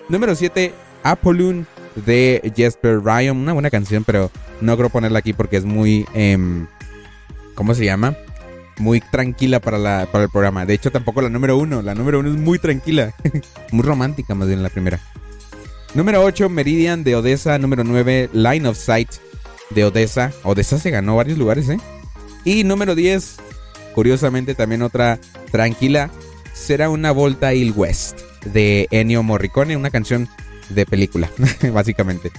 Número 0.09 0.35
7, 0.35 0.73
Apollon 1.01 1.65
de 2.05 2.53
Jesper 2.55 2.99
Ryan. 3.03 3.35
Una 3.35 3.53
buena 3.53 3.71
canción, 3.71 4.03
pero 4.03 4.29
no 4.61 4.77
creo 4.77 4.89
ponerla 4.89 5.17
aquí 5.19 5.33
porque 5.33 5.57
es 5.57 5.65
muy. 5.65 6.05
em, 6.13 6.67
¿Cómo 7.55 7.73
se 7.73 7.83
llama? 7.83 8.15
Muy 8.77 9.01
tranquila 9.01 9.59
para, 9.59 9.77
la, 9.77 10.07
para 10.11 10.25
el 10.25 10.29
programa. 10.29 10.65
De 10.65 10.73
hecho, 10.73 10.91
tampoco 10.91 11.21
la 11.21 11.29
número 11.29 11.57
uno. 11.57 11.81
La 11.81 11.95
número 11.95 12.19
uno 12.19 12.29
es 12.29 12.37
muy 12.37 12.59
tranquila. 12.59 13.13
muy 13.71 13.83
romántica, 13.83 14.35
más 14.35 14.47
bien 14.47 14.63
la 14.63 14.69
primera. 14.69 14.99
Número 15.93 16.23
8, 16.23 16.49
Meridian 16.49 17.03
de 17.03 17.15
Odessa. 17.15 17.57
Número 17.57 17.83
9, 17.83 18.29
Line 18.33 18.67
of 18.67 18.77
Sight 18.77 19.09
de 19.71 19.85
Odessa. 19.85 20.31
Odessa 20.43 20.77
se 20.79 20.91
ganó 20.91 21.15
varios 21.15 21.37
lugares, 21.37 21.69
¿eh? 21.69 21.79
Y 22.43 22.63
número 22.63 22.95
10, 22.95 23.37
curiosamente 23.93 24.55
también 24.55 24.81
otra 24.81 25.19
tranquila. 25.51 26.09
Será 26.53 26.89
una 26.89 27.11
Volta 27.11 27.53
Il 27.53 27.73
West 27.75 28.21
de 28.45 28.87
Ennio 28.91 29.23
Morricone. 29.23 29.77
Una 29.77 29.89
canción 29.89 30.27
de 30.69 30.85
película, 30.85 31.29
básicamente. 31.73 32.31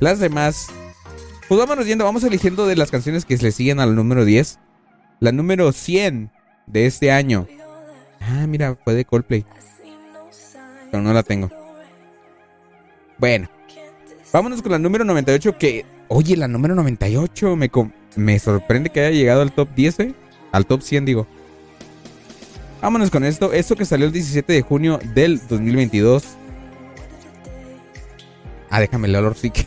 Las 0.00 0.20
demás, 0.20 0.68
pues 1.48 1.58
vámonos 1.58 1.86
yendo. 1.86 2.04
Vamos 2.04 2.24
eligiendo 2.24 2.66
de 2.66 2.76
las 2.76 2.90
canciones 2.90 3.24
que 3.24 3.36
se 3.36 3.44
le 3.44 3.52
siguen 3.52 3.80
al 3.80 3.94
número 3.94 4.24
10. 4.24 4.58
La 5.20 5.32
número 5.32 5.72
100 5.72 6.30
de 6.66 6.86
este 6.86 7.10
año. 7.10 7.46
Ah, 8.20 8.46
mira, 8.46 8.76
fue 8.84 8.94
de 8.94 9.04
Coldplay. 9.04 9.44
Pero 10.90 11.02
no 11.02 11.12
la 11.12 11.22
tengo. 11.22 11.50
Bueno. 13.18 13.48
Vámonos 14.32 14.62
con 14.62 14.72
la 14.72 14.78
número 14.78 15.04
98 15.04 15.58
que... 15.58 15.86
Oye, 16.08 16.36
la 16.36 16.48
número 16.48 16.74
98 16.74 17.56
me, 18.16 18.38
sorprende 18.38 18.90
que 18.90 19.00
haya 19.00 19.10
llegado 19.10 19.42
al 19.42 19.52
top 19.52 19.68
10, 19.74 20.00
¿eh? 20.00 20.14
Al 20.52 20.66
top 20.66 20.82
100, 20.82 21.04
digo. 21.04 21.26
Vámonos 22.80 23.10
con 23.10 23.24
esto. 23.24 23.52
Esto 23.52 23.76
que 23.76 23.84
salió 23.84 24.06
el 24.06 24.12
17 24.12 24.52
de 24.52 24.62
junio 24.62 25.00
del 25.14 25.40
2022. 25.48 26.24
Ah, 28.70 28.80
déjame 28.80 29.08
el 29.08 29.16
olor, 29.16 29.36
sí 29.36 29.50
que... 29.50 29.66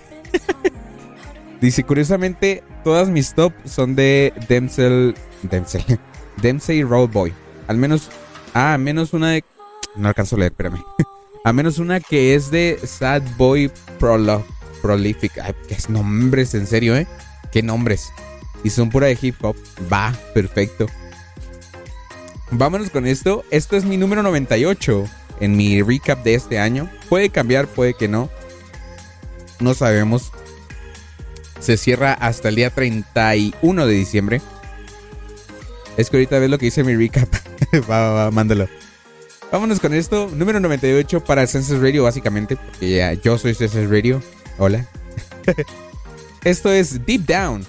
Dice, 1.61 1.83
curiosamente, 1.83 2.63
todas 2.83 3.09
mis 3.09 3.33
top 3.33 3.53
son 3.65 3.95
de 3.95 4.33
Dempsey... 4.47 5.13
Dempsey. 5.43 5.83
Dempsey 6.41 6.83
Road 6.83 7.09
Boy. 7.09 7.33
Al 7.67 7.77
menos... 7.77 8.09
Ah, 8.53 8.77
menos 8.77 9.13
una 9.13 9.31
de... 9.31 9.43
No 9.95 10.07
alcanzo 10.07 10.35
a 10.35 10.39
leer, 10.39 10.51
espérame. 10.51 10.83
A 11.43 11.53
menos 11.53 11.79
una 11.79 11.99
que 11.99 12.35
es 12.35 12.51
de 12.51 12.79
Sad 12.83 13.23
Boy 13.35 13.71
Prolo- 13.99 14.43
Prolific. 14.83 15.39
Ay, 15.39 15.55
qué 15.67 15.75
nombres, 15.89 16.53
en 16.53 16.67
serio, 16.67 16.95
¿eh? 16.95 17.07
Qué 17.51 17.63
nombres. 17.63 18.11
Y 18.63 18.69
son 18.69 18.89
pura 18.89 19.07
de 19.07 19.17
hip 19.19 19.43
hop. 19.43 19.55
Va, 19.91 20.13
perfecto. 20.35 20.85
Vámonos 22.51 22.91
con 22.91 23.07
esto. 23.07 23.43
Esto 23.49 23.75
es 23.75 23.85
mi 23.85 23.97
número 23.97 24.21
98 24.21 25.05
en 25.39 25.57
mi 25.57 25.81
recap 25.81 26.23
de 26.23 26.35
este 26.35 26.59
año. 26.59 26.89
Puede 27.09 27.31
cambiar, 27.31 27.65
puede 27.65 27.95
que 27.95 28.07
no. 28.07 28.29
No 29.59 29.73
sabemos. 29.73 30.31
Se 31.59 31.75
cierra 31.75 32.13
hasta 32.13 32.49
el 32.49 32.55
día 32.55 32.69
31 32.69 33.87
de 33.87 33.93
diciembre. 33.93 34.41
Es 36.01 36.09
que 36.09 36.17
ahorita 36.17 36.39
ves 36.39 36.49
lo 36.49 36.57
que 36.57 36.65
dice 36.65 36.83
mi 36.83 36.95
recap. 36.95 37.31
va, 37.89 37.99
va, 37.99 38.13
va, 38.13 38.31
mándalo. 38.31 38.67
Vámonos 39.51 39.79
con 39.79 39.93
esto. 39.93 40.31
Número 40.33 40.59
98 40.59 41.23
para 41.23 41.45
Census 41.45 41.79
Radio, 41.79 42.03
básicamente. 42.03 42.55
Porque 42.55 42.95
ya 42.95 43.13
yo 43.13 43.37
soy 43.37 43.53
Census 43.53 43.87
Radio. 43.87 44.19
Hola. 44.57 44.87
esto 46.43 46.71
es 46.71 47.05
Deep 47.05 47.27
Down. 47.27 47.67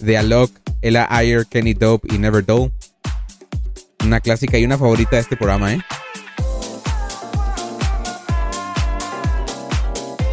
De 0.00 0.18
Alok, 0.18 0.50
Ella 0.82 1.06
Ayer, 1.08 1.46
Kenny 1.46 1.72
Dope 1.72 2.14
y 2.14 2.18
Never 2.18 2.44
Dull. 2.44 2.70
Una 4.04 4.20
clásica 4.20 4.58
y 4.58 4.66
una 4.66 4.76
favorita 4.76 5.16
de 5.16 5.22
este 5.22 5.36
programa, 5.38 5.72
¿eh? 5.72 5.80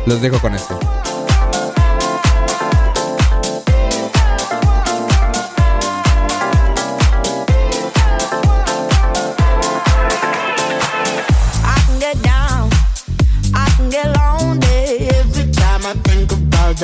Los 0.06 0.22
dejo 0.22 0.40
con 0.42 0.54
esto. 0.56 0.78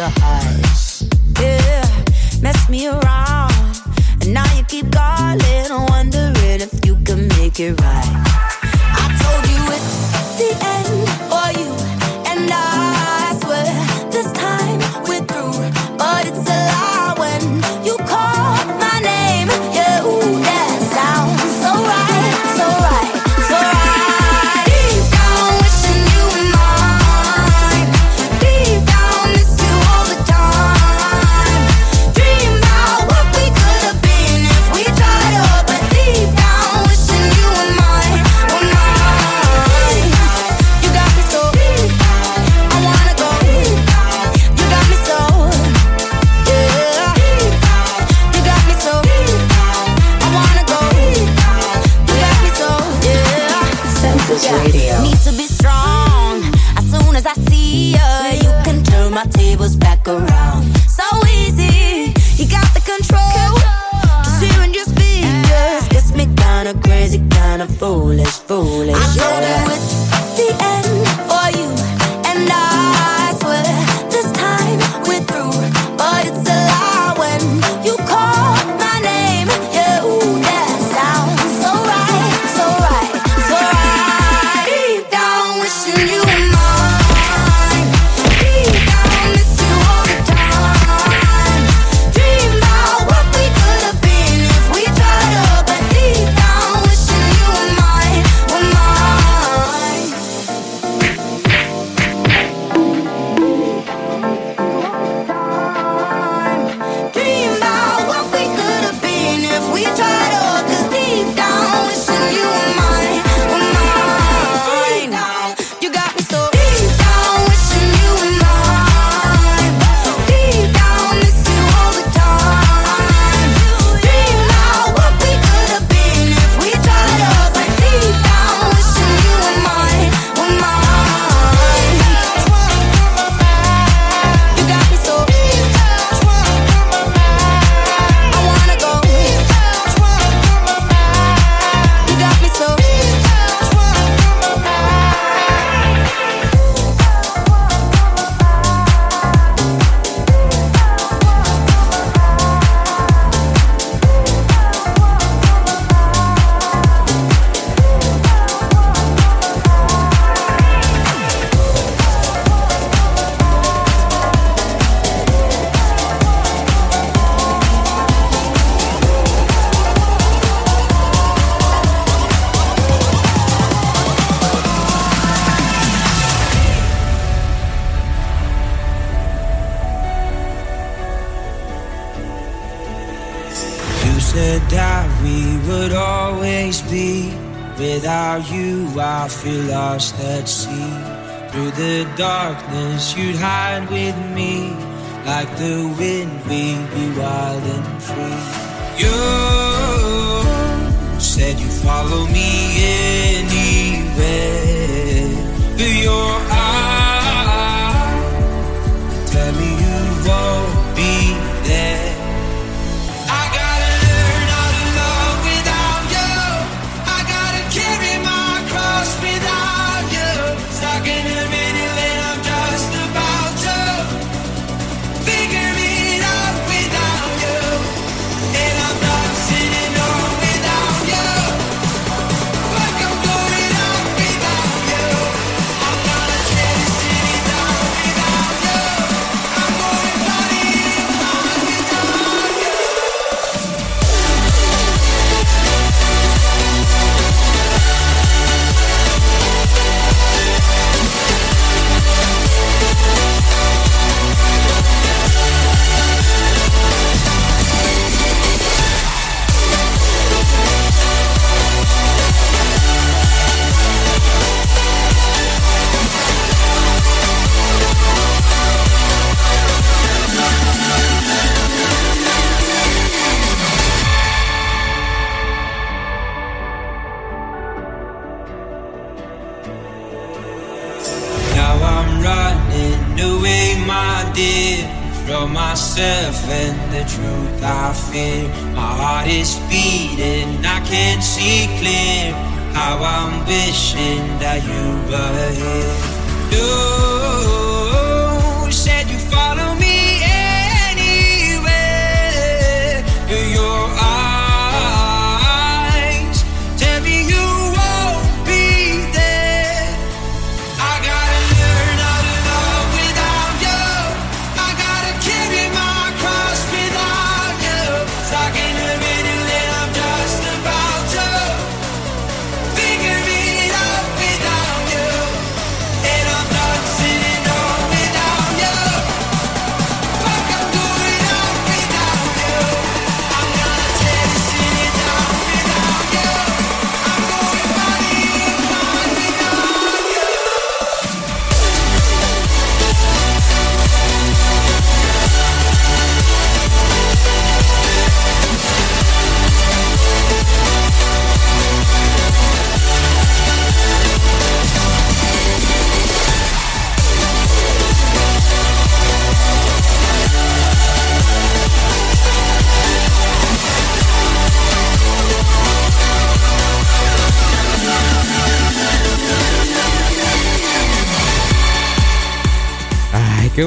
the 0.03 0.09
highs. 0.19 1.07
Yeah, 1.39 2.41
mess 2.41 2.69
me 2.69 2.87
around. 2.87 3.53
And 4.21 4.33
now 4.33 4.57
you 4.57 4.63
keep 4.65 4.91
calling, 4.91 5.69
wondering 5.89 6.59
if 6.59 6.85
you 6.85 6.97
can 7.05 7.27
make 7.39 7.59
it 7.59 7.79
right. 7.79 8.42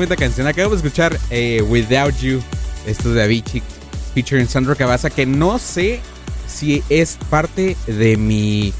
Bonita 0.06 0.24
canción. 0.24 0.46
Acabo 0.46 0.70
de 0.70 0.76
escuchar 0.76 1.18
eh, 1.30 1.62
Without 1.62 2.16
You. 2.20 2.40
Esto 2.86 3.12
de 3.12 3.24
Avicii 3.24 3.60
featuring 4.14 4.46
Sandro 4.46 4.76
Cavazza. 4.76 5.10
Que 5.10 5.26
no 5.26 5.58
sé 5.58 6.00
si 6.46 6.84
es 6.88 7.18
parte 7.28 7.76
de 7.88 8.16
mi. 8.16 8.72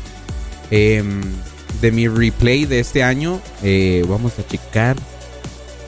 em, 0.70 1.20
de 1.80 1.90
mi 1.90 2.06
replay 2.06 2.64
de 2.64 2.78
este 2.78 3.02
año. 3.02 3.40
Eh, 3.64 4.04
vamos 4.08 4.38
a 4.38 4.46
checar. 4.46 4.96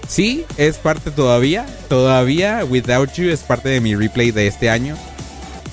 Sí, 0.08 0.44
es 0.56 0.76
parte 0.78 1.12
todavía. 1.12 1.66
Todavía 1.88 2.64
Without 2.68 3.12
You 3.12 3.30
es 3.30 3.40
parte 3.40 3.68
de 3.68 3.80
mi 3.80 3.94
replay 3.94 4.32
de 4.32 4.48
este 4.48 4.70
año. 4.70 4.96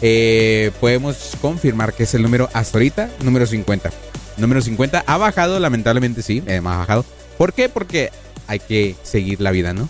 Eh, 0.04 0.72
podemos 0.80 1.32
confirmar 1.42 1.94
que 1.94 2.04
es 2.04 2.14
el 2.14 2.22
número 2.22 2.50
hasta 2.54 2.78
ahorita, 2.78 3.10
número 3.24 3.48
50. 3.48 3.90
Número 4.38 4.62
50 4.62 5.04
ha 5.08 5.18
bajado, 5.18 5.60
lamentablemente 5.60 6.22
sí, 6.22 6.44
ha 6.48 6.62
bajado. 6.62 7.04
¿Por 7.40 7.54
qué? 7.54 7.68
Porque 7.68 8.12
hay 8.48 8.60
que 8.60 8.96
seguir 9.04 9.42
la 9.42 9.52
vida, 9.52 9.74
¿no? 9.74 9.90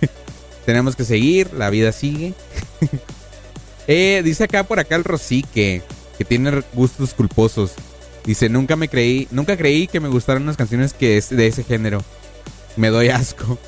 Tenemos 0.66 0.96
que 0.96 1.04
seguir, 1.04 1.52
la 1.54 1.70
vida 1.70 1.92
sigue. 1.92 2.34
Eh, 3.88 4.22
dice 4.24 4.44
acá 4.44 4.62
por 4.62 4.78
acá 4.78 4.94
el 4.94 5.02
Rosique, 5.02 5.82
que 6.16 6.24
tiene 6.24 6.62
gustos 6.72 7.14
culposos. 7.14 7.72
Dice, 8.24 8.48
nunca 8.48 8.76
me 8.76 8.88
creí, 8.88 9.26
nunca 9.32 9.56
creí 9.56 9.88
que 9.88 9.98
me 9.98 10.08
gustaran 10.08 10.44
unas 10.44 10.56
canciones 10.56 10.92
que 10.92 11.16
es 11.16 11.30
de 11.30 11.48
ese 11.48 11.64
género. 11.64 12.04
Me 12.76 12.90
doy 12.90 13.08
asco. 13.08 13.58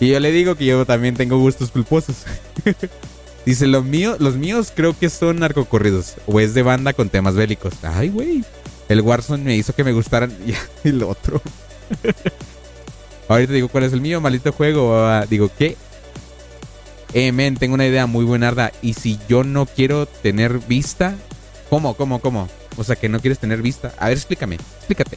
Y 0.00 0.08
yo 0.08 0.18
le 0.18 0.32
digo 0.32 0.56
que 0.56 0.64
yo 0.64 0.84
también 0.86 1.14
tengo 1.14 1.38
gustos 1.38 1.70
culposos. 1.70 2.24
Dice, 3.46 3.66
los 3.66 3.84
míos, 3.84 4.16
los 4.18 4.36
míos 4.36 4.72
creo 4.74 4.98
que 4.98 5.08
son 5.08 5.38
narcocorridos. 5.38 6.16
O 6.26 6.40
es 6.40 6.52
de 6.52 6.62
banda 6.62 6.92
con 6.92 7.08
temas 7.08 7.34
bélicos. 7.34 7.74
Ay, 7.82 8.08
güey. 8.08 8.44
El 8.88 9.02
Warzone 9.02 9.44
me 9.44 9.56
hizo 9.56 9.74
que 9.74 9.84
me 9.84 9.92
gustaran. 9.92 10.32
Y 10.44 10.88
el 10.88 11.02
otro. 11.02 11.40
Ahorita 13.30 13.52
digo 13.52 13.68
cuál 13.68 13.84
es 13.84 13.92
el 13.92 14.00
mío, 14.00 14.20
maldito 14.20 14.50
juego. 14.50 15.08
Digo, 15.28 15.48
¿qué? 15.56 15.76
Eh, 17.12 17.30
men, 17.30 17.56
tengo 17.56 17.74
una 17.74 17.86
idea 17.86 18.06
muy 18.06 18.24
buenarda. 18.24 18.72
Y 18.82 18.94
si 18.94 19.20
yo 19.28 19.44
no 19.44 19.66
quiero 19.66 20.06
tener 20.06 20.58
vista. 20.58 21.14
¿Cómo, 21.68 21.94
cómo, 21.94 22.20
cómo? 22.20 22.48
O 22.76 22.82
sea, 22.82 22.96
que 22.96 23.08
no 23.08 23.20
quieres 23.20 23.38
tener 23.38 23.62
vista. 23.62 23.94
A 23.98 24.08
ver, 24.08 24.16
explícame. 24.16 24.56
Explícate. 24.56 25.16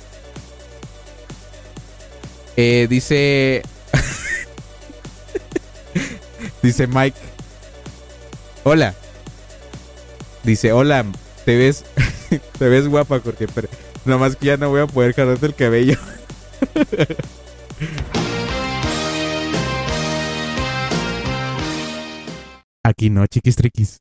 Eh, 2.56 2.86
dice. 2.88 3.64
dice 6.62 6.86
Mike. 6.86 7.18
Hola. 8.64 8.94
Dice, 10.44 10.72
hola, 10.72 11.04
te 11.46 11.58
ves, 11.58 11.84
te 12.60 12.70
ves 12.70 12.88
guapa, 12.88 13.22
porque 13.22 13.48
nomás 14.06 14.36
que 14.36 14.46
ya 14.46 14.58
no 14.58 14.70
voy 14.70 14.82
a 14.82 14.88
poder 14.88 15.16
jalarte 15.16 15.48
el 15.48 15.56
cabello. 15.56 15.98
Aquí 22.86 23.10
no, 23.10 23.26
chiquis 23.28 23.56
triquis. 23.56 24.00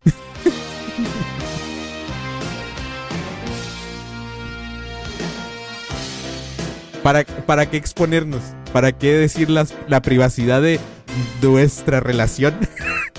¿Para, 7.03 7.25
¿Para 7.25 7.67
qué 7.69 7.77
exponernos? 7.77 8.43
¿Para 8.73 8.93
qué 8.93 9.13
decir 9.15 9.51
las- 9.51 9.75
la 9.89 10.01
privacidad 10.03 10.63
de 10.63 10.79
nuestra 11.43 12.01
relación? 12.01 12.55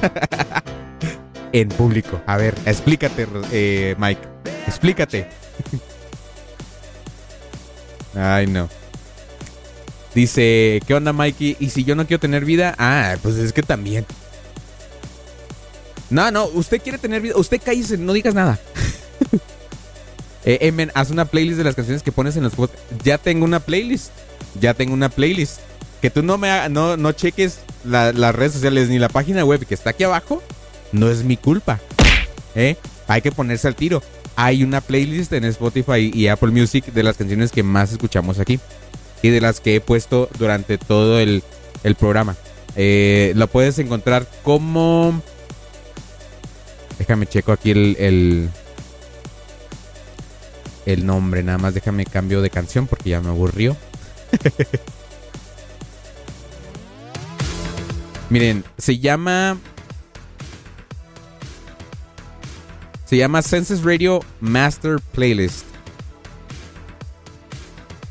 en 1.51 1.69
público. 1.69 2.21
A 2.25 2.37
ver, 2.37 2.55
explícate, 2.65 3.27
eh, 3.51 3.95
Mike. 3.97 4.21
Explícate. 4.67 5.27
Ay, 8.15 8.47
no. 8.47 8.69
Dice, 10.15 10.79
¿qué 10.85 10.93
onda, 10.93 11.11
Mikey? 11.13 11.57
¿Y 11.59 11.69
si 11.71 11.83
yo 11.83 11.95
no 11.95 12.05
quiero 12.05 12.19
tener 12.21 12.45
vida? 12.45 12.75
Ah, 12.77 13.15
pues 13.21 13.35
es 13.35 13.51
que 13.53 13.63
también. 13.63 14.05
No, 16.09 16.29
no, 16.29 16.45
usted 16.45 16.81
quiere 16.81 16.97
tener 16.99 17.21
vida. 17.21 17.35
Usted 17.35 17.59
cállese, 17.63 17.97
no 17.97 18.13
digas 18.13 18.35
nada. 18.35 18.59
eh, 20.45 20.59
eh, 20.61 20.71
men, 20.71 20.91
haz 20.93 21.09
una 21.09 21.25
playlist 21.25 21.57
de 21.57 21.63
las 21.63 21.75
canciones 21.75 22.03
que 22.03 22.11
pones 22.11 22.35
en 22.37 22.43
los 22.43 22.53
podcasts. 22.53 22.83
Ya 23.03 23.17
tengo 23.17 23.45
una 23.45 23.59
playlist. 23.59 24.11
Ya 24.59 24.73
tengo 24.75 24.93
una 24.93 25.09
playlist. 25.09 25.59
Que 26.01 26.09
tú 26.11 26.21
no 26.21 26.37
me 26.37 26.49
haga- 26.51 26.69
no, 26.69 26.97
no 26.97 27.11
cheques 27.13 27.59
la- 27.83 28.11
las 28.13 28.35
redes 28.35 28.53
sociales 28.53 28.89
ni 28.89 28.99
la 28.99 29.09
página 29.09 29.43
web 29.45 29.65
que 29.65 29.73
está 29.73 29.91
aquí 29.91 30.03
abajo. 30.03 30.43
No 30.91 31.09
es 31.09 31.23
mi 31.23 31.37
culpa. 31.37 31.79
¿Eh? 32.53 32.75
Hay 33.07 33.21
que 33.23 33.31
ponerse 33.31 33.67
al 33.67 33.75
tiro. 33.75 34.03
Hay 34.35 34.63
una 34.63 34.81
playlist 34.81 35.33
en 35.33 35.45
Spotify 35.45 36.11
y 36.13 36.27
Apple 36.27 36.51
Music 36.51 36.85
de 36.85 37.01
las 37.03 37.17
canciones 37.17 37.51
que 37.51 37.63
más 37.63 37.91
escuchamos 37.91 38.37
aquí. 38.39 38.59
Y 39.23 39.29
de 39.29 39.41
las 39.41 39.59
que 39.59 39.77
he 39.77 39.81
puesto 39.81 40.29
durante 40.37 40.77
todo 40.77 41.19
el, 41.19 41.41
el 41.83 41.95
programa. 41.95 42.35
Eh, 42.75 43.33
lo 43.35 43.47
puedes 43.47 43.79
encontrar 43.79 44.27
como... 44.43 45.19
Déjame 46.99 47.25
checo 47.25 47.51
aquí 47.51 47.71
el, 47.71 47.95
el, 47.99 48.49
el 50.85 51.05
nombre. 51.05 51.41
Nada 51.41 51.57
más 51.57 51.73
déjame 51.73 52.05
cambio 52.05 52.41
de 52.41 52.49
canción 52.49 52.85
porque 52.85 53.09
ya 53.09 53.21
me 53.21 53.29
aburrió. 53.29 53.75
Miren, 58.29 58.63
se 58.77 58.99
llama... 58.99 59.57
Se 63.05 63.17
llama 63.17 63.41
Census 63.41 63.83
Radio 63.83 64.21
Master 64.39 64.99
Playlist. 65.11 65.72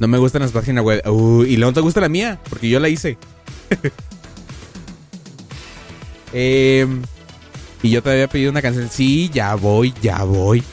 No 0.02 0.08
me 0.08 0.18
gustan 0.18 0.42
las 0.42 0.50
páginas 0.50 0.82
web. 0.84 1.00
Uh, 1.08 1.44
y 1.44 1.56
no 1.58 1.72
te 1.72 1.80
gusta 1.80 2.00
la 2.00 2.08
mía, 2.08 2.40
porque 2.50 2.68
yo 2.68 2.80
la 2.80 2.88
hice. 2.88 3.16
Em, 6.32 7.02
y 7.82 7.90
yo 7.90 8.02
te 8.02 8.10
había 8.10 8.26
pedido 8.26 8.50
una 8.50 8.60
canción. 8.62 8.88
Sí, 8.88 9.30
ya 9.32 9.54
voy, 9.54 9.94
ya 10.02 10.24
voy. 10.24 10.64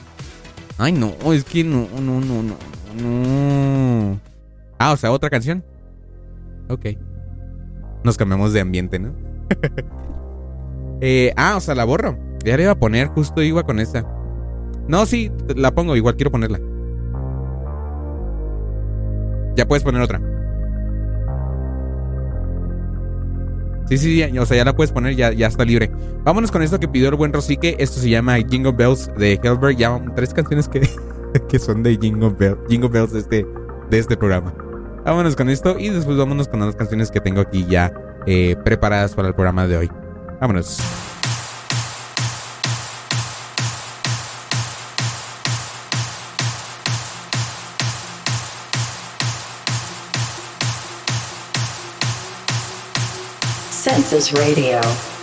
Ay, 0.78 0.92
no, 0.92 1.14
es 1.32 1.42
que 1.44 1.64
no, 1.64 1.88
no, 2.02 2.20
no, 2.20 2.42
no, 2.42 2.56
no. 3.00 4.20
Ah, 4.78 4.92
o 4.92 4.96
sea, 4.98 5.10
otra 5.10 5.30
canción. 5.30 5.64
Ok. 6.68 6.86
Nos 8.04 8.18
cambiamos 8.18 8.52
de 8.52 8.60
ambiente, 8.60 8.98
¿no? 8.98 9.14
Eh, 11.02 11.32
ah, 11.34 11.56
o 11.56 11.60
sea, 11.60 11.74
la 11.74 11.84
borro. 11.86 12.18
Ya 12.44 12.58
la 12.58 12.62
iba 12.64 12.72
a 12.72 12.78
poner, 12.78 13.06
justo 13.06 13.40
iba 13.40 13.62
con 13.62 13.80
esta. 13.80 14.06
No, 14.86 15.06
sí, 15.06 15.32
la 15.56 15.74
pongo, 15.74 15.96
igual 15.96 16.16
quiero 16.16 16.30
ponerla. 16.30 16.60
Ya 19.60 19.68
puedes 19.68 19.84
poner 19.84 20.00
otra. 20.00 20.18
Sí, 23.90 23.98
sí, 23.98 24.16
ya, 24.16 24.40
o 24.40 24.46
sea, 24.46 24.56
ya 24.56 24.64
la 24.64 24.74
puedes 24.74 24.90
poner, 24.90 25.14
ya, 25.16 25.32
ya 25.32 25.48
está 25.48 25.66
libre. 25.66 25.90
Vámonos 26.24 26.50
con 26.50 26.62
esto 26.62 26.80
que 26.80 26.88
pidió 26.88 27.10
el 27.10 27.16
buen 27.16 27.30
Rosique. 27.30 27.76
Esto 27.78 28.00
se 28.00 28.08
llama 28.08 28.36
Jingle 28.36 28.72
Bells 28.72 29.10
de 29.18 29.38
Hellberg. 29.42 29.76
Ya 29.76 30.00
tres 30.16 30.32
canciones 30.32 30.66
que, 30.66 30.80
que 31.50 31.58
son 31.58 31.82
de 31.82 31.98
Jingle, 32.00 32.30
Bell- 32.30 32.56
Jingle 32.70 32.88
Bells 32.88 33.12
de 33.12 33.18
este, 33.18 33.46
de 33.90 33.98
este 33.98 34.16
programa. 34.16 34.54
Vámonos 35.04 35.36
con 35.36 35.50
esto 35.50 35.78
y 35.78 35.90
después 35.90 36.16
vámonos 36.16 36.48
con 36.48 36.60
las 36.60 36.74
canciones 36.74 37.10
que 37.10 37.20
tengo 37.20 37.42
aquí 37.42 37.66
ya 37.68 37.92
eh, 38.26 38.56
preparadas 38.64 39.14
para 39.14 39.28
el 39.28 39.34
programa 39.34 39.66
de 39.66 39.76
hoy. 39.76 39.90
Vámonos. 40.40 40.78
Census 54.02 54.32
Radio. 54.32 55.19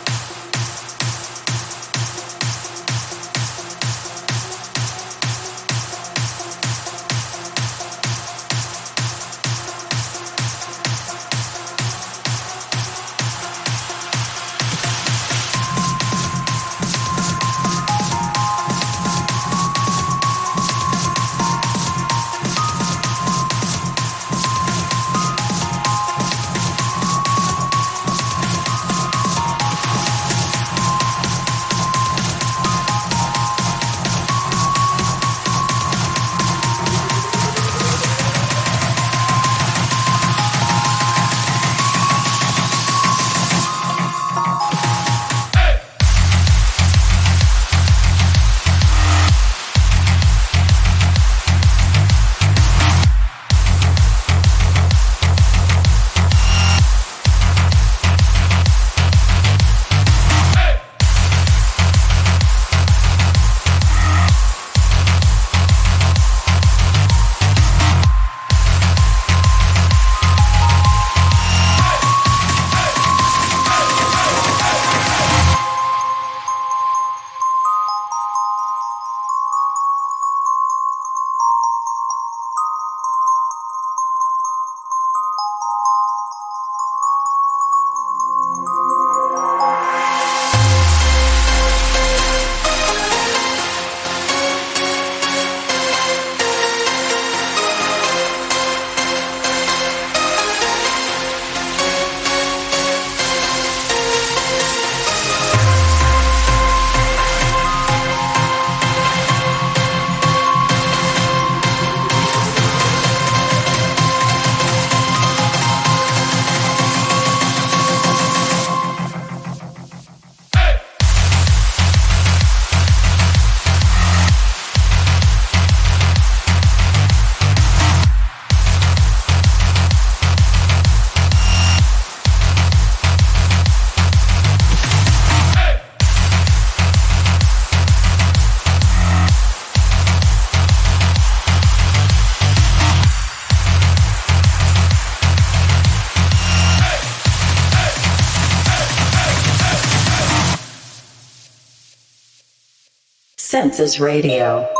Census 153.78 154.00
Radio. 154.00 154.77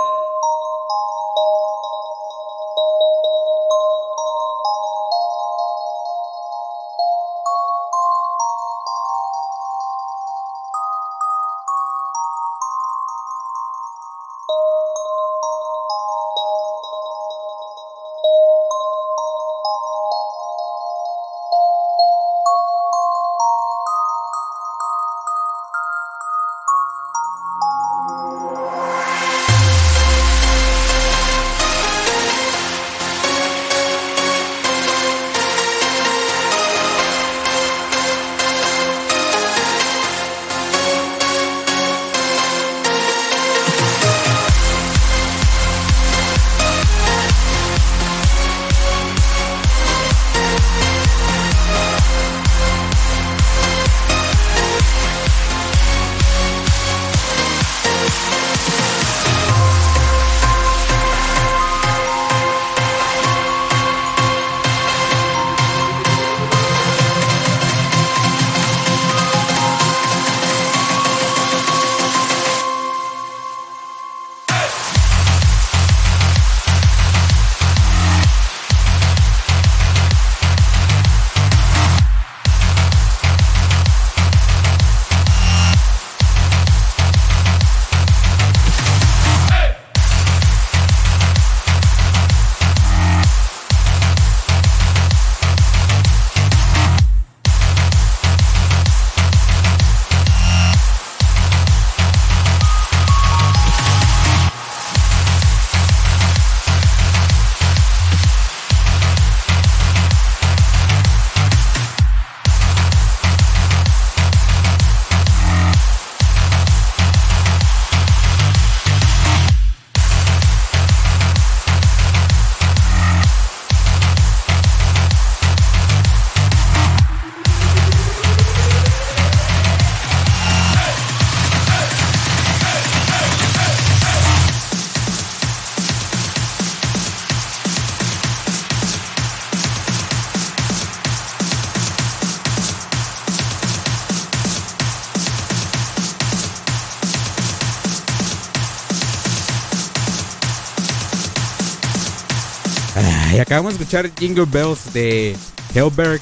Ay, 153.38 153.42
acabamos 153.42 153.78
de 153.78 153.84
escuchar 153.84 154.10
Jingle 154.18 154.46
Bells 154.46 154.94
de 154.94 155.36
Hellberg. 155.76 156.20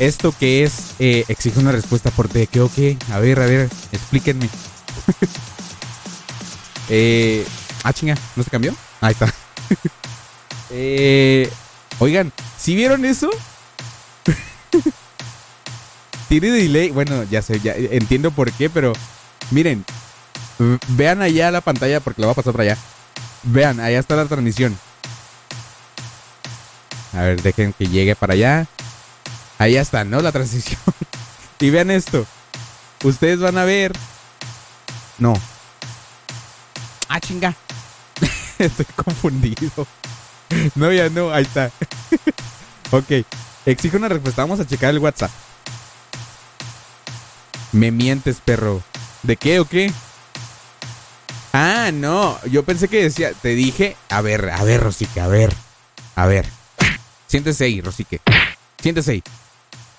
Esto 0.00 0.34
que 0.36 0.64
es, 0.64 0.90
eh, 0.98 1.24
exige 1.28 1.60
una 1.60 1.70
respuesta 1.70 2.10
por 2.10 2.28
de 2.28 2.48
qué 2.48 2.60
o 2.60 2.68
qué. 2.68 2.96
A 3.12 3.20
ver, 3.20 3.38
a 3.38 3.46
ver, 3.46 3.70
explíquenme. 3.92 4.48
eh, 6.88 7.46
ah, 7.84 7.92
chinga, 7.92 8.16
¿no 8.34 8.42
se 8.42 8.50
cambió? 8.50 8.74
Ahí 9.00 9.12
está. 9.12 9.32
eh, 10.70 11.48
oigan, 12.00 12.32
¿si 12.58 12.74
vieron 12.74 13.04
eso? 13.04 13.30
Tiene 16.28 16.50
delay. 16.50 16.90
Bueno, 16.90 17.22
ya 17.22 17.40
sé, 17.40 17.60
ya 17.60 17.74
entiendo 17.76 18.32
por 18.32 18.50
qué, 18.50 18.68
pero 18.68 18.94
miren, 19.52 19.84
vean 20.88 21.22
allá 21.22 21.52
la 21.52 21.60
pantalla 21.60 22.00
porque 22.00 22.20
lo 22.20 22.26
va 22.26 22.32
a 22.32 22.36
pasar 22.36 22.52
para 22.52 22.72
allá. 22.72 22.78
Vean, 23.44 23.78
allá 23.78 24.00
está 24.00 24.16
la 24.16 24.26
transmisión. 24.26 24.76
A 27.18 27.22
ver, 27.22 27.42
dejen 27.42 27.72
que 27.72 27.88
llegue 27.88 28.14
para 28.14 28.34
allá. 28.34 28.68
Ahí 29.58 29.76
está, 29.76 30.04
¿no? 30.04 30.20
La 30.20 30.30
transición. 30.30 30.78
y 31.58 31.68
vean 31.68 31.90
esto. 31.90 32.24
Ustedes 33.02 33.40
van 33.40 33.58
a 33.58 33.64
ver. 33.64 33.92
No. 35.18 35.34
Ah, 37.08 37.18
chinga. 37.18 37.56
Estoy 38.60 38.86
confundido. 38.94 39.84
No, 40.76 40.92
ya 40.92 41.08
no, 41.08 41.32
ahí 41.32 41.42
está. 41.42 41.72
ok. 42.92 43.26
Exige 43.66 43.96
una 43.96 44.08
respuesta. 44.08 44.42
Vamos 44.42 44.60
a 44.60 44.66
checar 44.66 44.90
el 44.90 45.00
WhatsApp. 45.00 45.32
Me 47.72 47.90
mientes, 47.90 48.40
perro. 48.44 48.80
¿De 49.24 49.36
qué 49.36 49.58
o 49.58 49.64
qué? 49.64 49.92
Ah, 51.52 51.90
no. 51.92 52.38
Yo 52.44 52.62
pensé 52.62 52.86
que 52.86 53.02
decía. 53.02 53.32
Te 53.32 53.56
dije. 53.56 53.96
A 54.08 54.20
ver, 54.20 54.50
a 54.50 54.62
ver, 54.62 54.80
Rosique, 54.80 55.20
a 55.20 55.26
ver. 55.26 55.52
A 56.14 56.26
ver. 56.26 56.57
Siéntese 57.28 57.64
ahí, 57.64 57.80
Rosique. 57.80 58.20
Siéntese 58.82 59.12
ahí. 59.12 59.22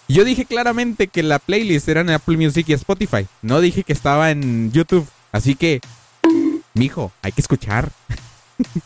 Yo 0.10 0.26
dije 0.26 0.46
claramente 0.46 1.08
que 1.08 1.22
la 1.22 1.38
playlist 1.38 1.88
era 1.88 2.02
en 2.02 2.10
Apple 2.10 2.36
Music 2.36 2.68
y 2.68 2.74
Spotify. 2.74 3.28
No 3.44 3.62
dije 3.62 3.84
que 3.84 3.94
estaba 3.94 4.32
en 4.32 4.72
YouTube. 4.72 5.08
Así 5.32 5.54
que, 5.56 5.80
mijo, 6.74 7.12
hay 7.22 7.32
que 7.32 7.42
escuchar. 7.42 7.92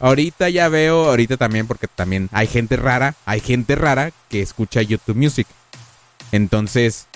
ahorita 0.00 0.48
ya 0.48 0.68
veo, 0.68 1.10
ahorita 1.10 1.36
también, 1.36 1.66
porque 1.66 1.86
también 1.86 2.30
hay 2.32 2.46
gente 2.46 2.76
rara, 2.76 3.14
hay 3.26 3.40
gente 3.40 3.74
rara 3.76 4.12
que 4.30 4.40
escucha 4.40 4.80
YouTube 4.80 5.16
Music. 5.16 5.46
Entonces, 6.32 7.06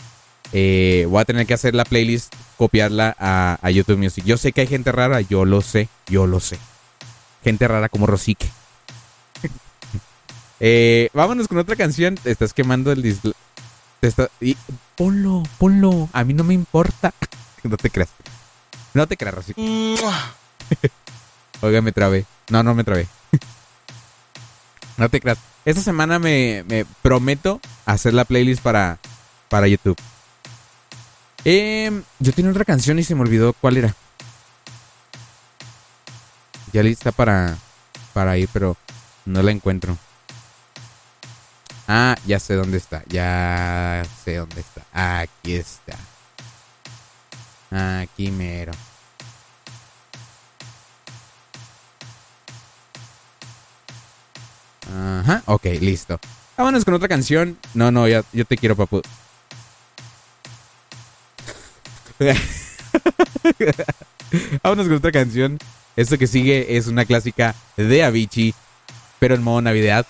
eh, 0.53 1.07
voy 1.09 1.23
a 1.23 1.25
tener 1.25 1.47
que 1.47 1.55
hacer 1.55 1.75
la 1.75 1.87
playlist, 1.87 2.35
copiarla 2.59 3.17
a, 3.19 3.59
a 3.63 3.71
YouTube 3.71 3.99
Music. 3.99 4.25
Yo 4.25 4.37
sé 4.37 4.53
que 4.53 4.61
hay 4.61 4.67
gente 4.67 4.93
rara, 4.93 5.23
yo 5.23 5.47
lo 5.47 5.63
sé, 5.63 5.89
yo 6.07 6.27
lo 6.27 6.41
sé. 6.41 6.59
Gente 7.43 7.67
rara 7.67 7.89
como 7.89 8.07
Rosique. 8.07 8.51
Eh, 10.65 11.11
vámonos 11.13 11.49
con 11.49 11.59
otra 11.59 11.75
canción. 11.75 12.15
Te 12.15 12.31
estás 12.31 12.55
quemando 12.55 12.93
el 12.93 13.03
disl... 13.03 13.33
Te 14.01 14.07
está... 14.09 14.31
y- 14.41 14.57
Ponlo, 14.97 15.43
ponlo. 15.59 16.09
A 16.13 16.23
mí 16.23 16.35
no 16.35 16.45
me 16.45 16.55
importa. 16.55 17.13
no 17.65 17.77
te 17.77 17.91
creas. 17.91 18.11
No 18.95 19.07
te 19.09 19.17
creas. 19.17 19.47
Oiga, 21.61 21.83
me 21.83 21.91
trabé. 21.93 22.25
No, 22.49 22.63
no 22.63 22.75
me 22.75 22.85
trabé. 22.85 23.09
no 24.97 25.09
te 25.09 25.21
creas. 25.21 25.39
Esta 25.65 25.83
semana 25.83 26.21
me, 26.21 26.65
me 26.69 26.85
prometo 27.03 27.61
hacer 27.85 28.15
la 28.15 28.25
playlist 28.25 28.63
para, 28.63 28.99
para 29.49 29.67
YouTube. 29.67 29.97
Em, 31.45 32.05
yo 32.21 32.33
tenía 32.33 32.53
otra 32.53 32.65
canción 32.65 33.01
y 33.01 33.05
se 33.05 33.17
me 33.17 33.23
olvidó 33.23 33.53
cuál 33.53 33.79
era. 33.79 33.95
Ya 36.73 36.83
lista 36.85 37.11
para, 37.13 37.57
para 38.13 38.39
ir, 38.39 38.49
pero 38.53 38.77
no 39.25 39.43
la 39.43 39.51
encuentro. 39.51 39.99
Ah, 41.89 42.17
ya 42.27 42.39
sé 42.39 42.55
dónde 42.55 42.79
está. 42.79 43.03
Ya 43.09 44.05
sé 44.25 44.37
dónde 44.37 44.61
está. 44.61 44.83
Aquí 44.93 45.55
está. 45.55 45.97
Aquí 47.71 48.31
mero. 48.31 48.73
Ajá, 54.95 55.43
ok, 55.47 55.65
listo. 55.81 56.21
Vámonos 56.57 56.85
con 56.85 56.95
otra 56.95 57.09
canción. 57.09 57.59
No, 57.75 57.91
no, 57.91 58.07
ya, 58.07 58.23
yo 58.33 58.45
te 58.45 58.57
quiero, 58.57 58.77
papu. 58.77 59.01
Vámonos 64.63 64.87
con 64.87 64.97
otra 64.97 65.13
canción. 65.13 65.59
Esto 65.97 66.19
que 66.19 66.27
sigue 66.27 66.77
es 66.77 66.87
una 66.87 67.05
clásica 67.05 67.55
de 67.77 68.05
Avicii, 68.05 68.55
pero 69.19 69.35
en 69.35 69.43
modo 69.43 69.61
navidad. 69.63 70.07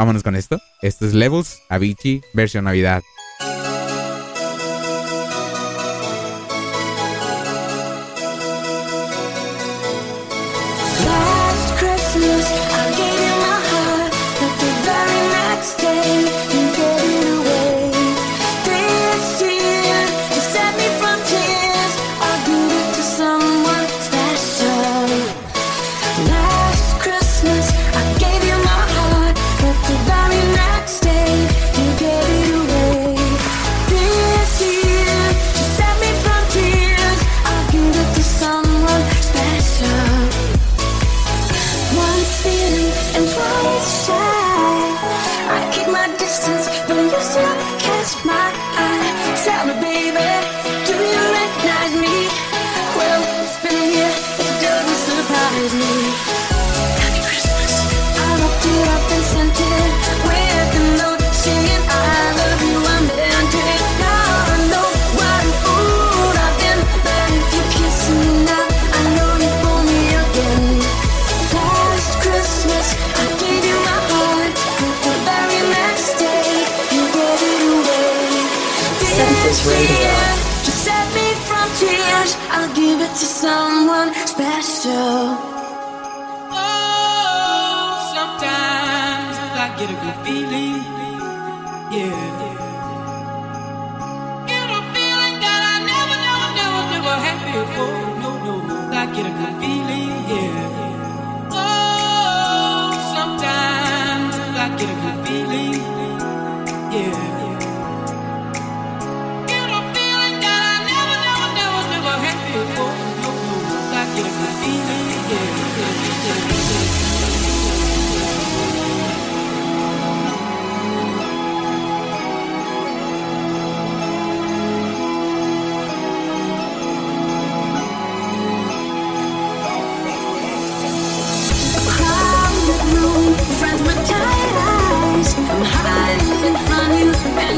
Vámonos 0.00 0.22
con 0.22 0.34
esto. 0.34 0.58
Esto 0.80 1.04
es 1.04 1.12
Levels, 1.12 1.60
Avicii, 1.68 2.22
versión 2.32 2.64
Navidad. 2.64 3.02
a 90.10 90.24
feeling, 90.24 90.82
yeah. 91.94 92.56
Get 94.46 94.70
a 94.78 94.80
feeling 94.94 95.36
that 95.44 95.62
I 95.72 95.76
never, 95.90 96.16
never, 96.26 96.50
never, 96.58 96.82
never 96.92 97.14
had 97.24 97.40
before. 97.54 98.02
No, 98.22 98.30
no, 98.44 98.54
no, 98.66 98.76
I 98.90 99.06
get 99.14 99.26
a 99.26 99.32
good 99.38 99.59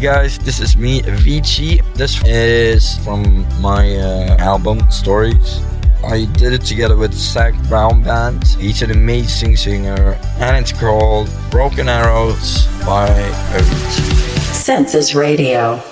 guys, 0.00 0.38
this 0.38 0.60
is 0.60 0.78
me, 0.78 1.02
Vici. 1.02 1.82
This 1.94 2.24
is 2.24 2.96
from 3.04 3.46
my 3.60 3.96
uh, 3.96 4.36
album 4.38 4.80
Stories. 4.90 5.60
I 6.02 6.24
did 6.24 6.54
it 6.54 6.62
together 6.62 6.96
with 6.96 7.12
Zach 7.12 7.52
Brown 7.68 8.02
Band. 8.02 8.42
He's 8.58 8.80
an 8.80 8.92
amazing 8.92 9.58
singer, 9.58 10.18
and 10.38 10.56
it's 10.56 10.72
called 10.72 11.28
Broken 11.50 11.90
Arrows 11.90 12.66
by 12.86 13.08
Avicii. 13.52 14.38
Senses 14.54 15.14
Radio. 15.14 15.82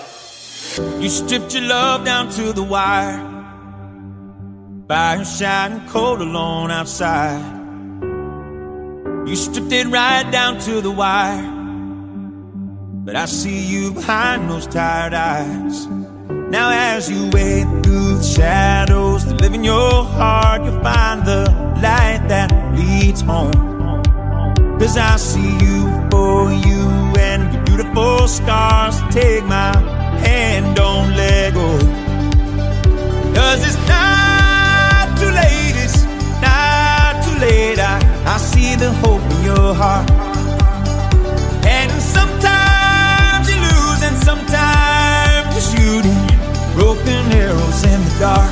You 0.99 1.11
stripped 1.11 1.53
your 1.53 1.65
love 1.65 2.07
down 2.07 2.31
to 2.33 2.55
the 2.55 2.63
wire 2.63 3.19
by 4.87 5.17
a 5.17 5.25
shining 5.25 5.87
cold 5.87 6.23
alone 6.23 6.71
outside. 6.71 7.45
You 9.29 9.37
stripped 9.37 9.73
it 9.73 9.87
right 9.89 10.31
down 10.31 10.59
to 10.61 10.81
the 10.81 10.91
wire 10.91 11.58
but 13.09 13.17
I 13.17 13.25
see 13.25 13.65
you 13.65 13.93
behind 13.93 14.51
those 14.51 14.67
tired 14.67 15.15
eyes. 15.15 15.87
Now, 15.87 16.69
as 16.71 17.11
you 17.11 17.31
wade 17.31 17.67
through 17.83 18.19
the 18.19 18.23
shadows 18.23 19.25
that 19.25 19.41
live 19.41 19.55
in 19.55 19.65
your 19.65 20.05
heart, 20.05 20.63
you'll 20.63 20.83
find 20.83 21.25
the 21.25 21.45
light 21.81 22.23
that 22.29 22.53
leads 22.77 23.23
home. 23.23 23.51
Cause 24.79 24.99
I 24.99 25.17
see 25.17 25.53
you 25.65 25.89
for 26.11 26.53
you 26.53 26.85
and 27.17 27.51
your 27.51 27.65
beautiful 27.65 28.29
scars. 28.29 29.01
Take 29.11 29.43
my 29.45 29.75
hand, 30.21 30.77
don't 30.77 31.17
let 31.17 31.55
go. 31.55 31.79
Cause 33.33 33.67
it's 33.67 33.89
not 33.89 35.17
too 35.17 35.31
late, 35.31 35.77
it's 35.83 36.05
not 36.43 37.25
too 37.25 37.41
late. 37.41 37.79
I, 37.79 38.35
I 38.35 38.37
see 38.37 38.75
the 38.75 38.93
hope 39.01 39.23
in 39.23 39.45
your 39.45 39.73
heart. 39.73 40.28
dark, 48.19 48.51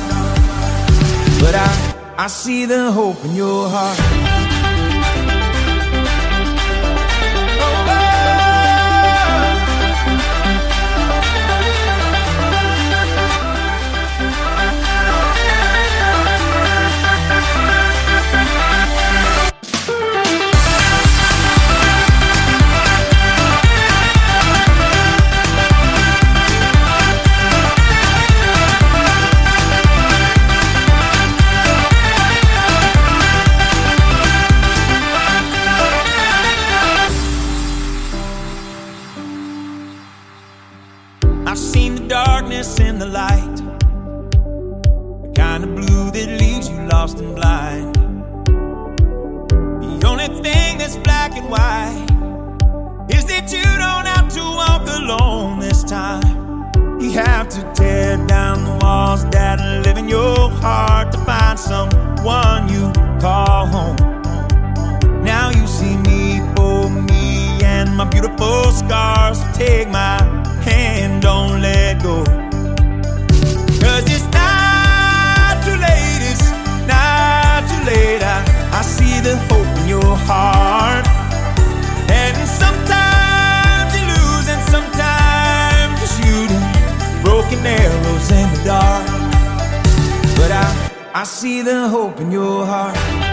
but 1.41 1.53
I, 1.55 2.15
I 2.17 2.27
see 2.27 2.65
the 2.65 2.91
hope 2.91 3.23
in 3.25 3.35
your 3.35 3.69
heart. 3.69 4.46
darkness 42.57 42.99
the 42.99 43.05
light. 43.05 43.55
The 45.21 45.31
kind 45.35 45.63
of 45.63 45.75
blue 45.75 46.11
that 46.11 46.39
leaves 46.39 46.69
you 46.69 46.77
lost 46.87 47.19
and 47.19 47.35
blind. 47.35 47.95
The 50.01 50.07
only 50.07 50.27
thing 50.41 50.77
that's 50.77 50.97
black 50.97 51.35
and 51.35 51.49
white 51.49 52.07
is 53.15 53.25
that 53.25 53.51
you 53.51 53.63
don't 53.63 54.07
have 54.07 54.29
to 54.33 54.41
walk 54.41 54.87
alone 54.87 55.59
this 55.59 55.83
time. 55.83 56.71
You 56.99 57.11
have 57.11 57.47
to 57.49 57.61
tear 57.75 58.17
down 58.25 58.63
the 58.63 58.79
walls 58.83 59.23
that 59.29 59.59
live 59.85 59.97
in 59.97 60.09
your 60.09 60.49
heart 60.49 61.11
to 61.11 61.19
find 61.19 61.59
someone 61.59 62.69
you 62.69 62.91
call 63.21 63.67
home. 63.67 63.97
Now 65.23 65.51
you 65.51 65.67
see 65.67 65.95
me 65.97 66.39
for 66.55 66.89
me 66.89 67.63
and 67.63 67.95
my 67.95 68.05
beautiful 68.05 68.71
scars. 68.71 69.39
Take 69.55 69.89
my 69.89 70.17
hand, 70.63 71.21
don't 71.21 71.61
let 71.61 72.01
go. 72.01 72.46
Not 77.87 77.93
too 77.93 77.99
late. 77.99 78.23
I, 78.23 78.81
see 78.81 79.19
the 79.21 79.37
hope 79.49 79.77
in 79.79 79.87
your 79.87 80.15
heart. 80.25 81.05
And 82.09 82.35
sometimes 82.47 83.93
you 83.95 84.05
lose, 84.07 84.47
and 84.49 84.61
sometimes 84.69 85.99
you're 85.99 86.15
shooting 86.17 86.65
broken 87.23 87.65
arrows 87.65 88.31
in 88.31 88.53
the 88.53 88.63
dark. 88.65 89.07
But 90.35 90.51
I, 90.51 90.91
I 91.13 91.23
see 91.23 91.61
the 91.61 91.87
hope 91.89 92.19
in 92.19 92.31
your 92.31 92.65
heart. 92.65 93.26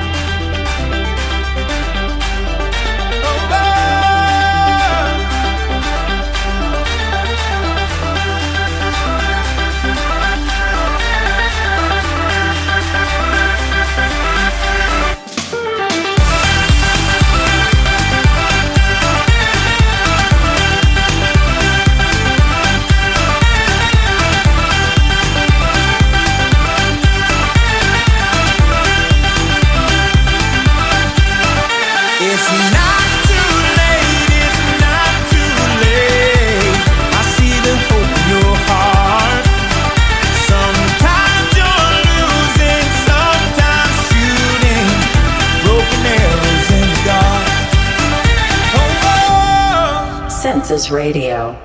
Oh. 50.76 50.92
Radio. 50.92 51.56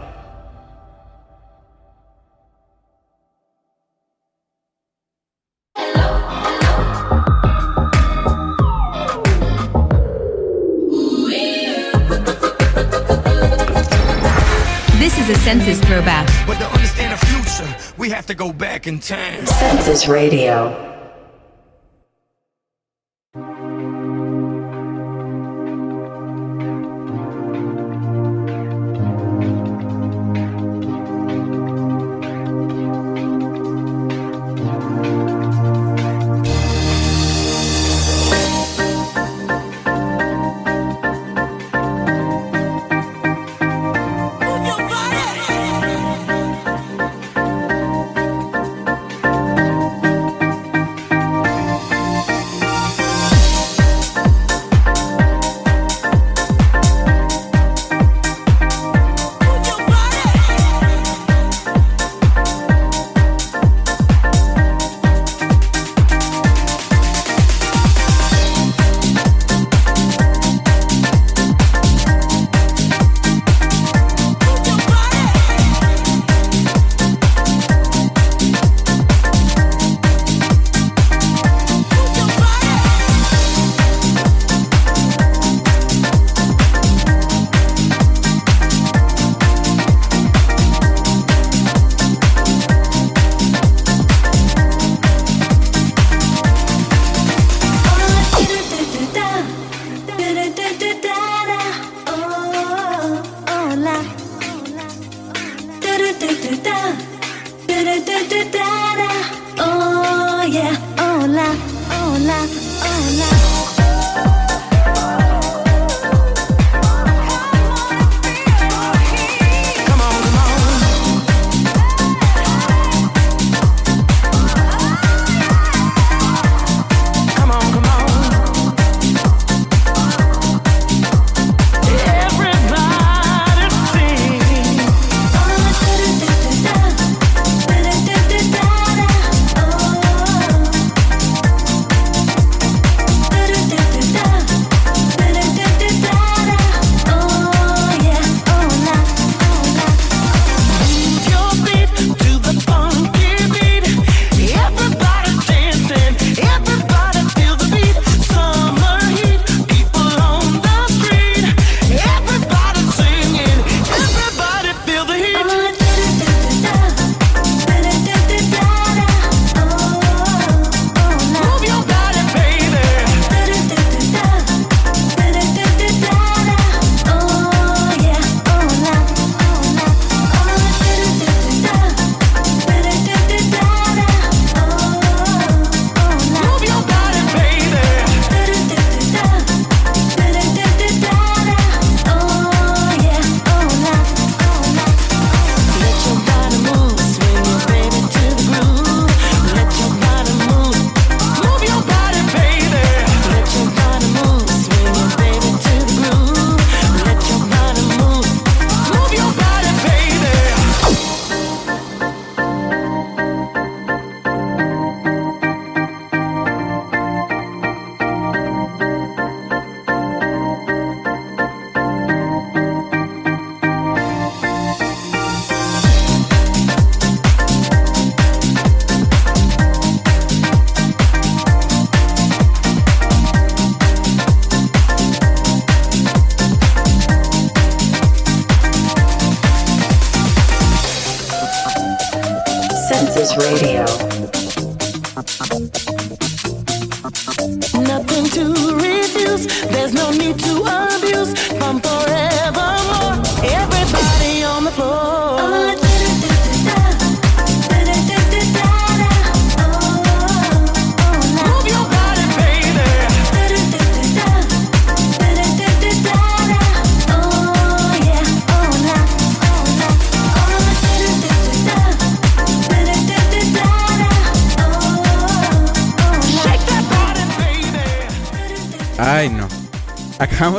This 14.99 15.18
is 15.18 15.30
a 15.30 15.36
census 15.40 15.80
throwback. 15.80 16.27
But 16.45 16.60
to 16.60 16.68
understand 16.68 17.19
the 17.19 17.26
future, 17.26 17.94
we 17.98 18.11
have 18.11 18.27
to 18.27 18.36
go 18.36 18.53
back 18.53 18.86
in 18.86 18.99
time. 18.99 19.44
Census 19.48 20.07
Radio. 20.07 20.98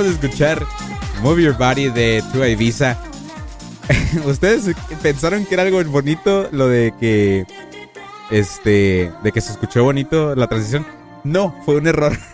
De 0.02 0.10
escuchar 0.10 0.66
Move 1.20 1.42
Your 1.42 1.56
Body 1.58 1.90
de 1.90 2.24
Tua 2.32 2.48
Ibiza. 2.48 2.96
¿Ustedes 4.24 4.74
pensaron 5.02 5.44
que 5.44 5.54
era 5.54 5.64
algo 5.64 5.82
bonito 5.84 6.48
lo 6.52 6.68
de 6.68 6.94
que. 6.98 7.46
Este. 8.30 9.12
De 9.22 9.32
que 9.32 9.40
se 9.40 9.52
escuchó 9.52 9.84
bonito 9.84 10.34
la 10.34 10.46
transición? 10.46 10.86
No, 11.22 11.54
fue 11.66 11.76
un 11.76 11.86
error. 11.86 12.16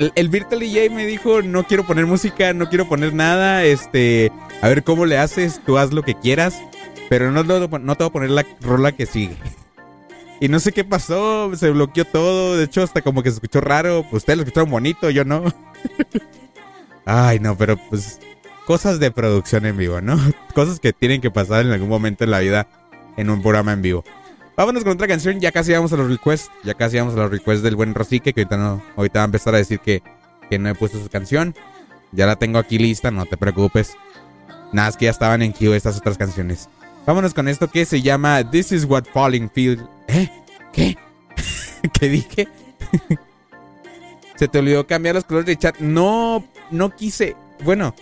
El, 0.00 0.12
el 0.16 0.28
Virtual 0.28 0.60
DJ 0.60 0.90
me 0.90 1.06
dijo: 1.06 1.42
No 1.42 1.66
quiero 1.66 1.84
poner 1.84 2.06
música, 2.06 2.52
no 2.52 2.68
quiero 2.68 2.88
poner 2.88 3.12
nada. 3.12 3.64
Este. 3.64 4.30
A 4.62 4.68
ver 4.68 4.82
cómo 4.82 5.06
le 5.06 5.18
haces, 5.18 5.60
tú 5.66 5.78
haz 5.78 5.92
lo 5.92 6.02
que 6.02 6.14
quieras. 6.14 6.54
Pero 7.08 7.30
no, 7.30 7.44
te 7.44 7.52
voy 7.58 8.06
a 8.06 8.10
poner 8.10 8.30
la 8.30 8.46
rola 8.60 8.92
que 8.92 9.06
sigue. 9.06 9.36
Y 10.40 10.48
no 10.48 10.58
sé 10.58 10.72
qué 10.72 10.84
pasó, 10.84 11.54
se 11.54 11.70
bloqueó 11.70 12.04
todo. 12.04 12.56
De 12.56 12.64
hecho, 12.64 12.82
hasta 12.82 13.02
como 13.02 13.22
que 13.22 13.30
se 13.30 13.36
escuchó 13.36 13.60
raro. 13.60 14.06
Ustedes 14.10 14.36
lo 14.36 14.42
escucharon 14.44 14.70
bonito, 14.70 15.10
yo 15.10 15.24
no. 15.24 15.44
Ay, 17.04 17.38
no, 17.38 17.56
pero 17.56 17.76
pues 17.90 18.20
cosas 18.66 18.98
de 18.98 19.10
producción 19.10 19.66
en 19.66 19.76
vivo, 19.76 20.00
¿no? 20.00 20.18
Cosas 20.54 20.80
que 20.80 20.92
tienen 20.92 21.20
que 21.20 21.30
pasar 21.30 21.66
en 21.66 21.72
algún 21.72 21.88
momento 21.88 22.24
en 22.24 22.30
la 22.30 22.40
vida 22.40 22.66
en 23.16 23.30
un 23.30 23.42
programa 23.42 23.72
en 23.72 23.82
vivo. 23.82 24.04
Vámonos 24.56 24.84
con 24.84 24.92
otra 24.92 25.08
canción, 25.08 25.40
ya 25.40 25.50
casi 25.52 25.72
vamos 25.72 25.92
a 25.92 25.96
los 25.96 26.08
requests, 26.08 26.50
ya 26.62 26.74
casi 26.74 26.96
vamos 26.98 27.14
a 27.14 27.18
los 27.18 27.30
requests 27.30 27.62
del 27.62 27.74
buen 27.74 27.94
Rosique, 27.94 28.32
que 28.32 28.42
ahorita, 28.42 28.56
no, 28.56 28.82
ahorita 28.96 29.18
va 29.18 29.24
a 29.24 29.26
empezar 29.26 29.54
a 29.54 29.58
decir 29.58 29.80
que, 29.80 30.02
que 30.48 30.58
no 30.58 30.68
he 30.68 30.74
puesto 30.74 31.02
su 31.02 31.08
canción. 31.08 31.54
Ya 32.12 32.26
la 32.26 32.36
tengo 32.36 32.58
aquí 32.58 32.78
lista, 32.78 33.10
no 33.10 33.26
te 33.26 33.36
preocupes. 33.36 33.96
Nada, 34.72 34.88
es 34.88 34.96
que 34.96 35.06
ya 35.06 35.10
estaban 35.10 35.42
en 35.42 35.52
queue 35.52 35.76
estas 35.76 35.96
otras 35.98 36.16
canciones. 36.16 36.68
Vámonos 37.04 37.34
con 37.34 37.48
esto 37.48 37.68
que 37.68 37.84
se 37.84 38.00
llama 38.00 38.48
This 38.48 38.72
is 38.72 38.84
what 38.84 39.04
falling 39.12 39.50
feels. 39.50 39.82
¿Eh? 40.06 40.30
¿Qué? 40.72 40.96
¿Qué 41.92 42.08
dije? 42.08 42.48
se 44.36 44.48
te 44.48 44.58
olvidó 44.58 44.86
cambiar 44.86 45.14
los 45.14 45.24
colores 45.24 45.46
de 45.46 45.56
chat. 45.56 45.78
No, 45.78 46.44
no 46.70 46.90
quise. 46.90 47.36
Bueno, 47.64 47.94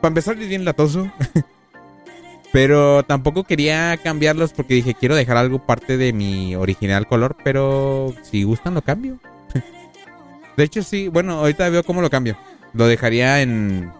para 0.00 0.08
empezar 0.08 0.38
es 0.38 0.48
bien 0.48 0.64
latoso. 0.64 1.10
pero 2.52 3.02
tampoco 3.04 3.44
quería 3.44 3.96
cambiarlos 4.02 4.52
porque 4.52 4.74
dije, 4.74 4.94
quiero 4.94 5.14
dejar 5.14 5.36
algo 5.36 5.64
parte 5.64 5.96
de 5.96 6.12
mi 6.12 6.56
original 6.56 7.06
color. 7.06 7.36
Pero 7.44 8.14
si 8.22 8.42
gustan, 8.42 8.74
lo 8.74 8.82
cambio. 8.82 9.18
de 10.56 10.64
hecho, 10.64 10.82
sí. 10.82 11.08
Bueno, 11.08 11.34
ahorita 11.34 11.68
veo 11.68 11.84
cómo 11.84 12.02
lo 12.02 12.10
cambio. 12.10 12.36
Lo 12.72 12.86
dejaría 12.86 13.42
en. 13.42 13.92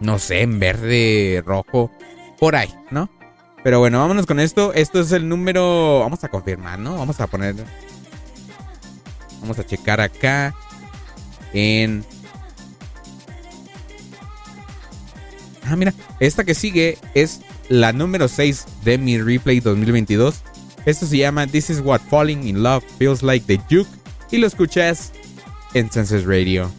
No 0.00 0.18
sé, 0.18 0.42
en 0.42 0.58
verde, 0.58 1.42
rojo. 1.44 1.90
Por 2.38 2.56
ahí, 2.56 2.74
¿no? 2.90 3.10
Pero 3.62 3.78
bueno, 3.80 3.98
vámonos 3.98 4.24
con 4.24 4.40
esto. 4.40 4.72
Esto 4.72 5.00
es 5.00 5.12
el 5.12 5.28
número. 5.28 6.00
Vamos 6.00 6.24
a 6.24 6.28
confirmar, 6.28 6.78
¿no? 6.78 6.96
Vamos 6.96 7.20
a 7.20 7.26
poner. 7.26 7.54
Vamos 9.40 9.58
a 9.58 9.66
checar 9.66 10.00
acá. 10.00 10.54
En. 11.52 12.04
Ah, 15.64 15.76
mira. 15.76 15.94
Esta 16.18 16.44
que 16.44 16.54
sigue 16.54 16.98
es 17.14 17.40
la 17.68 17.92
número 17.92 18.28
6 18.28 18.66
de 18.84 18.98
mi 18.98 19.18
replay 19.18 19.60
2022. 19.60 20.42
Esto 20.86 21.06
se 21.06 21.18
llama 21.18 21.46
This 21.46 21.70
is 21.70 21.80
what 21.80 22.00
falling 22.08 22.48
in 22.48 22.62
love 22.62 22.82
feels 22.98 23.22
like 23.22 23.46
the 23.46 23.60
Juke. 23.70 23.90
Y 24.30 24.38
lo 24.38 24.46
escuchas 24.46 25.12
en 25.74 25.90
Census 25.90 26.24
Radio. 26.24 26.70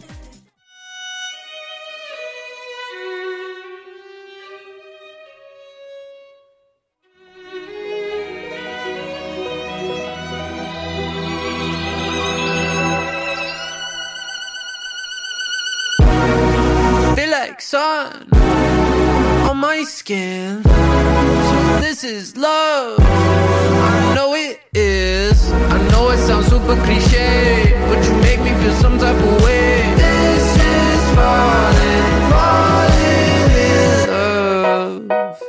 Skin. 20.02 20.62
So 20.64 21.78
this 21.86 22.02
is 22.02 22.36
love. 22.36 22.98
I 22.98 24.14
know 24.16 24.34
it 24.34 24.58
is. 24.74 25.38
I 25.76 25.78
know 25.90 26.10
it 26.10 26.18
sounds 26.26 26.46
super 26.46 26.76
cliche, 26.86 27.72
but 27.88 27.98
you 28.06 28.14
make 28.26 28.40
me 28.40 28.52
feel 28.60 28.74
some 28.84 28.98
type 28.98 29.20
of 29.28 29.44
way. 29.44 29.94
This 30.02 30.46
is 30.74 31.02
falling, 31.16 32.14
falling 32.32 33.50
in 33.70 34.08
love. 34.16 35.40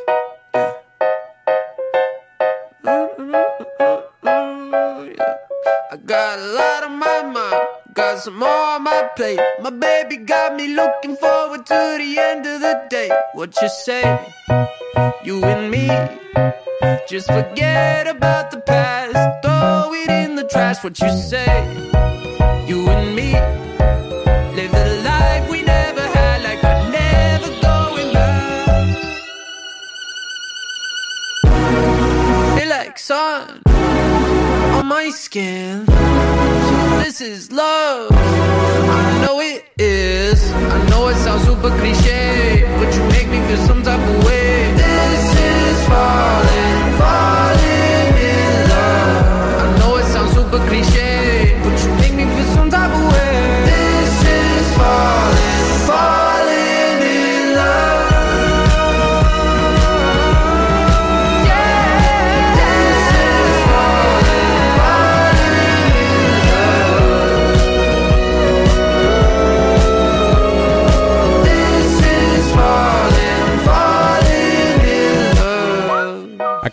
Yeah. 5.18 5.94
I 5.94 5.96
got 6.06 6.38
a 6.38 6.48
lot 6.60 6.82
on 6.84 6.96
my 7.00 7.20
mind, 7.36 7.62
got 7.96 8.20
some 8.20 8.38
more 8.38 8.53
plate. 9.16 9.40
My 9.62 9.70
baby 9.70 10.18
got 10.18 10.56
me 10.56 10.68
looking 10.76 11.16
forward 11.16 11.66
to 11.66 11.98
the 11.98 12.18
end 12.20 12.46
of 12.46 12.62
the 12.62 12.86
day. 12.90 13.10
What 13.34 13.56
you 13.62 13.70
say? 13.70 14.04
You 15.24 15.44
and 15.44 15.72
me, 15.72 15.88
just 17.08 17.28
forget 17.28 18.08
about 18.08 18.52
the 18.52 18.60
past, 18.60 19.14
throw 19.44 19.94
it 19.94 20.10
in 20.10 20.36
the 20.36 20.44
trash. 20.44 20.84
What 20.84 21.00
you 21.00 21.10
say? 21.10 21.54
You 22.68 22.88
and 22.90 23.16
me, 23.16 23.34
live 24.58 24.72
the 24.72 25.02
life 25.04 25.50
we 25.50 25.64
never 25.64 26.02
had, 26.02 26.44
like 26.44 26.62
we're 26.64 26.90
never 26.92 27.50
going 27.62 28.14
back. 28.14 28.98
Feel 32.58 32.70
like 32.70 32.98
sun 33.00 33.62
on 34.78 34.86
my 34.88 35.10
skin. 35.10 35.86
This 37.04 37.20
is 37.20 37.52
love. 37.52 38.12
I 38.14 39.26
know 39.26 39.42
it 39.42 39.66
is. 39.78 40.42
I 40.54 40.90
know 40.90 41.10
it 41.10 41.16
sounds 41.16 41.44
super 41.44 41.70
cliche, 41.78 42.64
but 42.80 42.96
you 42.96 43.04
make 43.10 43.28
me 43.28 43.46
feel 43.46 43.58
some 43.68 43.84
type 43.84 44.00
of 44.00 44.24
way. 44.24 44.72
This 44.72 45.36
is 45.38 45.88
falling 45.90 46.53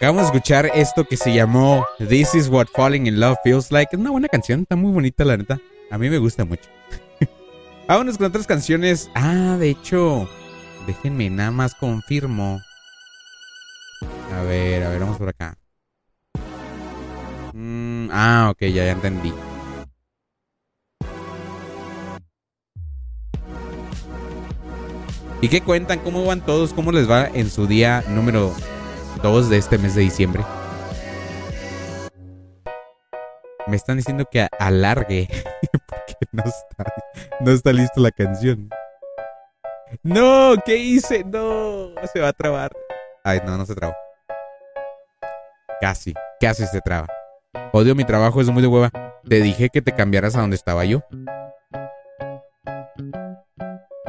Acabamos 0.00 0.22
de 0.22 0.26
escuchar 0.28 0.70
esto 0.74 1.04
que 1.04 1.18
se 1.18 1.30
llamó 1.30 1.84
This 1.98 2.34
is 2.34 2.48
what 2.48 2.68
falling 2.74 3.06
in 3.06 3.20
love 3.20 3.36
feels 3.44 3.70
like. 3.70 3.94
Es 3.94 4.00
una 4.00 4.10
buena 4.10 4.28
canción, 4.28 4.62
está 4.62 4.74
muy 4.74 4.92
bonita 4.92 5.26
la 5.26 5.36
neta. 5.36 5.60
A 5.90 5.98
mí 5.98 6.08
me 6.08 6.16
gusta 6.16 6.46
mucho. 6.46 6.70
Vámonos 7.86 8.16
con 8.16 8.28
otras 8.28 8.46
canciones. 8.46 9.10
Ah, 9.14 9.58
de 9.60 9.68
hecho, 9.68 10.26
déjenme 10.86 11.28
nada 11.28 11.50
más 11.50 11.74
confirmo. 11.74 12.62
A 14.34 14.42
ver, 14.44 14.84
a 14.84 14.88
ver, 14.88 15.00
vamos 15.00 15.18
por 15.18 15.28
acá. 15.28 15.58
Mm, 17.52 18.08
ah, 18.10 18.48
ok, 18.52 18.60
ya, 18.60 18.86
ya 18.86 18.92
entendí. 18.92 19.34
¿Y 25.42 25.48
qué 25.48 25.60
cuentan? 25.60 25.98
¿Cómo 25.98 26.24
van 26.24 26.40
todos? 26.40 26.72
¿Cómo 26.72 26.90
les 26.90 27.06
va 27.06 27.26
en 27.26 27.50
su 27.50 27.66
día 27.66 28.02
número 28.08 28.54
2 29.22 29.50
de 29.50 29.58
este 29.58 29.78
mes 29.78 29.94
de 29.94 30.02
diciembre? 30.02 30.44
Me 33.66 33.76
están 33.76 33.98
diciendo 33.98 34.24
que 34.30 34.48
alargue. 34.58 35.28
Porque 35.86 36.16
no 36.32 36.42
está, 36.42 36.94
no 37.40 37.50
está 37.50 37.72
lista 37.72 38.00
la 38.00 38.10
canción. 38.10 38.70
No, 40.02 40.54
¿qué 40.64 40.76
hice? 40.76 41.24
No, 41.24 41.90
se 42.12 42.20
va 42.20 42.28
a 42.28 42.32
trabar. 42.32 42.72
Ay, 43.24 43.40
no, 43.44 43.56
no 43.56 43.66
se 43.66 43.74
trabó. 43.74 43.94
Casi, 45.80 46.14
casi 46.40 46.66
se 46.66 46.80
traba. 46.80 47.08
Odio 47.72 47.94
mi 47.94 48.04
trabajo, 48.04 48.40
es 48.40 48.48
muy 48.48 48.62
de 48.62 48.68
hueva. 48.68 48.90
Te 49.28 49.40
dije 49.40 49.68
que 49.68 49.82
te 49.82 49.92
cambiaras 49.92 50.36
a 50.36 50.40
donde 50.40 50.56
estaba 50.56 50.84
yo. 50.84 51.02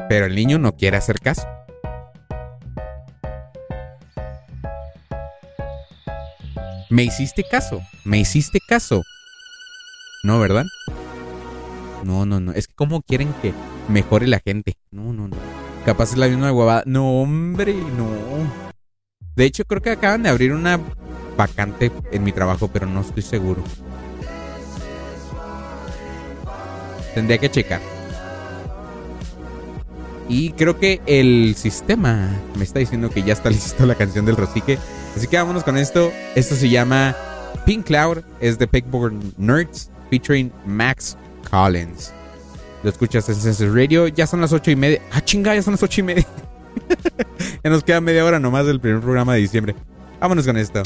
Pero 0.08 0.26
el 0.26 0.34
niño 0.34 0.58
no 0.58 0.76
quiere 0.76 0.96
hacer 0.96 1.20
caso. 1.20 1.46
Me 6.92 7.04
hiciste 7.04 7.42
caso, 7.42 7.82
me 8.04 8.20
hiciste 8.20 8.60
caso. 8.60 9.02
No, 10.24 10.38
¿verdad? 10.38 10.66
No, 12.04 12.26
no, 12.26 12.38
no. 12.38 12.52
Es 12.52 12.68
que 12.68 12.74
cómo 12.74 13.00
quieren 13.00 13.32
que 13.40 13.54
mejore 13.88 14.26
la 14.26 14.40
gente. 14.44 14.74
No, 14.90 15.10
no, 15.14 15.26
no. 15.26 15.36
Capaz 15.86 16.10
es 16.10 16.18
la 16.18 16.28
misma 16.28 16.52
huevada. 16.52 16.82
No, 16.84 17.22
hombre, 17.22 17.72
no. 17.72 18.10
De 19.34 19.46
hecho, 19.46 19.64
creo 19.64 19.80
que 19.80 19.88
acaban 19.88 20.22
de 20.22 20.28
abrir 20.28 20.52
una 20.52 20.78
vacante 21.34 21.90
en 22.10 22.24
mi 22.24 22.32
trabajo, 22.32 22.68
pero 22.68 22.84
no 22.84 23.00
estoy 23.00 23.22
seguro. 23.22 23.64
Tendría 27.14 27.38
que 27.38 27.50
checar. 27.50 27.80
Y 30.28 30.50
creo 30.52 30.78
que 30.78 31.00
el 31.06 31.54
sistema 31.56 32.38
me 32.58 32.64
está 32.64 32.80
diciendo 32.80 33.08
que 33.08 33.22
ya 33.22 33.32
está 33.32 33.48
lista 33.50 33.86
la 33.86 33.94
canción 33.94 34.26
del 34.26 34.36
Rosique. 34.36 34.78
Así 35.16 35.26
que 35.26 35.36
vámonos 35.36 35.64
con 35.64 35.76
esto. 35.76 36.12
Esto 36.34 36.54
se 36.54 36.68
llama 36.68 37.16
Pink 37.66 37.86
Cloud. 37.86 38.18
Es 38.40 38.58
de 38.58 38.66
Pegboard 38.66 39.14
Nerds 39.36 39.90
featuring 40.10 40.52
Max 40.66 41.16
Collins. 41.50 42.12
Lo 42.82 42.90
escuchas 42.90 43.28
en 43.28 43.36
Census 43.36 43.74
Radio. 43.74 44.08
Ya 44.08 44.26
son 44.26 44.40
las 44.40 44.52
ocho 44.52 44.70
y 44.70 44.76
media. 44.76 45.00
Ah, 45.12 45.20
chinga, 45.20 45.54
ya 45.54 45.62
son 45.62 45.72
las 45.72 45.82
ocho 45.82 46.00
y 46.00 46.04
media. 46.04 46.26
ya 47.64 47.70
nos 47.70 47.84
queda 47.84 48.00
media 48.00 48.24
hora 48.24 48.38
nomás 48.38 48.66
del 48.66 48.80
primer 48.80 49.00
programa 49.00 49.34
de 49.34 49.40
diciembre. 49.40 49.74
Vámonos 50.20 50.46
con 50.46 50.56
esto. 50.56 50.82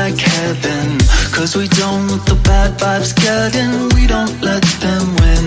Like 0.00 0.18
heaven. 0.18 0.98
Cause 1.36 1.52
we 1.60 1.66
don't 1.68 2.06
let 2.08 2.24
the 2.24 2.38
bad 2.48 2.70
vibes 2.80 3.12
get 3.24 3.50
in, 3.62 3.72
we 3.96 4.06
don't 4.06 4.36
let 4.40 4.64
them 4.84 5.04
win. 5.20 5.46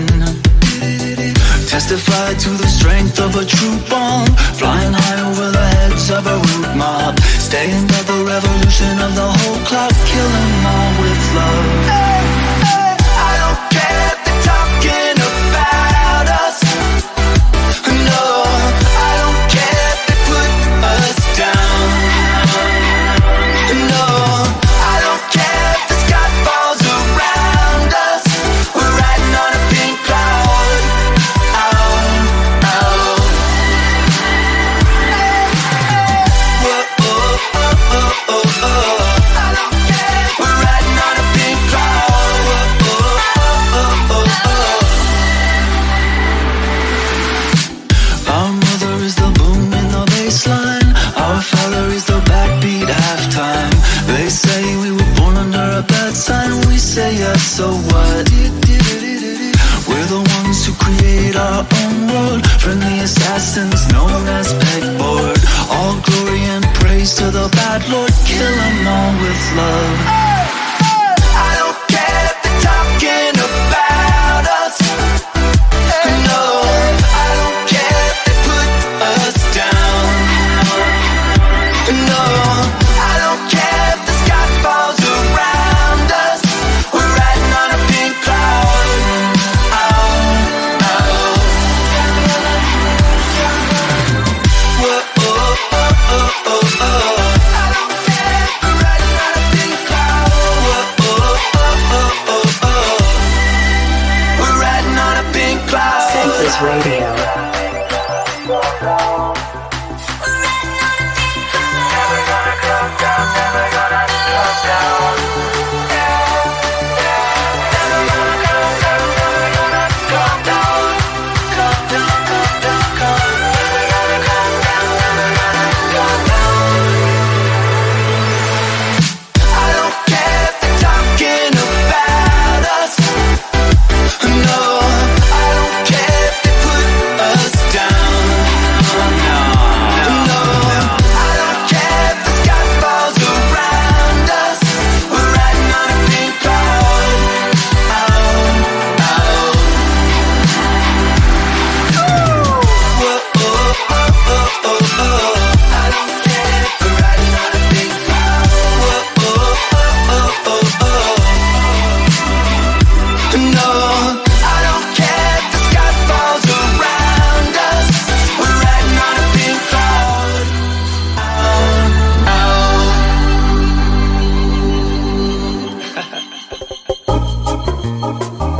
Testify 1.72 2.28
to 2.44 2.50
the 2.62 2.68
strength 2.78 3.18
of 3.26 3.30
a 3.42 3.44
true 3.54 3.78
bomb, 3.90 4.28
flying 4.60 4.94
high 5.02 5.20
over 5.28 5.48
the 5.58 5.66
heads 5.76 6.06
of 6.16 6.22
a 6.34 6.36
root 6.46 6.70
mob. 6.82 7.18
Staying 7.48 7.86
by 7.92 8.02
the 8.10 8.18
revolution 8.32 8.94
of 9.06 9.12
the 9.20 9.28
whole 9.38 9.60
clock, 9.68 9.94
kill 10.10 10.30
'em 10.42 10.66
all 10.72 10.90
with 11.02 11.22
love. 11.38 12.23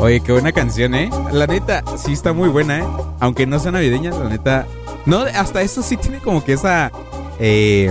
Oye, 0.04 0.20
qué 0.20 0.32
buena 0.32 0.52
canción, 0.52 0.94
¿eh? 0.94 1.08
La 1.32 1.46
neta, 1.46 1.82
sí 1.96 2.12
está 2.12 2.34
muy 2.34 2.50
buena, 2.50 2.80
¿eh? 2.80 2.84
Aunque 3.20 3.46
no 3.46 3.58
sea 3.58 3.72
navideña, 3.72 4.10
la 4.10 4.28
neta. 4.28 4.66
No, 5.06 5.20
hasta 5.20 5.62
eso 5.62 5.82
sí 5.82 5.96
tiene 5.96 6.18
como 6.18 6.44
que 6.44 6.52
esa. 6.52 6.92
eh, 7.38 7.90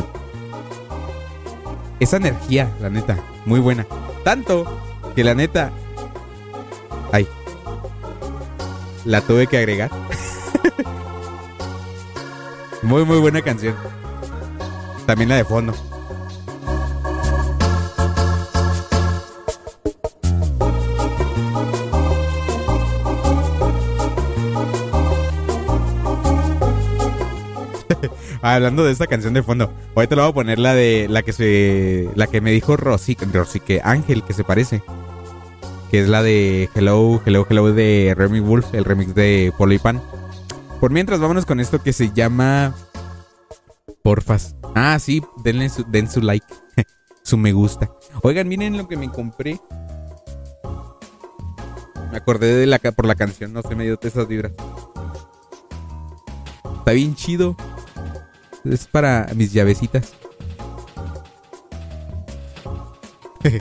esa 1.99 2.17
energía, 2.17 2.71
la 2.79 2.91
neta. 2.91 3.17
Muy 3.47 3.59
buena. 3.59 3.87
Tanto 4.23 4.79
que 5.15 5.23
la 5.23 5.33
neta. 5.33 5.71
Ay. 7.11 7.27
La 9.05 9.21
tuve 9.21 9.47
que 9.47 9.57
agregar. 9.57 9.89
muy, 12.83 13.05
muy 13.05 13.17
buena 13.17 13.41
canción. 13.41 13.73
También 15.07 15.29
la 15.29 15.37
de 15.37 15.45
fondo. 15.45 15.73
Hablando 28.43 28.83
de 28.83 28.91
esta 28.91 29.07
canción 29.07 29.33
de 29.33 29.41
fondo, 29.41 29.73
ahorita 29.95 30.17
le 30.17 30.21
voy 30.21 30.31
a 30.31 30.33
poner 30.33 30.59
la 30.59 30.75
de 30.75 31.07
la 31.09 31.23
que 31.23 31.31
se 31.31 32.09
la 32.13 32.27
que 32.27 32.41
me 32.41 32.51
dijo 32.51 32.75
Rosy, 32.75 33.15
Rosy 33.31 33.61
que 33.61 33.79
Ángel 33.81 34.21
que 34.21 34.33
se 34.33 34.43
parece. 34.43 34.83
Que 35.89 36.01
es 36.01 36.09
la 36.09 36.21
de 36.21 36.69
Hello, 36.75 37.21
Hello, 37.25 37.47
Hello 37.49 37.71
de 37.71 38.13
Remy 38.17 38.41
Wolf, 38.41 38.73
el 38.73 38.83
remix 38.83 39.15
de 39.15 39.53
Polo 39.57 39.79
Pan. 39.79 40.01
Por 40.81 40.91
mientras, 40.91 41.21
vámonos 41.21 41.45
con 41.45 41.61
esto 41.61 41.81
que 41.81 41.93
se 41.93 42.11
llama 42.11 42.75
Porfas. 44.03 44.57
Ah, 44.75 44.99
sí, 44.99 45.23
denle 45.41 45.69
su, 45.69 45.85
den 45.85 46.11
su 46.11 46.19
like, 46.19 46.45
su 47.23 47.37
me 47.37 47.53
gusta. 47.53 47.91
Oigan, 48.23 48.49
miren 48.49 48.75
lo 48.75 48.89
que 48.89 48.97
me 48.97 49.09
compré. 49.09 49.61
Me 52.11 52.17
acordé 52.17 52.53
de 52.55 52.65
la 52.65 52.79
por 52.79 53.05
la 53.05 53.15
canción, 53.15 53.53
no 53.53 53.61
sé, 53.61 53.73
me 53.73 53.85
dio 53.85 53.97
esas 54.01 54.27
vibras. 54.27 54.51
Está 56.79 56.91
bien 56.91 57.15
chido. 57.15 57.55
Es 58.65 58.87
para 58.87 59.27
mis 59.35 59.51
llavecitas. 59.51 60.13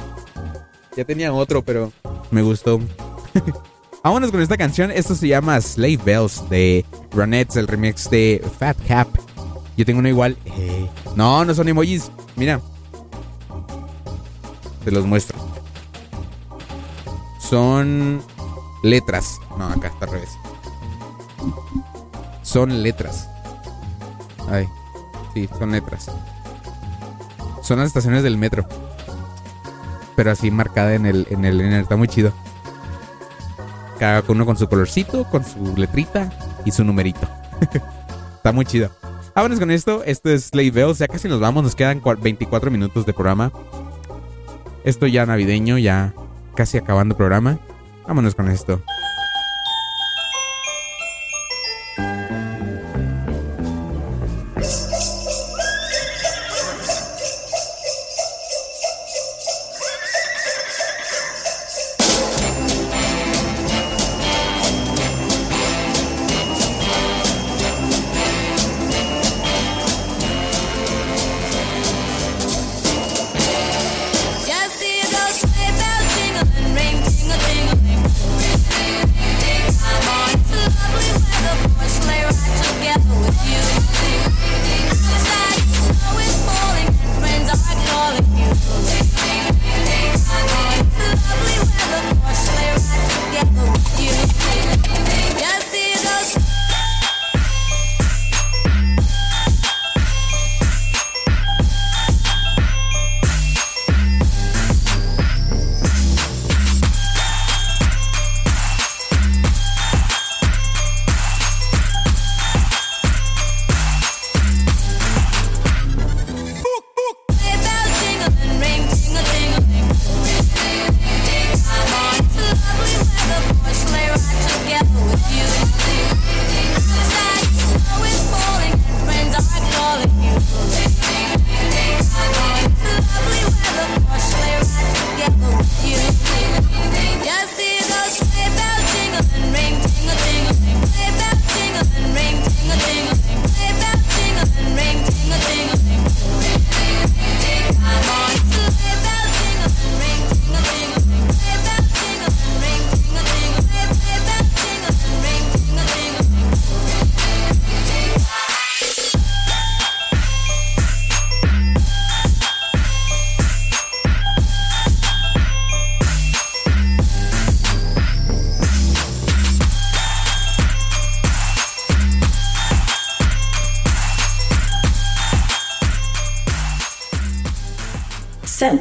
ya 0.97 1.05
tenía 1.05 1.33
otro, 1.33 1.63
pero 1.63 1.93
me 2.31 2.43
gustó. 2.43 2.81
Vámonos 4.05 4.31
con 4.31 4.41
esta 4.41 4.57
canción. 4.57 4.91
Esto 4.91 5.15
se 5.15 5.29
llama 5.29 5.61
Slave 5.61 5.99
Bells 6.05 6.49
de 6.49 6.85
Ronettes, 7.13 7.57
el 7.57 7.69
remix 7.69 8.09
de 8.11 8.45
Fat 8.59 8.77
Cap. 8.87 9.09
Yo 9.77 9.85
tengo 9.85 10.01
uno 10.01 10.09
igual. 10.09 10.37
Eh, 10.45 10.89
No, 11.17 11.45
no 11.45 11.55
son 11.55 11.69
emojis. 11.69 12.11
Mira. 12.37 12.61
Te 14.85 14.91
los 14.91 15.05
muestro. 15.07 15.39
Son 17.41 18.23
letras. 18.83 19.39
No, 19.59 19.67
acá 19.69 19.89
está 19.89 20.07
al 20.07 20.13
revés. 20.13 20.31
Son 22.43 22.83
letras. 22.83 23.29
Ay, 24.49 24.67
sí, 25.35 25.49
son 25.59 25.73
letras. 25.73 26.11
Son 27.63 27.79
las 27.79 27.89
estaciones 27.89 28.23
del 28.23 28.37
metro. 28.39 28.67
Pero 30.17 30.31
así 30.31 30.51
marcada 30.51 30.95
en 30.95 31.07
el, 31.07 31.27
en 31.31 31.45
el, 31.45 31.61
en 31.61 31.73
está 31.73 31.97
muy 31.97 32.09
chido. 32.09 32.33
Cada 33.99 34.23
uno 34.29 34.45
con 34.45 34.57
su 34.57 34.69
colorcito, 34.69 35.25
con 35.25 35.45
su 35.45 35.77
letrita 35.77 36.33
y 36.65 36.73
su 36.73 36.85
numerito. 36.85 37.27
está 38.37 38.53
muy 38.53 38.65
chido. 38.65 38.91
Vámonos 39.35 39.59
con 39.59 39.71
esto. 39.71 40.03
Esto 40.05 40.31
es 40.31 40.47
Slave 40.47 40.71
Bells. 40.73 40.99
Ya 40.99 41.09
casi 41.09 41.29
nos 41.29 41.41
vamos. 41.41 41.63
Nos 41.63 41.75
quedan 41.75 42.03
cua- 42.03 42.21
24 42.21 42.71
minutos 42.71 43.07
de 43.07 43.13
programa. 43.13 43.53
Esto 44.85 45.07
ya 45.07 45.25
navideño, 45.25 45.79
ya 45.79 46.13
casi 46.55 46.77
acabando 46.79 47.17
programa. 47.17 47.59
Vámonos 48.07 48.35
con 48.35 48.51
esto. 48.51 48.83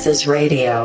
Census 0.02 0.26
Radio. 0.26 0.84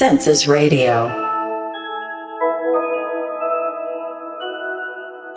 Census 0.00 0.46
Radio. 0.46 1.08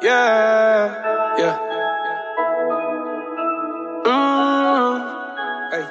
Yeah, 0.02 0.88
yeah. 1.38 1.58
Mm, 4.06 5.00
hey. 5.74 5.86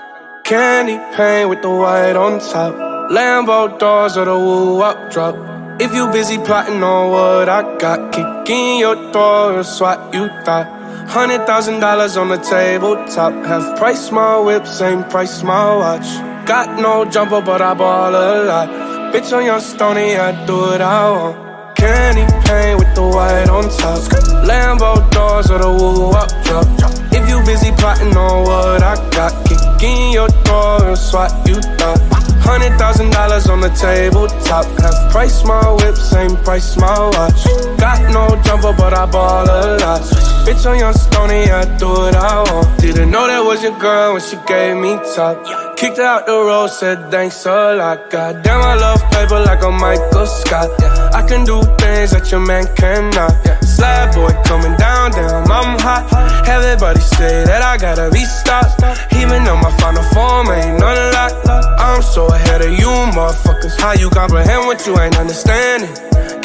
Candy 0.44 0.97
paint 1.15 1.51
with 1.51 1.61
the 1.61 1.69
white 1.69 2.16
on 2.16 2.40
top. 2.40 2.73
Lambo 3.11 3.78
doors 3.78 4.16
or 4.16 4.24
the 4.24 4.39
woo 4.39 4.81
up 4.81 5.12
drop. 5.12 5.36
If 5.78 5.93
you 5.93 6.11
busy 6.11 6.39
plotting 6.39 6.82
on 6.82 7.11
what 7.11 7.51
I 7.51 7.77
got, 7.77 8.11
kick 8.11 8.49
in 8.49 8.78
your 8.78 8.97
door 9.12 9.53
and 9.53 9.66
swat 9.66 10.15
you 10.15 10.28
thought. 10.47 10.66
Hundred 11.11 11.44
thousand 11.44 11.81
dollars 11.81 12.16
on 12.16 12.31
the 12.31 12.39
tabletop. 12.39 13.35
Half 13.44 13.77
price 13.77 14.11
my 14.11 14.39
whip, 14.39 14.66
same 14.66 15.05
price 15.05 15.43
my 15.43 15.77
watch. 15.77 16.31
Got 16.53 16.79
no 16.79 17.07
jumper, 17.07 17.41
but 17.41 17.62
I 17.62 17.73
ball 17.73 18.15
a 18.15 18.45
lot. 18.45 18.69
Bitch 19.11 19.35
on 19.35 19.43
your 19.43 19.59
stony, 19.59 20.16
I 20.16 20.45
do 20.45 20.55
what 20.55 20.83
I 20.83 21.11
want. 21.11 21.77
Candy 21.79 22.29
paint 22.45 22.79
with 22.79 22.95
the 22.95 23.09
white 23.09 23.49
on 23.49 23.65
top. 23.81 24.01
Lambo 24.45 25.01
doors 25.12 25.51
or 25.51 25.61
the 25.61 25.73
woo 25.73 26.11
up 26.11 26.29
drop. 26.45 26.69
If 27.11 27.27
you 27.27 27.41
busy 27.49 27.73
plotting 27.81 28.15
on 28.15 28.45
what 28.45 28.83
I 28.83 28.97
got, 29.16 29.33
kick 29.49 29.83
in 29.83 30.12
your 30.12 30.29
door 30.45 30.93
and 30.93 30.99
swat 30.99 31.33
you 31.49 31.57
thought. 31.81 31.99
Hundred 32.45 32.77
thousand 32.77 33.12
dollars 33.12 33.49
on 33.49 33.62
the 33.62 33.70
tabletop. 33.70 34.66
Half 34.79 35.11
price 35.11 35.43
my 35.47 35.73
whip, 35.81 35.97
same 35.97 36.37
price 36.45 36.77
my 36.77 36.99
watch. 37.16 37.45
Got 37.81 38.12
no 38.12 38.29
jumper, 38.45 38.74
but 38.77 38.93
I 38.93 39.07
ball 39.07 39.49
a 39.49 39.81
lot. 39.81 40.03
Bitch 40.45 40.69
on 40.70 40.79
your 40.79 40.93
stony, 40.93 41.51
I 41.51 41.65
do 41.79 41.89
what 41.89 42.15
I 42.15 42.43
want. 42.53 42.79
Didn't 42.79 43.11
know 43.11 43.27
that 43.27 43.41
was 43.41 43.62
your 43.62 43.79
girl 43.79 44.12
when 44.12 44.20
she 44.20 44.37
gave 44.47 44.77
me 44.77 45.01
top. 45.16 45.61
Kicked 45.82 45.98
out 45.98 46.26
the 46.26 46.38
road, 46.38 46.68
said 46.68 47.10
thanks 47.10 47.44
a 47.44 47.74
lot. 47.74 48.09
Goddamn, 48.09 48.60
I 48.62 48.76
love 48.76 49.02
paper 49.10 49.40
like 49.42 49.64
a 49.64 49.70
Michael 49.72 50.26
Scott. 50.26 50.70
I 51.10 51.26
can 51.26 51.42
do 51.42 51.59
things 51.82 52.14
that 52.14 52.30
your 52.30 52.38
man 52.38 52.70
cannot. 52.78 53.34
Slab 53.66 54.14
boy 54.14 54.30
coming 54.46 54.78
down, 54.78 55.10
down, 55.10 55.42
I'm 55.50 55.74
hot. 55.82 56.06
Everybody 56.46 57.00
say 57.00 57.42
that 57.50 57.66
I 57.66 57.82
gotta 57.82 58.14
be 58.14 58.22
stopped. 58.22 58.78
Even 59.18 59.42
though 59.42 59.59
my 59.59 59.74
final 59.82 60.06
form 60.14 60.54
ain't 60.54 60.78
that. 60.78 61.34
I'm 61.82 62.00
so 62.00 62.30
ahead 62.30 62.62
of 62.62 62.70
you, 62.78 62.86
motherfuckers. 63.10 63.74
How 63.74 63.98
you 63.98 64.09
comprehend 64.09 64.70
what 64.70 64.86
you 64.86 64.94
ain't 65.02 65.18
understanding? 65.18 65.90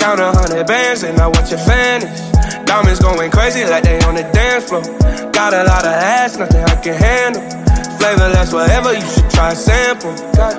Count 0.02 0.18
a 0.20 0.34
hundred 0.34 0.66
bands 0.66 1.04
and 1.04 1.14
I 1.22 1.28
watch 1.28 1.54
your 1.54 1.62
vanish. 1.62 2.10
Diamonds 2.66 2.98
going 2.98 3.30
crazy 3.30 3.70
like 3.70 3.84
they 3.84 4.02
on 4.10 4.16
the 4.16 4.26
dance 4.34 4.66
floor. 4.66 4.82
Got 5.30 5.54
a 5.54 5.62
lot 5.62 5.86
of 5.86 5.94
ass, 5.94 6.42
nothing 6.42 6.66
I 6.66 6.74
can 6.82 6.98
handle. 6.98 7.67
Flavorless, 8.00 8.54
whatever, 8.54 8.94
you 8.94 9.02
should 9.02 9.30
try 9.30 9.52
a 9.52 9.56
sample. 9.56 10.12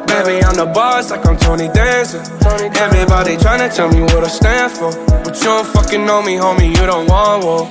Baby, 0.07 0.43
I'm 0.45 0.55
the 0.55 0.67
boss, 0.67 1.11
like 1.11 1.27
I'm 1.27 1.37
Tony 1.37 1.69
Dancer. 1.69 2.19
Everybody 2.45 3.37
tryna 3.37 3.75
tell 3.75 3.89
me 3.91 4.03
what 4.03 4.25
I 4.25 4.29
stand 4.29 4.73
for. 4.73 4.91
But 5.25 5.37
you 5.39 5.45
don't 5.45 5.67
fucking 5.67 6.05
know 6.05 6.23
me, 6.23 6.37
homie, 6.37 6.69
you 6.69 6.87
don't 6.87 7.09
want 7.09 7.45
war. 7.45 7.71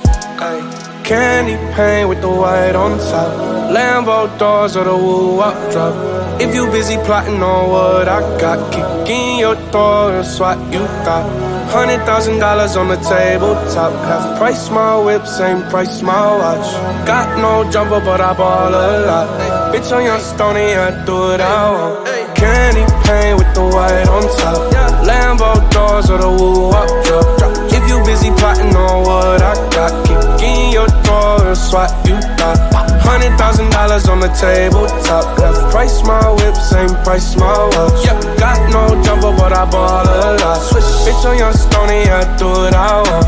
Candy 1.04 1.56
paint 1.74 2.08
with 2.08 2.20
the 2.20 2.28
white 2.28 2.74
on 2.74 2.98
top. 2.98 3.32
Lambo 3.74 4.38
doors 4.38 4.76
or 4.76 4.84
the 4.84 4.96
woo 4.96 5.40
up 5.40 5.72
drop. 5.72 5.94
If 6.40 6.54
you 6.54 6.66
busy 6.70 6.96
plotting 6.98 7.42
on 7.42 7.70
what 7.70 8.08
I 8.08 8.20
got, 8.38 8.72
kick 8.72 9.08
in 9.10 9.38
your 9.38 9.56
door 9.70 10.12
and 10.12 10.26
swat 10.26 10.58
you 10.72 10.86
thought. 11.04 11.57
Hundred 11.68 12.00
thousand 12.06 12.38
dollars 12.38 12.76
on 12.76 12.88
the 12.88 12.96
table 12.96 13.54
top. 13.74 13.92
Half 14.08 14.38
price 14.38 14.70
my 14.70 14.98
whip, 15.04 15.26
same 15.26 15.62
price 15.68 16.00
my 16.02 16.36
watch. 16.36 16.66
Got 17.06 17.38
no 17.38 17.70
jumper, 17.70 18.00
but 18.00 18.20
I 18.20 18.32
ball 18.32 18.68
a 18.68 19.06
lot. 19.06 19.28
Bitch 19.72 19.92
on 19.94 20.02
your 20.04 20.18
stony, 20.18 20.72
I 20.74 21.04
do 21.04 21.12
what 21.12 21.40
I 21.40 21.70
want. 21.72 22.08
Candy 22.36 22.84
paint 23.04 23.38
with 23.38 23.54
the 23.54 23.62
white 23.62 24.08
on 24.08 24.22
top. 24.40 24.60
Lambo 25.04 25.70
doors 25.70 26.10
or 26.10 26.18
the 26.18 26.30
woo 26.30 26.70
up 26.70 26.88
drop. 27.04 27.26
If 27.70 27.84
you 27.88 28.02
busy 28.04 28.30
plotting 28.30 28.74
on 28.74 29.02
what 29.04 29.42
I 29.42 29.54
got, 29.70 29.92
kick 30.06 30.48
in 30.48 30.72
your 30.72 30.88
door 31.04 31.48
and 31.48 31.56
swat 31.56 31.90
you 32.08 32.16
thought. 32.38 32.97
Hundred 33.08 33.38
thousand 33.38 33.70
dollars 33.70 34.06
on 34.06 34.20
the 34.20 34.28
tabletop. 34.28 35.24
Price 35.72 36.04
my 36.04 36.20
whip, 36.28 36.54
same 36.54 36.92
price 37.04 37.36
my 37.36 37.48
watch. 37.72 38.04
Yeah. 38.04 38.20
Got 38.36 38.60
no 38.68 38.84
jumper, 39.02 39.32
but 39.32 39.50
I 39.50 39.64
ball 39.64 40.04
a 40.04 40.36
lot. 40.36 40.60
Switch 40.60 40.84
Bitch 41.08 41.24
on 41.24 41.38
your 41.40 41.54
stony, 41.56 42.04
I 42.04 42.20
do 42.36 42.68
it 42.68 42.74
I 42.76 43.00
want. 43.08 43.24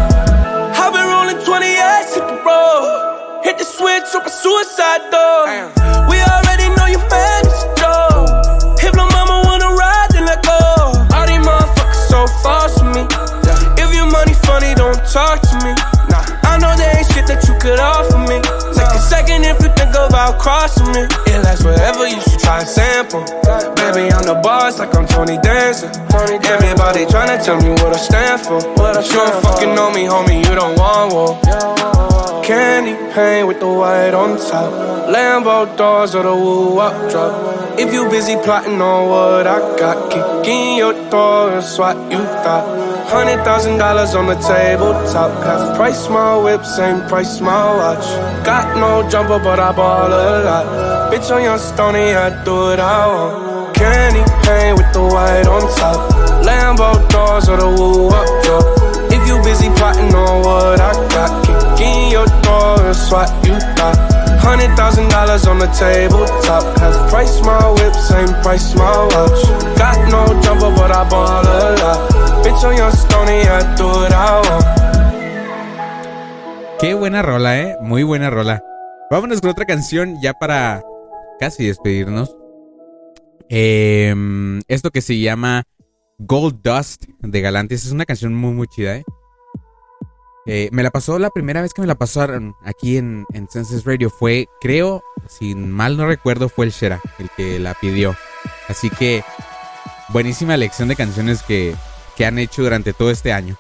I've 0.76 0.92
been 0.92 1.08
rolling 1.08 1.40
28, 1.40 2.12
hit 2.12 2.28
the 2.28 2.36
road. 2.44 3.40
Hit 3.40 3.56
the 3.56 3.64
switch, 3.64 4.04
a 4.12 4.28
suicide 4.28 5.08
door. 5.08 5.48
We 6.12 6.20
already 6.28 6.68
know 6.76 6.84
you 6.84 7.00
fan 7.08 7.48
is 7.48 7.64
Joe. 7.80 8.28
If 8.84 8.92
no 8.92 9.08
mama 9.08 9.48
wanna 9.48 9.72
ride, 9.80 10.12
then 10.12 10.28
let 10.28 10.44
go. 10.44 10.60
All 11.08 11.24
these 11.24 11.40
motherfuckers 11.40 12.04
so 12.12 12.28
far 12.44 12.68
from 12.68 12.92
me. 12.92 13.08
If 13.80 13.88
your 13.96 14.12
money 14.12 14.36
funny, 14.44 14.76
don't 14.76 15.00
talk 15.08 15.40
to 15.40 15.56
me. 15.64 15.72
Nah, 16.12 16.20
I 16.44 16.60
know 16.60 16.76
there 16.76 16.92
ain't 17.00 17.08
shit 17.16 17.24
that 17.32 17.48
you 17.48 17.56
could 17.56 17.80
offer 17.80 18.20
me. 18.28 18.59
Second 19.00 19.44
if 19.44 19.60
you 19.62 19.70
think 19.74 19.94
about 19.94 20.38
crossing 20.38 20.86
me. 20.92 21.02
It 21.26 21.42
lasts 21.42 21.62
forever, 21.62 22.06
you 22.06 22.20
should 22.20 22.40
try 22.40 22.60
and 22.60 22.68
sample. 22.68 23.24
Baby, 23.76 24.12
I'm 24.12 24.24
the 24.24 24.38
boss 24.42 24.78
like 24.78 24.94
I'm 24.94 25.06
Tony 25.06 25.38
Dancer. 25.38 25.90
Everybody 26.12 27.06
tryna 27.06 27.42
tell 27.44 27.60
me 27.60 27.70
what 27.70 27.94
I 27.94 27.98
stand 27.98 28.40
for. 28.40 28.60
You 28.60 29.12
don't 29.12 29.42
fucking 29.42 29.74
know 29.74 29.90
me, 29.90 30.04
homie, 30.04 30.38
you 30.44 30.54
don't 30.54 30.76
want 30.78 31.12
war. 31.12 31.40
Candy 32.44 32.94
paint 33.14 33.46
with 33.46 33.60
the 33.60 33.68
white 33.68 34.14
on 34.14 34.36
top. 34.36 34.72
Lambo 35.08 35.76
doors 35.76 36.14
or 36.14 36.22
the 36.22 36.34
woo 36.34 36.78
up 36.78 37.10
drop. 37.10 37.78
If 37.78 37.92
you 37.92 38.08
busy 38.10 38.36
plotting 38.36 38.80
on 38.80 39.08
what 39.08 39.46
I 39.46 39.58
got, 39.78 40.10
kicking 40.10 40.76
your 40.76 40.92
door 41.10 41.50
and 41.50 41.64
swat 41.64 41.96
you 42.10 42.18
thought. 42.18 42.89
Hundred 43.10 43.42
thousand 43.42 43.78
dollars 43.78 44.14
on 44.14 44.26
the 44.28 44.36
tabletop. 44.36 45.42
Half 45.42 45.74
price 45.74 46.08
my 46.08 46.36
whip, 46.36 46.64
same 46.64 47.00
price 47.08 47.40
my 47.40 47.74
watch. 47.74 48.06
Got 48.46 48.78
no 48.78 49.02
jumper, 49.10 49.40
but 49.40 49.58
I 49.58 49.72
ball 49.72 50.06
a 50.06 50.44
lot. 50.46 51.12
Bitch, 51.12 51.28
on 51.34 51.42
your 51.42 51.58
stony, 51.58 52.14
I 52.14 52.30
do 52.44 52.54
what 52.54 52.78
I 52.78 53.06
want. 53.08 53.74
Candy 53.74 54.22
paint 54.46 54.78
with 54.78 54.92
the 54.92 55.02
white 55.02 55.48
on 55.50 55.62
top. 55.74 55.98
Lambo 56.46 56.94
doors 57.10 57.48
or 57.48 57.56
the 57.56 57.66
woo 57.66 58.14
up 58.14 58.30
drop. 58.44 58.64
If 59.10 59.26
you 59.26 59.42
busy 59.42 59.68
plotting 59.74 60.14
on 60.14 60.42
what 60.46 60.80
I 60.80 60.94
got, 61.10 61.30
kick 61.44 61.86
in 61.86 62.12
your 62.12 62.26
door 62.46 62.78
and 62.78 62.94
swat 62.94 63.26
you 63.44 63.58
thought. 63.74 63.98
Hundred 64.38 64.70
thousand 64.76 65.08
dollars 65.10 65.48
on 65.48 65.58
the 65.58 65.66
tabletop. 65.66 66.78
Half 66.78 67.10
price 67.10 67.42
my 67.42 67.58
whip, 67.74 67.94
same 68.06 68.30
price 68.40 68.72
my 68.76 68.86
watch. 68.86 69.42
Got 69.76 69.98
no 70.14 70.22
jumper, 70.42 70.70
but 70.78 70.92
I 70.92 71.08
ball 71.10 71.42
a 71.42 71.74
lot. 71.82 72.19
Bitch 72.42 72.64
on 72.64 72.76
your. 72.76 72.90
Qué 76.80 76.94
buena 76.94 77.20
rola, 77.20 77.60
eh. 77.60 77.76
Muy 77.82 78.04
buena 78.04 78.30
rola. 78.30 78.64
Vámonos 79.10 79.42
con 79.42 79.50
otra 79.50 79.66
canción 79.66 80.18
ya 80.22 80.32
para 80.32 80.82
casi 81.38 81.66
despedirnos. 81.66 82.34
Em, 83.50 84.62
esto 84.66 84.90
que 84.90 85.02
se 85.02 85.18
llama 85.18 85.64
Gold 86.16 86.62
Dust 86.62 87.04
de 87.18 87.40
Galantis 87.42 87.84
es 87.84 87.92
una 87.92 88.06
canción 88.06 88.34
muy, 88.34 88.52
muy 88.52 88.66
chida, 88.66 88.96
eh. 88.96 89.04
Eh, 90.46 90.70
me 90.72 90.82
la 90.82 90.90
pasó 90.90 91.18
la 91.18 91.28
primera 91.28 91.60
vez 91.60 91.74
que 91.74 91.82
me 91.82 91.86
la 91.86 91.96
pasaron 91.96 92.54
aquí 92.64 92.96
en, 92.96 93.26
en 93.34 93.46
Radio. 93.84 94.08
Fue, 94.08 94.46
creo, 94.62 95.02
si 95.28 95.54
mal 95.54 95.98
no 95.98 96.06
recuerdo, 96.06 96.48
fue 96.48 96.64
el 96.64 96.72
Shera 96.72 97.02
el 97.18 97.28
que 97.36 97.58
la 97.58 97.74
pidió. 97.74 98.16
Así 98.68 98.88
que, 98.88 99.22
buenísima 100.08 100.54
elección 100.54 100.88
de 100.88 100.96
canciones 100.96 101.42
que, 101.42 101.74
que 102.16 102.26
han 102.26 102.38
hecho 102.38 102.62
durante 102.62 102.92
todo 102.92 103.10
este 103.10 103.32
año. 103.32 103.56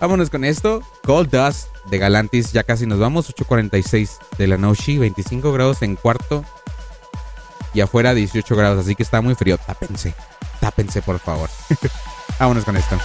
Vámonos 0.00 0.30
con 0.30 0.44
esto. 0.44 0.82
Gold 1.04 1.30
Dust 1.30 1.68
de 1.90 1.98
Galantis. 1.98 2.52
Ya 2.52 2.62
casi 2.62 2.86
nos 2.86 2.98
vamos. 2.98 3.34
8.46 3.34 4.18
de 4.36 4.46
la 4.46 4.58
Noshi. 4.58 4.98
25 4.98 5.52
grados 5.52 5.82
en 5.82 5.96
cuarto. 5.96 6.44
Y 7.72 7.80
afuera 7.80 8.14
18 8.14 8.56
grados. 8.56 8.84
Así 8.84 8.94
que 8.94 9.02
está 9.02 9.20
muy 9.20 9.34
frío. 9.34 9.58
Tápense. 9.58 10.14
Tápense, 10.60 11.02
por 11.02 11.18
favor. 11.18 11.48
Vámonos 12.38 12.64
con 12.64 12.76
esto. 12.76 12.96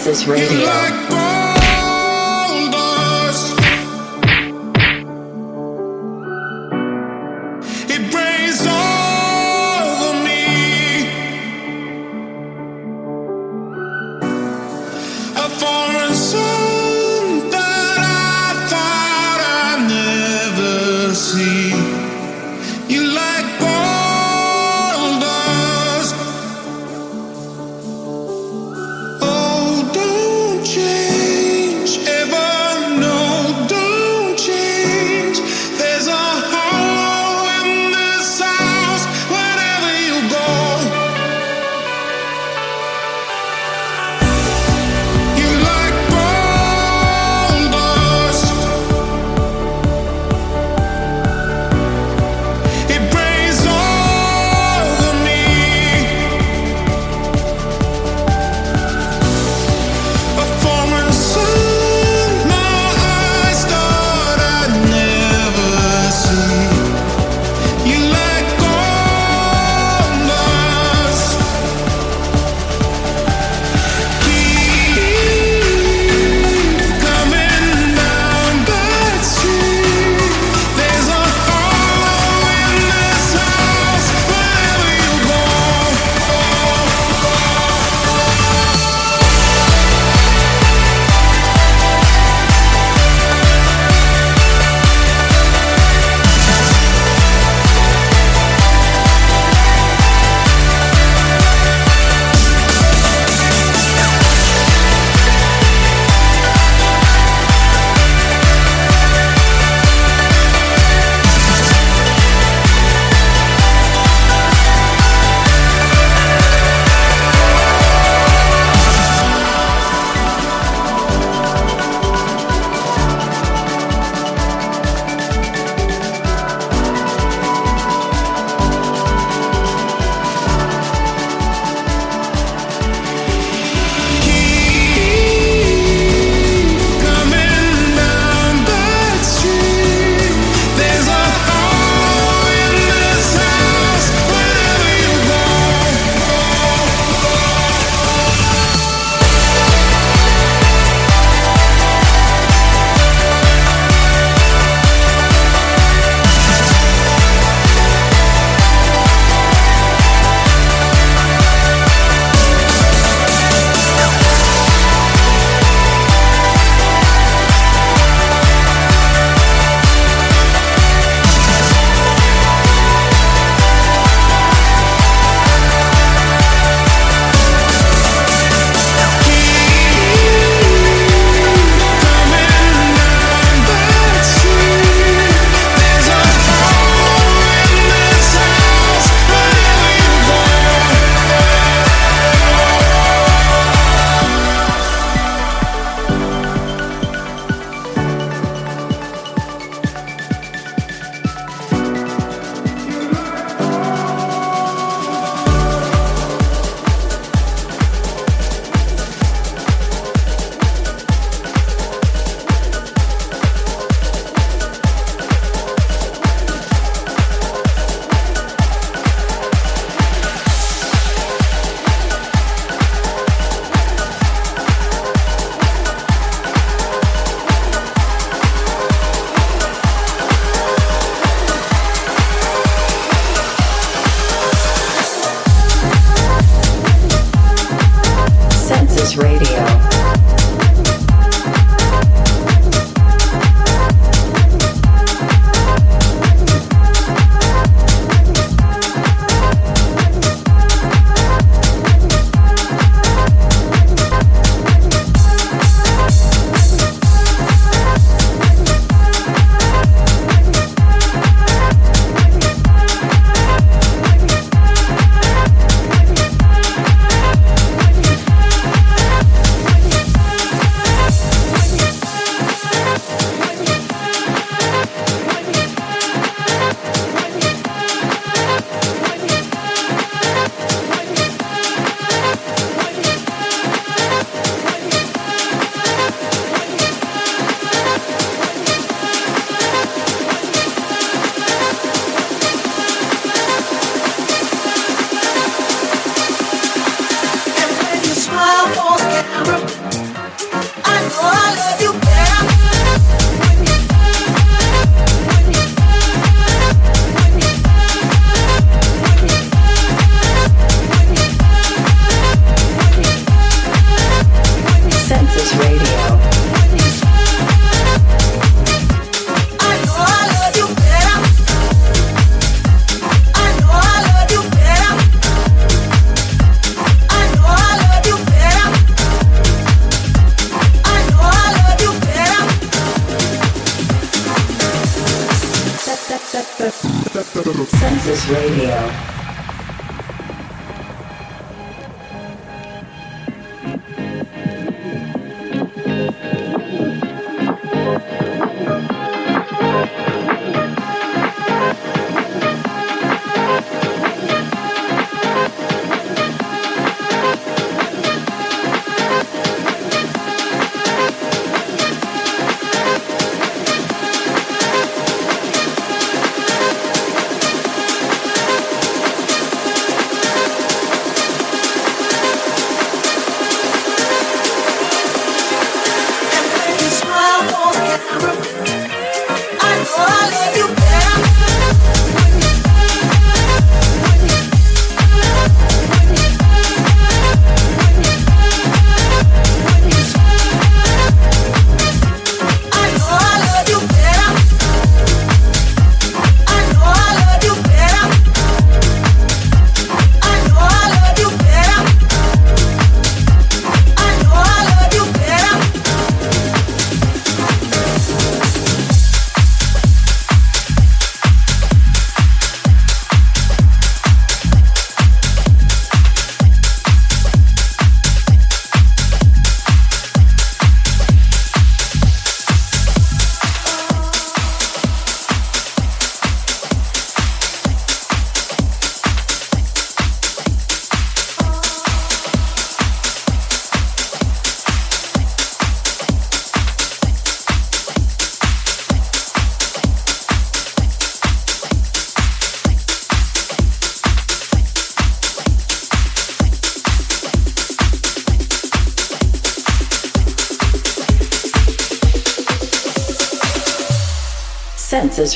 Census 0.00 0.26
Radio. 0.26 1.31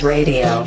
Radio. 0.02 0.64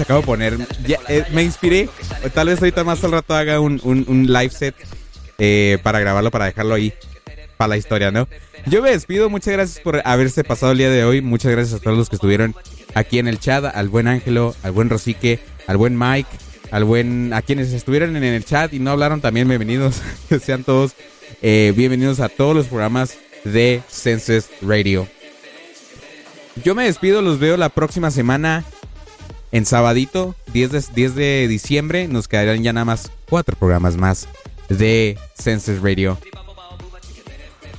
Acabo 0.00 0.20
de 0.20 0.26
poner. 0.26 0.58
Eh, 1.08 1.24
me 1.32 1.42
inspiré. 1.42 1.88
Tal 2.34 2.48
vez 2.48 2.58
ahorita 2.58 2.84
más 2.84 3.02
al 3.04 3.12
rato 3.12 3.34
haga 3.34 3.60
un, 3.60 3.80
un- 3.84 4.26
live 4.26 4.50
set 4.50 4.74
eh, 5.38 5.78
para 5.82 6.00
grabarlo, 6.00 6.30
para 6.30 6.46
dejarlo 6.46 6.74
ahí. 6.74 6.92
Para 7.56 7.68
la 7.68 7.76
historia, 7.76 8.10
¿no? 8.10 8.28
Yo 8.66 8.82
me 8.82 8.90
despido. 8.90 9.28
Muchas 9.30 9.52
gracias 9.54 9.80
por 9.80 10.00
haberse 10.04 10.44
pasado 10.44 10.72
el 10.72 10.78
día 10.78 10.90
de 10.90 11.04
hoy. 11.04 11.20
Muchas 11.22 11.50
gracias 11.52 11.80
a 11.80 11.82
todos 11.82 11.96
los 11.98 12.08
que 12.08 12.16
estuvieron 12.16 12.54
aquí 12.94 13.18
en 13.18 13.26
el 13.28 13.38
chat. 13.40 13.64
Al 13.64 13.88
buen 13.88 14.06
Ángelo, 14.06 14.54
al 14.62 14.72
buen 14.72 14.88
Rosique, 14.90 15.40
al 15.66 15.76
buen 15.76 15.98
Mike, 15.98 16.28
al 16.70 16.84
buen. 16.84 17.32
a 17.32 17.42
quienes 17.42 17.72
estuvieron 17.72 18.14
en 18.16 18.22
el 18.24 18.44
chat 18.44 18.72
y 18.74 18.78
no 18.78 18.90
hablaron 18.92 19.20
también. 19.20 19.48
Bienvenidos. 19.48 19.96
Que 20.28 20.38
sean 20.38 20.62
todos 20.64 20.92
eh, 21.42 21.72
bienvenidos 21.76 22.20
a 22.20 22.28
todos 22.28 22.54
los 22.54 22.66
programas 22.66 23.14
de 23.44 23.80
Senses 23.88 24.50
Radio. 24.62 25.06
Yo 26.64 26.74
me 26.74 26.84
despido, 26.84 27.22
los 27.22 27.38
veo 27.38 27.56
la 27.56 27.68
próxima 27.68 28.10
semana 28.10 28.64
en 29.52 29.66
sabadito, 29.66 30.34
10 30.52 30.72
de, 30.72 30.84
10 30.94 31.14
de 31.14 31.48
diciembre. 31.48 32.08
Nos 32.08 32.28
quedarán 32.28 32.62
ya 32.62 32.72
nada 32.72 32.84
más 32.84 33.10
cuatro 33.28 33.56
programas 33.56 33.96
más 33.96 34.28
de 34.68 35.18
Senses 35.34 35.80
Radio. 35.80 36.18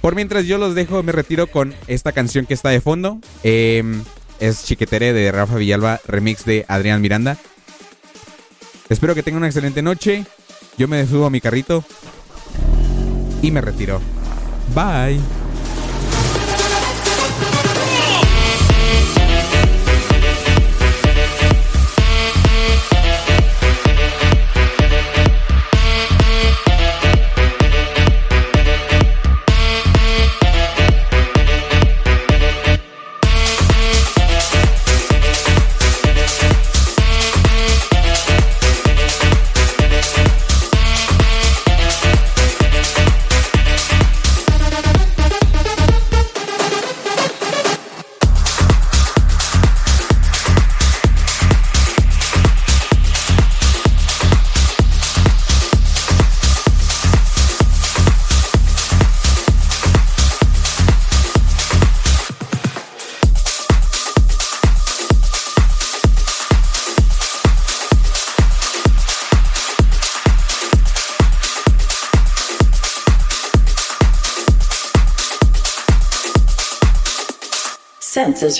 Por 0.02 0.16
mientras 0.16 0.46
yo 0.46 0.58
los 0.58 0.76
dejo, 0.76 1.04
me 1.04 1.12
retiro 1.12 1.48
con 1.48 1.74
esta 1.88 2.12
canción 2.12 2.46
que 2.46 2.54
está 2.54 2.70
de 2.70 2.82
fondo. 2.82 3.20
Eh, 3.44 3.84
es 4.40 4.64
Chiquetere 4.64 5.12
de 5.14 5.32
Rafa 5.32 5.56
Villalba, 5.56 6.00
remix 6.08 6.46
de 6.46 6.66
Adrián 6.68 7.02
Miranda. 7.02 7.38
Espero 8.88 9.14
que 9.14 9.24
tengan 9.24 9.40
una 9.40 9.48
excelente 9.48 9.82
noche. 9.82 10.26
Yo 10.78 10.88
me 10.88 11.06
subo 11.06 11.26
a 11.26 11.30
mi 11.30 11.41
carrito 11.41 11.84
y 13.41 13.52
me 13.52 13.62
retiro. 13.62 14.02
Bye. 14.74 15.20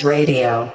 Radio. 0.04 0.72